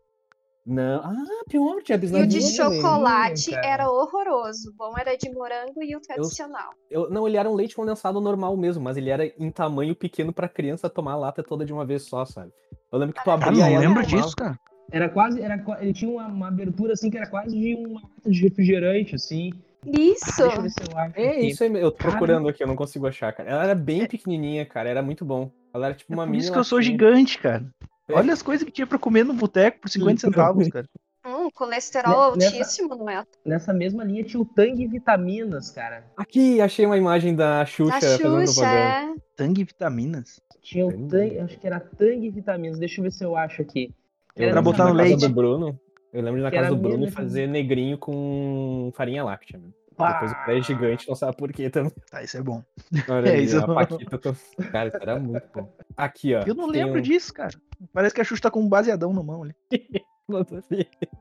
Não, 0.65 1.01
ah, 1.03 1.43
pior, 1.47 1.81
tinha 1.81 1.95
E 1.95 1.97
o 1.97 1.99
de 1.99 2.07
bisnaguinha. 2.07 2.51
chocolate 2.51 3.51
cara. 3.51 3.65
era 3.67 3.89
horroroso. 3.89 4.69
O 4.69 4.73
bom 4.73 4.95
era 4.97 5.15
de 5.17 5.29
morango 5.31 5.81
e 5.81 5.95
o 5.95 6.01
tradicional. 6.01 6.73
Eu, 6.91 7.09
não, 7.09 7.27
ele 7.27 7.37
era 7.37 7.49
um 7.49 7.55
leite 7.55 7.75
condensado 7.75 8.21
normal 8.21 8.55
mesmo, 8.55 8.83
mas 8.83 8.95
ele 8.95 9.09
era 9.09 9.25
em 9.25 9.49
tamanho 9.51 9.95
pequeno 9.95 10.31
pra 10.31 10.47
criança 10.47 10.89
tomar 10.89 11.13
a 11.13 11.17
lata 11.17 11.41
toda 11.43 11.65
de 11.65 11.73
uma 11.73 11.85
vez 11.85 12.03
só, 12.07 12.23
sabe? 12.23 12.51
Eu 12.91 12.99
lembro 12.99 13.15
que 13.15 13.23
tu 13.23 13.31
Ah, 13.31 13.37
Cara, 13.37 13.47
abria 13.47 13.65
não 13.65 13.71
ela 13.71 13.79
lembro 13.79 14.05
disso, 14.05 14.35
cara. 14.35 14.59
Era 14.91 15.09
quase. 15.09 15.41
Era, 15.41 15.63
ele 15.81 15.93
tinha 15.93 16.09
uma, 16.11 16.27
uma 16.27 16.47
abertura 16.47 16.93
assim 16.93 17.09
que 17.09 17.17
era 17.17 17.27
quase 17.27 17.57
de 17.57 17.75
uma 17.75 18.01
lata 18.01 18.29
de 18.29 18.41
refrigerante, 18.41 19.15
assim. 19.15 19.51
Isso! 19.85 20.41
Deixa 20.41 20.55
eu 20.57 20.61
ver 20.61 20.69
se 20.69 20.75
eu 20.91 20.97
acho. 20.97 21.13
É 21.19 21.29
aqui. 21.29 21.47
isso 21.47 21.63
aí, 21.63 21.73
eu 21.73 21.91
tô 21.91 21.97
Cara. 21.97 22.11
procurando 22.11 22.49
aqui, 22.49 22.61
eu 22.63 22.67
não 22.67 22.75
consigo 22.75 23.07
achar, 23.07 23.31
cara. 23.31 23.49
Ela 23.49 23.63
era 23.63 23.75
bem 23.75 24.05
pequenininha, 24.05 24.65
cara, 24.65 24.89
era 24.89 25.01
muito 25.01 25.23
bom. 25.23 25.49
Ela 25.73 25.87
era 25.87 25.95
tipo 25.95 26.11
É 26.11 26.15
uma 26.15 26.23
por 26.25 26.31
mini 26.31 26.43
isso 26.43 26.51
que 26.51 26.57
eu 26.59 26.63
sou 26.63 26.77
latinha. 26.79 26.91
gigante, 26.93 27.37
cara. 27.39 27.65
É. 28.07 28.13
Olha 28.13 28.33
as 28.33 28.41
coisas 28.41 28.65
que 28.65 28.71
tinha 28.71 28.87
pra 28.87 28.97
comer 28.99 29.23
no 29.23 29.33
boteco 29.33 29.79
por 29.81 29.89
50 29.89 30.19
centavos, 30.21 30.67
cara. 30.69 30.85
Hum, 31.25 31.49
colesterol 31.53 32.31
Ne- 32.31 32.45
nessa- 32.45 32.57
altíssimo, 32.57 32.95
não 32.95 33.09
é? 33.09 33.23
Nessa 33.45 33.73
mesma 33.73 34.03
linha 34.03 34.23
tinha 34.23 34.41
o 34.41 34.45
Tang 34.45 34.87
Vitaminas, 34.87 35.69
cara. 35.69 36.03
Aqui, 36.17 36.59
achei 36.59 36.85
uma 36.85 36.97
imagem 36.97 37.35
da 37.35 37.65
Xuxa, 37.65 37.95
A 37.97 38.01
fazendo 38.01 38.39
Xuxa, 38.47 38.61
propaganda. 38.61 39.13
é. 39.13 39.15
Tang 39.35 39.63
Vitaminas. 39.63 40.41
Tinha 40.61 40.85
o 40.87 40.91
Tang. 40.91 41.07
Tang, 41.09 41.39
acho 41.39 41.59
que 41.59 41.67
era 41.67 41.79
Tang 41.79 42.29
Vitaminas. 42.29 42.79
Deixa 42.79 42.99
eu 42.99 43.03
ver 43.03 43.11
se 43.11 43.23
eu 43.23 43.35
acho 43.35 43.61
aqui. 43.61 43.93
Eu 44.39 44.43
Era 44.45 44.53
Pra 44.53 44.61
botar 44.61 44.85
no 44.85 44.93
na 44.93 44.97
casa 45.03 45.09
leite. 45.09 45.27
do 45.27 45.33
Bruno. 45.33 45.79
Eu 46.11 46.21
lembro 46.23 46.37
de 46.39 46.43
na 46.43 46.49
Que 46.49 46.57
casa 46.57 46.69
do 46.69 46.75
Bruno 46.77 46.97
mesmo 46.99 47.11
fazer 47.15 47.47
negrinho 47.47 47.97
com 47.97 48.91
farinha 48.95 49.23
láctea. 49.23 49.59
Mano. 49.59 49.73
Depois 49.91 50.31
o 50.31 50.45
pé 50.45 50.57
é 50.57 50.61
gigante, 50.61 51.07
não 51.09 51.15
sabe 51.15 51.35
por 51.35 51.51
quê 51.51 51.69
também. 51.69 51.91
Tá, 52.09 52.23
isso 52.23 52.37
é 52.37 52.41
bom. 52.41 52.63
Olha 53.09 53.27
É, 53.29 53.33
aí, 53.35 53.43
isso 53.43 53.59
a 53.59 53.67
Paquita. 53.67 54.17
Tô... 54.17 54.33
Cara, 54.71 54.87
isso 54.87 54.97
era 54.97 55.19
muito 55.19 55.45
bom. 55.53 55.69
Aqui, 55.97 56.33
ó. 56.35 56.41
Eu 56.47 56.55
não 56.55 56.67
lembro 56.67 56.99
um- 56.99 57.01
disso, 57.01 57.33
cara. 57.33 57.51
Parece 57.93 58.15
que 58.15 58.21
a 58.21 58.23
Xuxa 58.23 58.43
tá 58.43 58.49
com 58.51 58.61
um 58.61 58.69
baseadão 58.69 59.13
na 59.13 59.21
mão 59.21 59.43
ali. 59.43 59.53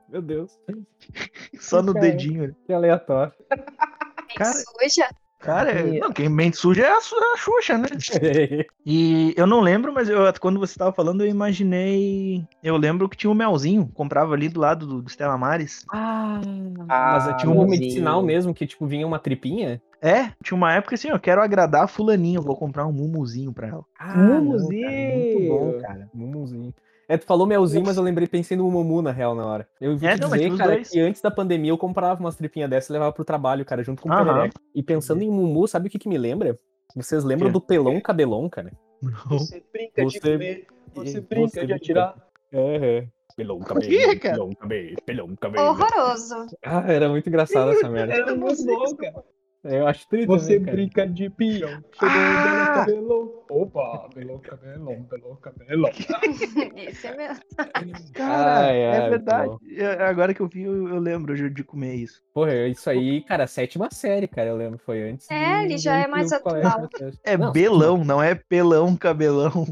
Meu 0.09 0.23
Deus. 0.23 0.57
Só 1.59 1.83
no 1.83 1.93
Cara. 1.93 2.07
dedinho 2.07 2.45
ali. 2.45 2.55
Que 2.67 2.73
aleatório. 2.73 3.33
Cara, 4.37 4.53
Suja. 4.53 5.09
Cara, 5.39 5.71
é- 5.73 5.97
E- 5.97 6.01
não, 6.01 6.13
quem 6.13 6.29
mente 6.29 6.57
suja 6.57 6.83
é 6.83 6.91
a, 6.91 6.97
a 6.99 7.37
Xuxa, 7.37 7.79
né? 7.79 7.89
E 8.85 9.35
eu 9.37 9.47
não 9.47 9.61
lembro, 9.61 9.93
mas 9.93 10.09
eu, 10.09 10.21
quando 10.41 10.59
você 10.59 10.79
tava 10.79 10.93
falando, 10.93 11.23
eu 11.23 11.29
imaginei. 11.29 12.45
Eu 12.63 12.77
lembro 12.77 13.09
que 13.09 13.17
tinha 13.17 13.31
um 13.31 13.35
melzinho, 13.35 13.87
comprava 13.95 14.33
ali 14.35 14.49
do 14.49 14.61
lado 14.61 14.87
do, 14.87 15.03
do 15.03 15.11
Stella 15.11 15.37
Maris. 15.37 15.85
Ah, 15.93 16.41
Ah, 16.89 17.13
mas 17.13 17.29
é 17.29 17.35
tipo 17.35 17.51
um 17.51 17.55
melzinho. 17.55 17.71
medicinal 17.71 18.23
mesmo, 18.23 18.55
que 18.55 18.67
tipo 18.67 18.87
vinha 18.87 19.07
uma 19.07 19.19
tripinha. 19.19 19.81
É, 20.01 20.31
tinha 20.43 20.57
uma 20.57 20.73
época 20.73 20.95
assim, 20.95 21.09
eu 21.09 21.19
quero 21.21 21.43
agradar 21.43 21.85
a 21.85 21.89
fulaninha, 21.89 22.39
eu 22.39 22.43
vou 22.43 22.57
comprar 22.57 22.87
um 22.87 22.93
mumuzinho 22.93 23.53
pra 23.53 23.69
ela. 23.69 23.85
Ah, 23.99 24.17
Mumuzinho. 24.17 24.81
não, 24.81 24.91
cara, 24.91 25.13
muito 25.13 25.49
bom, 25.49 25.81
cara. 25.81 26.09
Mumuzinho. 26.15 26.75
É, 27.09 27.17
tu 27.17 27.25
falou 27.25 27.47
melzinho, 27.47 27.85
mas 27.87 27.97
eu 27.97 28.03
lembrei, 28.03 28.29
pensei 28.29 28.55
no 28.55 28.71
Mumu 28.71 29.01
na 29.01 29.11
real 29.11 29.35
na 29.35 29.47
hora. 29.47 29.67
Eu 29.81 29.97
vou 29.97 30.07
É, 30.09 30.15
não, 30.17 30.29
dizer, 30.29 30.57
cara, 30.59 30.73
dois. 30.75 30.91
que 30.91 31.01
antes 31.01 31.23
da 31.23 31.31
pandemia 31.31 31.71
eu 31.71 31.79
comprava 31.79 32.21
umas 32.21 32.37
tripinhas 32.37 32.69
dessas 32.69 32.91
e 32.91 32.93
levava 32.93 33.13
pro 33.13 33.25
trabalho, 33.25 33.65
cara, 33.65 33.83
junto 33.83 34.03
com 34.03 34.11
o 34.11 34.13
Aham. 34.13 34.25
perereca. 34.27 34.61
E 34.75 34.83
pensando 34.83 35.23
em 35.23 35.31
Mumu, 35.31 35.67
sabe 35.67 35.89
o 35.89 35.91
que 35.91 35.99
que 35.99 36.09
me 36.09 36.19
lembra? 36.19 36.59
Vocês 36.95 37.25
lembram 37.25 37.51
do 37.51 37.61
pelão 37.63 37.99
cabelão, 38.01 38.49
cara? 38.49 38.71
Você 39.31 39.63
brinca 39.73 40.05
de 40.05 40.13
Você- 40.13 40.21
comer, 40.33 40.67
você 40.95 41.11
você 41.13 41.21
brinca 41.23 41.49
de 41.61 41.67
brinca. 41.67 41.75
atirar. 41.77 42.15
É, 42.53 43.07
pelão 43.37 43.59
cabelo, 43.61 44.21
cara? 44.21 44.35
pelão 44.35 44.53
cabelo, 44.55 44.97
pelão 45.07 45.37
cabelo. 45.37 45.67
Horroroso. 45.69 46.47
Ah, 46.63 46.85
era 46.93 47.09
muito 47.09 47.27
engraçado 47.29 47.71
essa 47.71 47.89
merda. 47.89 48.13
Era 48.15 48.35
muito 48.35 48.65
bom, 48.67 48.97
cara. 48.97 49.25
Eu 49.65 49.87
acho 49.89 50.07
triste 50.09 50.27
Você 50.27 50.55
também, 50.61 50.65
cara. 50.65 50.77
brinca 50.77 51.07
de 51.09 51.29
peão. 51.31 51.69
Chegou 51.93 52.09
Ah! 52.09 52.71
o 52.71 52.75
cabelão. 52.79 53.33
Opa, 53.51 54.09
belão 54.15 54.39
cabelão, 54.39 55.03
belão 55.03 55.37
cabelão. 55.37 55.91
Isso 56.77 57.07
é 57.09 57.17
mesmo. 57.17 57.45
Cara, 58.15 58.67
Ai, 58.69 58.77
é 58.79 58.99
ai, 59.01 59.11
verdade. 59.11 59.49
bom. 59.49 59.59
Eu- 59.67 60.07
Agora 60.07 60.33
que 60.33 60.41
eu 60.41 60.47
vi, 60.49 60.63
eu, 60.63 60.89
eu 60.89 60.99
lembro 61.01 61.51
de, 61.51 61.65
comer 61.65 61.95
isso. 61.97 62.23
Porra, 62.33 62.55
isso 62.69 62.89
aí, 62.89 63.23
cara, 63.23 63.47
sétima 63.49 63.89
série, 63.91 64.29
cara, 64.29 64.49
eu 64.51 64.57
lembro, 64.57 64.79
foi 64.79 65.11
antes. 65.11 65.29
É, 65.31 65.59
de- 65.59 65.65
ele 65.65 65.79
já 65.79 65.97
é 65.99 66.07
mais 66.07 66.33
atual. 66.33 66.55
né? 66.55 66.89
É 67.25 67.37
Não, 67.37 67.51
belão, 67.53 68.05
não 68.05 68.23
é 68.23 68.35
pelão 68.37 68.97
cabelão. 68.97 69.67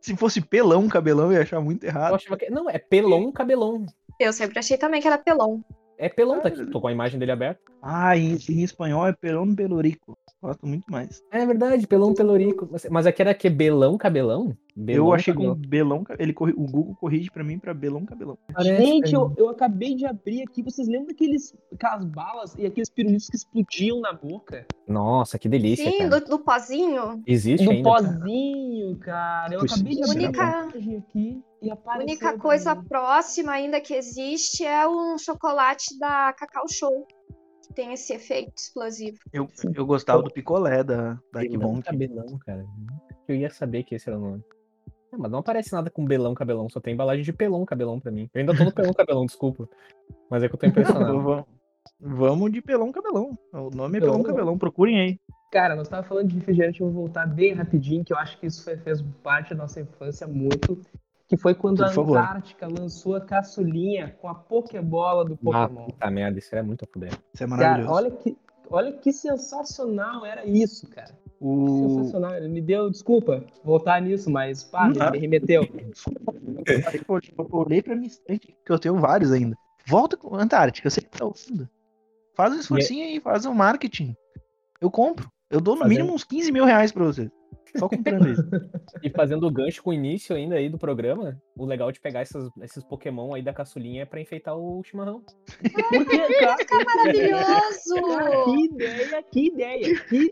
Se 0.00 0.16
fosse 0.16 0.40
pelão 0.40 0.88
cabelão, 0.88 1.26
eu 1.26 1.32
ia 1.38 1.42
achar 1.42 1.60
muito 1.60 1.84
Eu 1.84 1.88
errado. 1.90 2.14
achava 2.14 2.36
que... 2.36 2.48
Não, 2.48 2.70
é 2.70 2.78
pelão 2.78 3.30
cabelão. 3.32 3.84
Eu 4.20 4.32
sempre 4.32 4.58
achei 4.58 4.78
também 4.78 5.00
que 5.02 5.06
era 5.08 5.18
pelão. 5.18 5.62
É 5.98 6.08
pelão, 6.08 6.40
tá 6.40 6.48
aqui. 6.48 6.64
Tô 6.66 6.80
com 6.80 6.88
a 6.88 6.92
imagem 6.92 7.18
dele 7.18 7.32
aberta. 7.32 7.60
Ah, 7.88 8.16
em, 8.16 8.36
em 8.50 8.62
espanhol 8.62 9.06
é 9.06 9.12
pelão 9.12 9.54
pelorico. 9.54 10.18
Gosto 10.42 10.66
muito 10.66 10.84
mais. 10.90 11.22
É 11.30 11.44
verdade, 11.46 11.86
pelão 11.86 12.12
pelorico. 12.14 12.68
Mas- 12.70 12.86
Mas 12.90 13.06
aqui 13.06 13.22
era 13.22 13.32
que 13.34 13.48
belão 13.48 13.96
cabelão? 13.96 14.56
Belão, 14.76 15.06
eu 15.06 15.12
achei 15.14 15.32
com 15.32 15.40
cabelão. 15.54 15.68
belão. 15.68 16.04
ca- 16.04 16.16
Ele 16.18 16.32
corri- 16.32 16.52
o 16.56 16.64
Google 16.66 16.94
corrige 16.96 17.30
pra 17.30 17.42
mim 17.42 17.58
pra 17.58 17.72
belão 17.72 18.04
cabelão. 18.04 18.36
Gente, 18.58 19.12
cara. 19.12 19.16
eu, 19.16 19.32
eu 19.36 19.48
acabei 19.48 19.94
de 19.94 20.04
abrir 20.04 20.42
aqui. 20.42 20.62
Vocês 20.62 20.86
lembram 20.88 21.06
daqueles, 21.06 21.54
aquelas 21.72 22.04
balas 22.04 22.54
e 22.58 22.66
aqueles 22.66 22.90
pirulitos 22.90 23.28
que 23.28 23.36
explodiam 23.36 24.00
na 24.00 24.12
boca? 24.12 24.66
Nossa, 24.86 25.38
que 25.38 25.48
delícia, 25.48 25.90
Sim, 25.90 25.98
cara. 26.08 26.20
do, 26.20 26.26
do 26.26 26.38
pozinho. 26.40 27.22
Existe 27.26 27.64
Do 27.64 27.70
ainda? 27.70 27.88
pozinho, 27.88 28.96
cara. 28.98 29.54
Eu 29.54 29.60
Puxa, 29.60 29.74
acabei 29.76 29.94
de 29.94 30.00
isso 30.02 30.10
abrir 30.10 30.24
Única- 30.26 30.58
aqui 30.98 31.42
A 31.88 31.98
única 31.98 32.38
coisa 32.38 32.74
mim. 32.74 32.84
próxima 32.84 33.52
ainda 33.52 33.80
que 33.80 33.94
existe 33.94 34.64
é 34.64 34.86
um 34.86 35.16
chocolate 35.18 35.98
da 35.98 36.32
Cacau 36.34 36.66
Show. 36.68 37.06
Tem 37.76 37.92
esse 37.92 38.12
efeito 38.14 38.56
explosivo. 38.56 39.18
Eu, 39.32 39.48
eu 39.74 39.84
gostava 39.86 40.22
do 40.22 40.30
picolé 40.32 40.82
da, 40.82 41.18
Kibon. 41.40 41.82
cabelão, 41.82 42.38
cara. 42.38 42.64
Eu 43.28 43.36
ia 43.36 43.50
saber 43.50 43.84
que 43.84 43.94
esse 43.94 44.08
era 44.08 44.18
o 44.18 44.20
nome. 44.20 44.42
Não, 45.12 45.18
mas 45.20 45.30
não 45.30 45.38
aparece 45.40 45.72
nada 45.72 45.90
com 45.90 46.04
belão 46.04 46.34
cabelão, 46.34 46.68
só 46.70 46.80
tem 46.80 46.94
embalagem 46.94 47.22
de 47.22 47.32
pelão 47.32 47.64
cabelão 47.66 48.00
pra 48.00 48.10
mim. 48.10 48.28
Eu 48.34 48.40
ainda 48.40 48.56
tô 48.56 48.64
no 48.64 48.72
pelão 48.72 48.92
cabelão, 48.94 49.26
desculpa. 49.26 49.68
Mas 50.30 50.42
é 50.42 50.48
que 50.48 50.54
eu 50.54 50.58
tô 50.58 50.66
impressionado. 51.04 51.22
Vamos, 51.22 51.44
vamos 52.00 52.50
de 52.52 52.62
pelão 52.62 52.90
cabelão. 52.90 53.30
O 53.52 53.70
nome 53.70 53.98
é 53.98 54.00
Pelão 54.00 54.14
pelão 54.16 54.22
cabelão, 54.22 54.58
procurem 54.58 54.98
aí. 54.98 55.20
Cara, 55.52 55.76
nós 55.76 55.86
tava 55.88 56.02
falando 56.02 56.28
de 56.28 56.36
refrigerante, 56.36 56.80
eu 56.80 56.90
vou 56.90 57.04
voltar 57.04 57.26
bem 57.26 57.52
rapidinho, 57.52 58.04
que 58.04 58.12
eu 58.12 58.18
acho 58.18 58.38
que 58.40 58.46
isso 58.46 58.64
foi- 58.64 58.76
fez 58.78 59.00
parte 59.22 59.50
da 59.50 59.56
nossa 59.62 59.80
infância 59.80 60.26
muito. 60.26 60.80
Que 61.28 61.36
foi 61.36 61.54
quando 61.54 61.78
Por 61.78 61.86
a 61.86 61.90
favor. 61.90 62.18
Antártica 62.18 62.68
lançou 62.68 63.16
a 63.16 63.20
caçulinha 63.20 64.16
com 64.20 64.28
a 64.28 64.34
Pokébola 64.34 65.24
do 65.24 65.34
Ah, 65.52 65.66
Pokémon. 65.68 65.86
puta 65.86 66.10
merda, 66.10 66.38
isso 66.38 66.54
era 66.54 66.62
muito 66.62 66.84
a 66.84 66.88
fuder. 66.92 67.10
Isso 67.34 67.42
é 67.42 67.48
Cara, 67.48 67.56
maravilhoso. 67.56 67.92
olha 67.94 68.10
que, 68.12 68.36
olha 68.70 68.92
que 68.92 69.12
sensacional 69.12 70.24
era 70.24 70.46
isso, 70.46 70.88
cara. 70.88 71.12
o... 71.40 71.88
Sensacional. 71.98 72.34
Ele 72.34 72.48
me 72.48 72.60
deu, 72.62 72.88
desculpa 72.90 73.44
voltar 73.64 74.00
nisso, 74.00 74.30
mas 74.30 74.62
pá, 74.64 74.88
Não. 74.88 75.10
me 75.10 75.18
remeteu. 75.18 75.62
Tipo, 77.20 77.42
eu 77.42 77.48
olhei 77.52 77.82
pra 77.82 77.94
minha 77.94 78.08
estante, 78.08 78.56
que 78.64 78.72
eu 78.72 78.78
tenho 78.78 78.96
vários 78.96 79.30
ainda. 79.32 79.56
Volta 79.86 80.16
com 80.16 80.34
Antártica, 80.34 80.86
eu 80.86 80.90
sei 80.90 81.02
que 81.02 81.10
tá 81.10 81.24
ouvindo. 81.24 81.68
Faz 82.34 82.52
um 82.52 82.58
esforcinho 82.58 83.04
aí, 83.04 83.20
faz 83.20 83.46
um 83.46 83.54
marketing. 83.54 84.14
Eu 84.80 84.90
compro. 84.90 85.30
Eu 85.48 85.60
dou 85.60 85.74
no 85.74 85.82
Fazendo- 85.82 85.96
mínimo 85.98 86.14
uns 86.14 86.24
15 86.24 86.50
mil 86.50 86.64
reais 86.64 86.90
pra 86.90 87.04
você. 87.04 87.30
Só 87.78 87.88
comprando 87.88 88.28
isso. 88.28 88.42
E 89.02 89.10
fazendo 89.10 89.46
o 89.46 89.50
gancho 89.50 89.82
com 89.82 89.90
o 89.90 89.92
início 89.92 90.34
ainda 90.34 90.56
aí 90.56 90.68
do 90.68 90.78
programa, 90.78 91.36
o 91.56 91.64
legal 91.66 91.92
de 91.92 92.00
pegar 92.00 92.20
essas- 92.20 92.48
esses 92.62 92.82
Pokémon 92.82 93.34
aí 93.34 93.42
da 93.42 93.52
caçulinha 93.52 94.02
é 94.02 94.06
pra 94.06 94.20
enfeitar 94.20 94.56
o 94.56 94.82
chimarrão. 94.82 95.22
Porque, 95.90 96.18
cara, 96.40 96.56
Maravilhoso! 96.96 97.94
que 98.44 98.64
ideia, 98.64 99.22
que 99.22 99.46
ideia, 99.46 100.00
que 100.08 100.30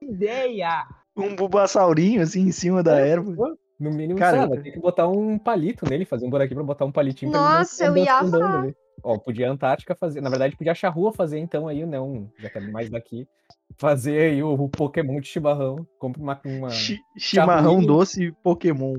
ideia. 0.00 0.86
Um 1.16 1.34
bubassaurinho 1.34 2.22
assim 2.22 2.42
em 2.42 2.52
cima 2.52 2.82
da 2.82 2.98
erva. 3.00 3.56
No 3.78 3.90
mínimo, 3.92 4.18
Cara, 4.18 4.46
vai 4.46 4.58
ter 4.58 4.72
que 4.72 4.80
botar 4.80 5.06
um 5.08 5.38
palito 5.38 5.88
nele, 5.88 6.04
fazer 6.04 6.26
um 6.26 6.30
buraquinho 6.30 6.56
pra 6.56 6.64
botar 6.64 6.84
um 6.84 6.90
palitinho 6.92 7.30
pra 7.30 7.40
ele 7.40 7.48
não 7.48 7.58
Nossa, 7.58 7.74
ficar 7.76 7.86
eu 7.86 7.96
ia 7.96 8.18
ali. 8.18 8.76
Ó, 9.04 9.16
podia 9.18 9.48
a 9.48 9.52
Antártica 9.52 9.94
fazer. 9.94 10.20
Na 10.20 10.28
verdade, 10.30 10.56
podia 10.56 10.72
achar 10.72 10.88
rua 10.88 11.12
fazer, 11.12 11.38
então, 11.38 11.68
aí, 11.68 11.86
não, 11.86 12.28
já 12.40 12.50
que 12.50 12.58
é 12.58 12.60
mais 12.60 12.90
daqui. 12.90 13.28
Fazer 13.76 14.32
aí 14.32 14.42
o, 14.42 14.52
o 14.54 14.68
Pokémon 14.68 15.20
de 15.20 15.28
chimarrão. 15.28 15.86
Compre 15.98 16.22
uma. 16.22 16.40
uma... 16.44 16.70
Chi- 16.70 16.98
Chimarrão 17.16 17.84
doce 17.84 18.32
Pokémon. 18.42 18.96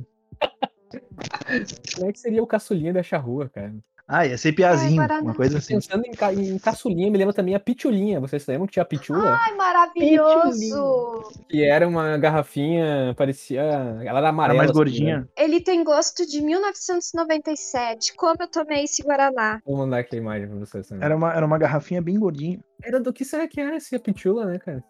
Como 1.96 2.10
é 2.10 2.14
que 2.14 2.20
seria 2.20 2.42
o 2.42 2.48
caçulinha 2.48 2.94
da 2.94 3.04
charrua, 3.04 3.50
cara? 3.50 3.74
Ah, 4.12 4.26
ia 4.26 4.40
ser 4.40 4.54
piazinho, 4.54 4.96
Guaraná. 4.96 5.22
uma 5.22 5.36
coisa 5.36 5.60
assim. 5.60 5.76
Pensando 5.76 6.04
em, 6.04 6.12
ca- 6.14 6.34
em 6.34 6.58
caçulinha, 6.58 7.12
me 7.12 7.18
lembra 7.20 7.32
também 7.32 7.54
a 7.54 7.60
pitulinha. 7.60 8.20
Vocês 8.20 8.44
lembram 8.48 8.66
que 8.66 8.74
tinha 8.74 8.82
a 8.82 8.86
pitula? 8.86 9.38
Ai, 9.40 9.54
maravilhoso! 9.56 11.30
Que 11.48 11.64
era 11.64 11.88
uma 11.88 12.18
garrafinha, 12.18 13.14
parecia. 13.16 13.62
Ela 13.62 14.02
era 14.02 14.10
Era 14.18 14.30
amarela. 14.30 14.58
mais 14.58 14.70
assim, 14.72 14.78
gordinha. 14.78 15.20
né? 15.20 15.28
Ele 15.38 15.62
tem 15.62 15.84
gosto 15.84 16.26
de 16.26 16.42
1997. 16.42 18.16
Como 18.16 18.36
eu 18.40 18.48
tomei 18.50 18.84
esse 18.86 19.04
Guaraná? 19.04 19.60
Vou 19.66 19.78
mandar 19.78 20.00
aqui 20.00 20.16
a 20.16 20.20
imagem 20.20 20.48
pra 20.48 20.58
vocês 20.58 20.88
também. 20.88 21.06
Era 21.06 21.16
uma, 21.16 21.34
era 21.34 21.46
uma 21.46 21.58
garrafinha 21.58 22.02
bem 22.02 22.18
gordinha. 22.20 22.60
Era 22.84 23.00
do 23.00 23.14
que 23.14 23.24
será 23.26 23.48
que 23.48 23.60
era 23.60 23.76
esse 23.78 23.96
a 23.96 24.00
pitula, 24.00 24.46
né, 24.46 24.58
cara? 24.60 24.84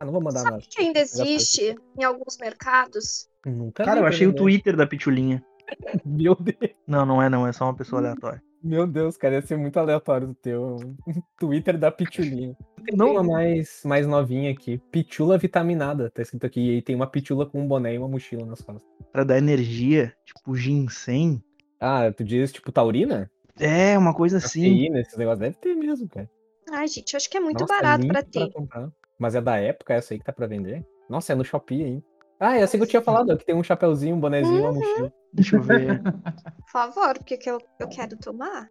Ah, 0.00 0.04
não 0.04 0.12
vou 0.12 0.22
mandar 0.22 0.42
nada. 0.42 0.56
Sabe 0.60 0.66
que 0.68 0.82
ainda 0.82 0.98
existe 1.00 1.76
em 1.98 2.04
alguns 2.04 2.36
mercados? 2.38 3.28
Nunca 3.46 3.84
Cara, 3.84 4.00
eu 4.00 4.06
achei 4.06 4.26
o? 4.26 4.32
Twitter 4.34 4.74
da 4.76 4.86
Pitulinha. 4.86 5.42
Meu 6.04 6.34
Deus. 6.34 6.72
Não, 6.86 7.06
não 7.06 7.22
é 7.22 7.28
não, 7.28 7.46
é 7.46 7.52
só 7.52 7.64
uma 7.66 7.76
pessoa 7.76 8.00
aleatória. 8.00 8.42
Meu 8.64 8.86
Deus, 8.86 9.16
cara, 9.18 9.34
ia 9.34 9.42
ser 9.42 9.58
muito 9.58 9.78
aleatório 9.78 10.28
do 10.28 10.34
teu. 10.34 10.76
Twitter 11.38 11.76
da 11.78 11.90
Pitulinha. 11.90 12.56
Tem 12.84 12.96
Não- 12.96 13.12
uma 13.12 13.22
mais, 13.22 13.82
mais 13.84 14.06
novinha 14.06 14.50
aqui. 14.50 14.78
Pitula 14.90 15.36
vitaminada. 15.36 16.10
Tá 16.10 16.22
escrito 16.22 16.46
aqui. 16.46 16.60
E 16.60 16.70
aí 16.76 16.82
tem 16.82 16.96
uma 16.96 17.06
pitula 17.06 17.44
com 17.44 17.60
um 17.60 17.68
boné 17.68 17.94
e 17.94 17.98
uma 17.98 18.08
mochila 18.08 18.46
nas 18.46 18.62
costas. 18.62 18.88
Pra 19.12 19.22
dar 19.22 19.36
energia, 19.38 20.14
tipo 20.24 20.56
ginseng. 20.56 21.42
Ah, 21.78 22.10
tu 22.10 22.24
diz 22.24 22.50
tipo 22.52 22.72
taurina? 22.72 23.30
É, 23.60 23.96
uma 23.98 24.14
coisa 24.14 24.38
assim. 24.38 24.62
Cafeína, 24.62 25.00
esses 25.00 25.16
negócios. 25.18 25.40
Deve 25.40 25.56
ter 25.56 25.74
mesmo, 25.74 26.08
cara. 26.08 26.30
Ai, 26.72 26.88
gente, 26.88 27.12
eu 27.12 27.18
acho 27.18 27.28
que 27.28 27.36
é 27.36 27.40
muito 27.40 27.60
Nossa, 27.60 27.74
barato 27.74 28.00
limpo 28.02 28.14
pra 28.14 28.22
ter. 28.22 28.50
comprar. 28.50 28.90
Mas 29.18 29.34
é 29.34 29.40
da 29.42 29.58
época 29.58 29.92
essa 29.94 30.14
aí 30.14 30.18
que 30.18 30.24
tá 30.24 30.32
pra 30.32 30.46
vender? 30.46 30.84
Nossa, 31.08 31.32
é 31.32 31.36
no 31.36 31.44
Shopee, 31.44 31.82
hein? 31.82 32.04
Ah, 32.38 32.56
é 32.58 32.62
assim 32.62 32.76
que 32.76 32.82
eu 32.84 32.88
tinha 32.88 33.02
falado, 33.02 33.36
que 33.36 33.44
tem 33.46 33.54
um 33.54 33.62
chapeuzinho, 33.62 34.16
um 34.16 34.20
bonezinho, 34.20 34.62
uma 34.62 34.72
mochila. 34.72 35.12
Deixa 35.32 35.56
eu 35.56 35.62
ver. 35.62 36.02
Por 36.02 36.70
favor, 36.72 37.14
porque 37.18 37.36
que 37.36 37.50
eu, 37.50 37.58
eu 37.78 37.88
quero 37.88 38.16
tomar. 38.16 38.68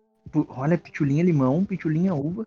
Olha, 0.49 0.77
pitulinha 0.77 1.23
limão, 1.23 1.63
pitulinha 1.63 2.13
uva, 2.13 2.45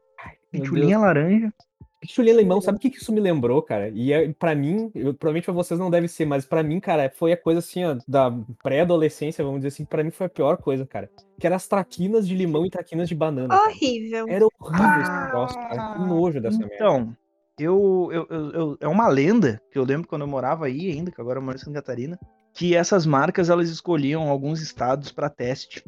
pitulinha 0.50 0.98
laranja. 0.98 1.52
Pitulinha 2.00 2.36
limão, 2.36 2.60
sabe 2.60 2.76
o 2.76 2.80
que 2.80 2.90
que 2.90 2.98
isso 2.98 3.12
me 3.12 3.20
lembrou, 3.20 3.62
cara? 3.62 3.88
E 3.88 4.12
é, 4.12 4.32
pra 4.32 4.54
mim, 4.54 4.90
eu, 4.94 5.14
provavelmente 5.14 5.44
pra 5.46 5.54
vocês 5.54 5.80
não 5.80 5.90
deve 5.90 6.06
ser, 6.08 6.26
mas 6.26 6.44
pra 6.44 6.62
mim, 6.62 6.78
cara, 6.78 7.10
foi 7.16 7.32
a 7.32 7.36
coisa 7.36 7.58
assim, 7.60 7.84
ó, 7.84 7.96
da 8.06 8.30
pré-adolescência, 8.62 9.42
vamos 9.44 9.60
dizer 9.60 9.68
assim, 9.68 9.84
pra 9.84 10.04
mim 10.04 10.10
foi 10.10 10.26
a 10.26 10.30
pior 10.30 10.56
coisa, 10.58 10.86
cara. 10.86 11.10
Que 11.40 11.46
era 11.46 11.56
as 11.56 11.66
traquinas 11.66 12.28
de 12.28 12.34
limão 12.36 12.66
e 12.66 12.70
traquinas 12.70 13.08
de 13.08 13.14
banana. 13.14 13.48
cara. 13.48 13.68
Horrível. 13.70 14.26
Era 14.28 14.46
horrível 14.60 15.02
esse 15.02 15.10
negócio, 15.26 15.60
cara. 15.60 15.94
Que 15.94 16.00
nojo 16.00 16.40
dessa 16.40 16.58
merda. 16.58 16.74
Então, 16.74 17.16
Eu, 17.58 18.08
eu, 18.12 18.26
eu, 18.28 18.50
eu- 18.52 18.76
é 18.80 18.88
uma 18.88 19.08
lenda 19.08 19.60
que 19.70 19.78
eu 19.78 19.84
lembro 19.84 20.06
quando 20.06 20.22
eu 20.22 20.28
morava 20.28 20.66
aí 20.66 20.90
ainda, 20.90 21.10
que 21.10 21.20
agora 21.20 21.38
eu 21.38 21.42
moro 21.42 21.56
em 21.56 21.60
Santa 21.60 21.74
Catarina, 21.80 22.18
que 22.52 22.74
essas 22.76 23.06
marcas 23.06 23.48
elas 23.48 23.70
escolhiam 23.70 24.28
alguns 24.28 24.60
estados 24.60 25.10
para 25.10 25.30
teste. 25.30 25.82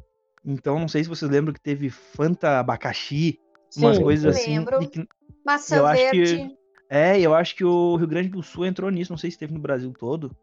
Então, 0.44 0.78
não 0.78 0.88
sei 0.88 1.02
se 1.02 1.08
vocês 1.10 1.30
lembram 1.30 1.52
que 1.52 1.60
teve 1.60 1.90
Fanta 1.90 2.58
abacaxi, 2.58 3.38
umas 3.76 3.96
Sim, 3.96 4.02
coisas 4.02 4.34
sim. 4.36 4.40
assim. 4.42 4.58
Lembro. 4.58 4.88
que- 4.88 5.06
Maçã 5.44 5.76
Eu 5.76 5.86
acho 5.86 6.10
que- 6.10 6.16
verde. 6.24 6.56
é, 6.90 7.20
eu 7.20 7.34
acho 7.34 7.54
que 7.56 7.64
o 7.64 7.96
Rio 7.96 8.06
Grande 8.06 8.28
do 8.30 8.42
Sul 8.42 8.64
entrou 8.66 8.90
nisso, 8.90 9.12
não 9.12 9.18
sei 9.18 9.30
se 9.30 9.38
teve 9.38 9.52
no 9.52 9.60
Brasil 9.60 9.92
todo. 9.98 10.34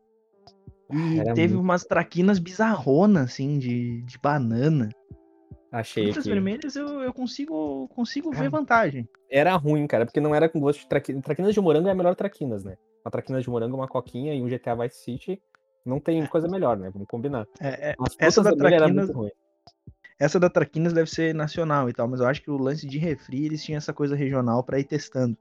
E 0.92 1.20
Era 1.20 1.34
teve 1.34 1.54
muito- 1.54 1.64
umas 1.64 1.84
traquinas 1.84 2.38
bizarronas, 2.38 3.24
assim, 3.32 3.58
de, 3.58 4.04
de 4.04 4.20
banana. 4.20 4.90
Achei 5.76 6.06
Frutas 6.06 6.24
que 6.24 6.30
vermelhas 6.30 6.76
eu, 6.78 7.02
eu 7.02 7.14
consigo, 7.14 7.90
consigo 7.90 8.32
ver 8.32 8.50
vantagem. 8.50 9.10
era 9.30 9.54
ruim, 9.58 9.86
cara, 9.88 10.06
porque 10.06 10.22
não 10.22 10.34
era 10.34 10.48
com 10.48 10.58
gosto 10.58 10.80
de 10.80 10.88
traquinas. 10.88 11.22
Traquinas 11.22 11.54
de 11.54 11.60
morango 11.60 11.90
é 11.90 11.92
a 11.92 11.96
melhor 11.96 12.16
traquinas, 12.16 12.64
né? 12.64 12.78
Uma 13.04 13.12
traquinas 13.12 13.44
de 13.44 13.50
morango, 13.50 13.76
uma 13.76 13.88
coquinha 13.88 14.34
e 14.34 14.42
um 14.42 14.48
GTA 14.48 14.74
Vice 14.76 15.04
City. 15.04 15.42
Não 15.86 16.00
tem 16.00 16.26
coisa 16.28 16.48
melhor, 16.48 16.78
né? 16.78 16.90
Vamos 16.92 17.08
combinar. 17.10 17.46
É, 17.60 17.92
é, 17.92 17.96
Essa 18.20 18.42
da 18.42 18.56
traquinas- 18.56 19.12
essa 20.18 20.40
da 20.40 20.50
Traquinas 20.50 20.94
deve 20.94 21.10
ser 21.10 21.36
nacional 21.36 21.90
e 21.90 21.94
tal, 21.94 22.08
mas 22.08 22.22
eu 22.22 22.26
acho 22.26 22.42
que 22.42 22.50
o 22.50 22.58
lance 22.58 22.88
de 22.88 22.98
refri 22.98 23.46
eles 23.46 23.62
tinham 23.62 23.78
essa 23.78 23.94
coisa 23.94 24.16
regional 24.16 24.64
pra 24.64 24.80
ir 24.80 24.86
testando. 24.86 25.38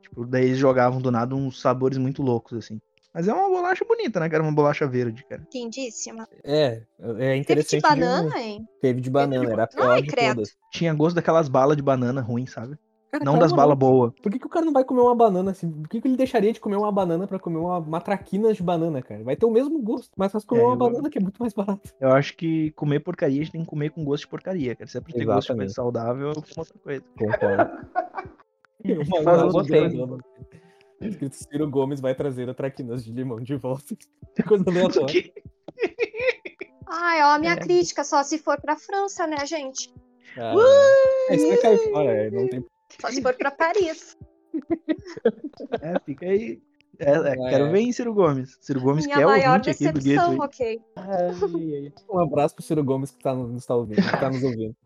Tipo, 0.00 0.24
daí 0.24 0.46
eles 0.46 0.58
jogavam 0.58 1.02
do 1.02 1.10
nada 1.10 1.34
uns 1.34 1.60
sabores 1.60 1.98
muito 1.98 2.22
loucos, 2.22 2.56
assim. 2.56 2.80
Mas 3.12 3.26
é 3.26 3.32
uma 3.34 3.48
bolacha 3.48 3.84
bonita, 3.84 4.20
né, 4.20 4.28
cara? 4.28 4.42
Uma 4.42 4.52
bolacha 4.52 4.86
verde, 4.86 5.24
cara. 5.24 5.42
Lindíssima. 5.52 6.28
É, 6.44 6.64
é 6.64 6.82
Teve 7.08 7.36
interessante. 7.38 7.76
de 7.76 7.88
banana, 7.88 8.40
hein? 8.40 8.68
Teve 8.80 9.00
de 9.00 9.10
banana, 9.10 9.50
era 9.52 9.64
a 9.64 9.66
pior 9.66 9.90
Ai, 9.90 10.02
de 10.02 10.08
credo. 10.08 10.34
todas. 10.36 10.56
Tinha 10.72 10.94
gosto 10.94 11.16
daquelas 11.16 11.48
balas 11.48 11.76
de 11.76 11.82
banana 11.82 12.20
ruim, 12.20 12.46
sabe? 12.46 12.78
Cara, 13.10 13.24
Não 13.24 13.36
das 13.36 13.50
balas 13.50 13.76
boas. 13.76 14.12
Por 14.22 14.30
que, 14.30 14.38
que 14.38 14.46
o 14.46 14.48
cara 14.48 14.64
não 14.64 14.72
vai 14.72 14.84
comer 14.84 15.00
uma 15.00 15.16
banana 15.16 15.50
assim? 15.50 15.68
Por 15.68 15.88
que, 15.88 16.00
que 16.00 16.06
ele 16.06 16.16
deixaria 16.16 16.52
de 16.52 16.60
comer 16.60 16.76
uma 16.76 16.92
banana 16.92 17.26
pra 17.26 17.40
comer 17.40 17.58
uma, 17.58 18.00
traquinas 18.00 18.56
de 18.56 18.62
banana, 18.62 19.02
cara? 19.02 19.24
Vai 19.24 19.34
ter 19.34 19.44
o 19.46 19.50
mesmo 19.50 19.82
gosto, 19.82 20.12
mas 20.16 20.30
faz 20.30 20.44
comer 20.44 20.60
É, 20.60 20.64
uma 20.66 20.74
eu- 20.74 20.78
banana 20.78 21.10
que 21.10 21.18
é 21.18 21.20
muito 21.20 21.38
mais 21.40 21.52
barato. 21.52 21.92
Eu 22.00 22.12
acho 22.12 22.36
que 22.36 22.70
comer 22.76 23.00
porcaria 23.00 23.40
a 23.40 23.42
gente 23.44 23.50
tem 23.50 23.62
que 23.62 23.66
comer 23.66 23.90
com 23.90 24.04
gosto 24.04 24.22
de 24.22 24.28
porcaria, 24.28 24.76
cara. 24.76 24.88
Se 24.88 24.96
é 24.98 25.00
pra 25.00 25.12
ter 25.12 25.24
gosto 25.24 25.48
de 25.52 25.56
coisa 25.58 25.74
saudável, 25.74 26.26
é 26.26 26.28
outra 26.28 26.54
coisa. 26.84 27.04
Concordo. 27.18 27.70
Uma 28.82 29.04
Faz 29.24 29.26
uma 29.26 29.44
outro 29.46 29.52
gostei? 29.52 29.88
Escrito 31.08 31.34
Ciro 31.36 31.68
Gomes 31.70 32.00
vai 32.00 32.14
trazer 32.14 32.48
a 32.48 32.54
traquinas 32.54 33.04
de 33.04 33.12
limão 33.12 33.40
de 33.40 33.56
volta. 33.56 33.96
Que 34.36 34.42
coisa 34.42 34.64
aleatória. 34.68 35.06
Que- 35.22 35.32
Ai, 36.92 37.22
ó, 37.22 37.34
a 37.34 37.38
minha 37.38 37.52
É. 37.52 37.56
crítica, 37.56 38.02
só 38.04 38.22
se 38.24 38.36
for 38.38 38.60
pra 38.60 38.76
França, 38.76 39.26
né, 39.26 39.46
gente? 39.46 39.92
Ah, 40.36 40.54
é, 41.30 41.36
isso 41.36 41.46
vai 41.48 41.56
cair 41.58 41.78
fora, 41.92 42.10
é, 42.12 42.30
não 42.30 42.48
tem 42.48 42.64
Só 43.00 43.08
se 43.10 43.22
for 43.22 43.34
pra 43.34 43.50
Paris. 43.52 44.16
É, 45.80 45.98
fica 46.04 46.26
aí. 46.26 46.60
É, 46.98 47.10
é, 47.12 47.16
É. 47.32 47.50
Quero 47.50 47.70
ver 47.70 47.80
em 47.80 47.92
Ciro 47.92 48.12
Gomes. 48.12 48.58
Ciro 48.60 48.80
Gomes 48.80 49.04
Minha 49.06 49.16
que 49.16 49.22
é 49.22 49.26
o 49.26 49.28
maior 49.30 49.50
ouvinte 49.58 49.70
aqui 49.70 49.86
do 49.92 50.00
decepção, 50.00 50.30
Gueto. 50.32 50.42
ok. 50.44 50.82
Um 52.10 52.18
abraço 52.20 52.54
pro 52.56 52.64
Ciro 52.64 52.84
Gomes 52.84 53.10
que 53.12 53.18
tá, 53.22 53.34
nos, 53.34 53.64
tá 53.64 53.74
ouvindo, 53.76 54.02
que 54.02 54.10
tá 54.20 54.28
nos 54.30 54.42
ouvindo. 54.42 54.76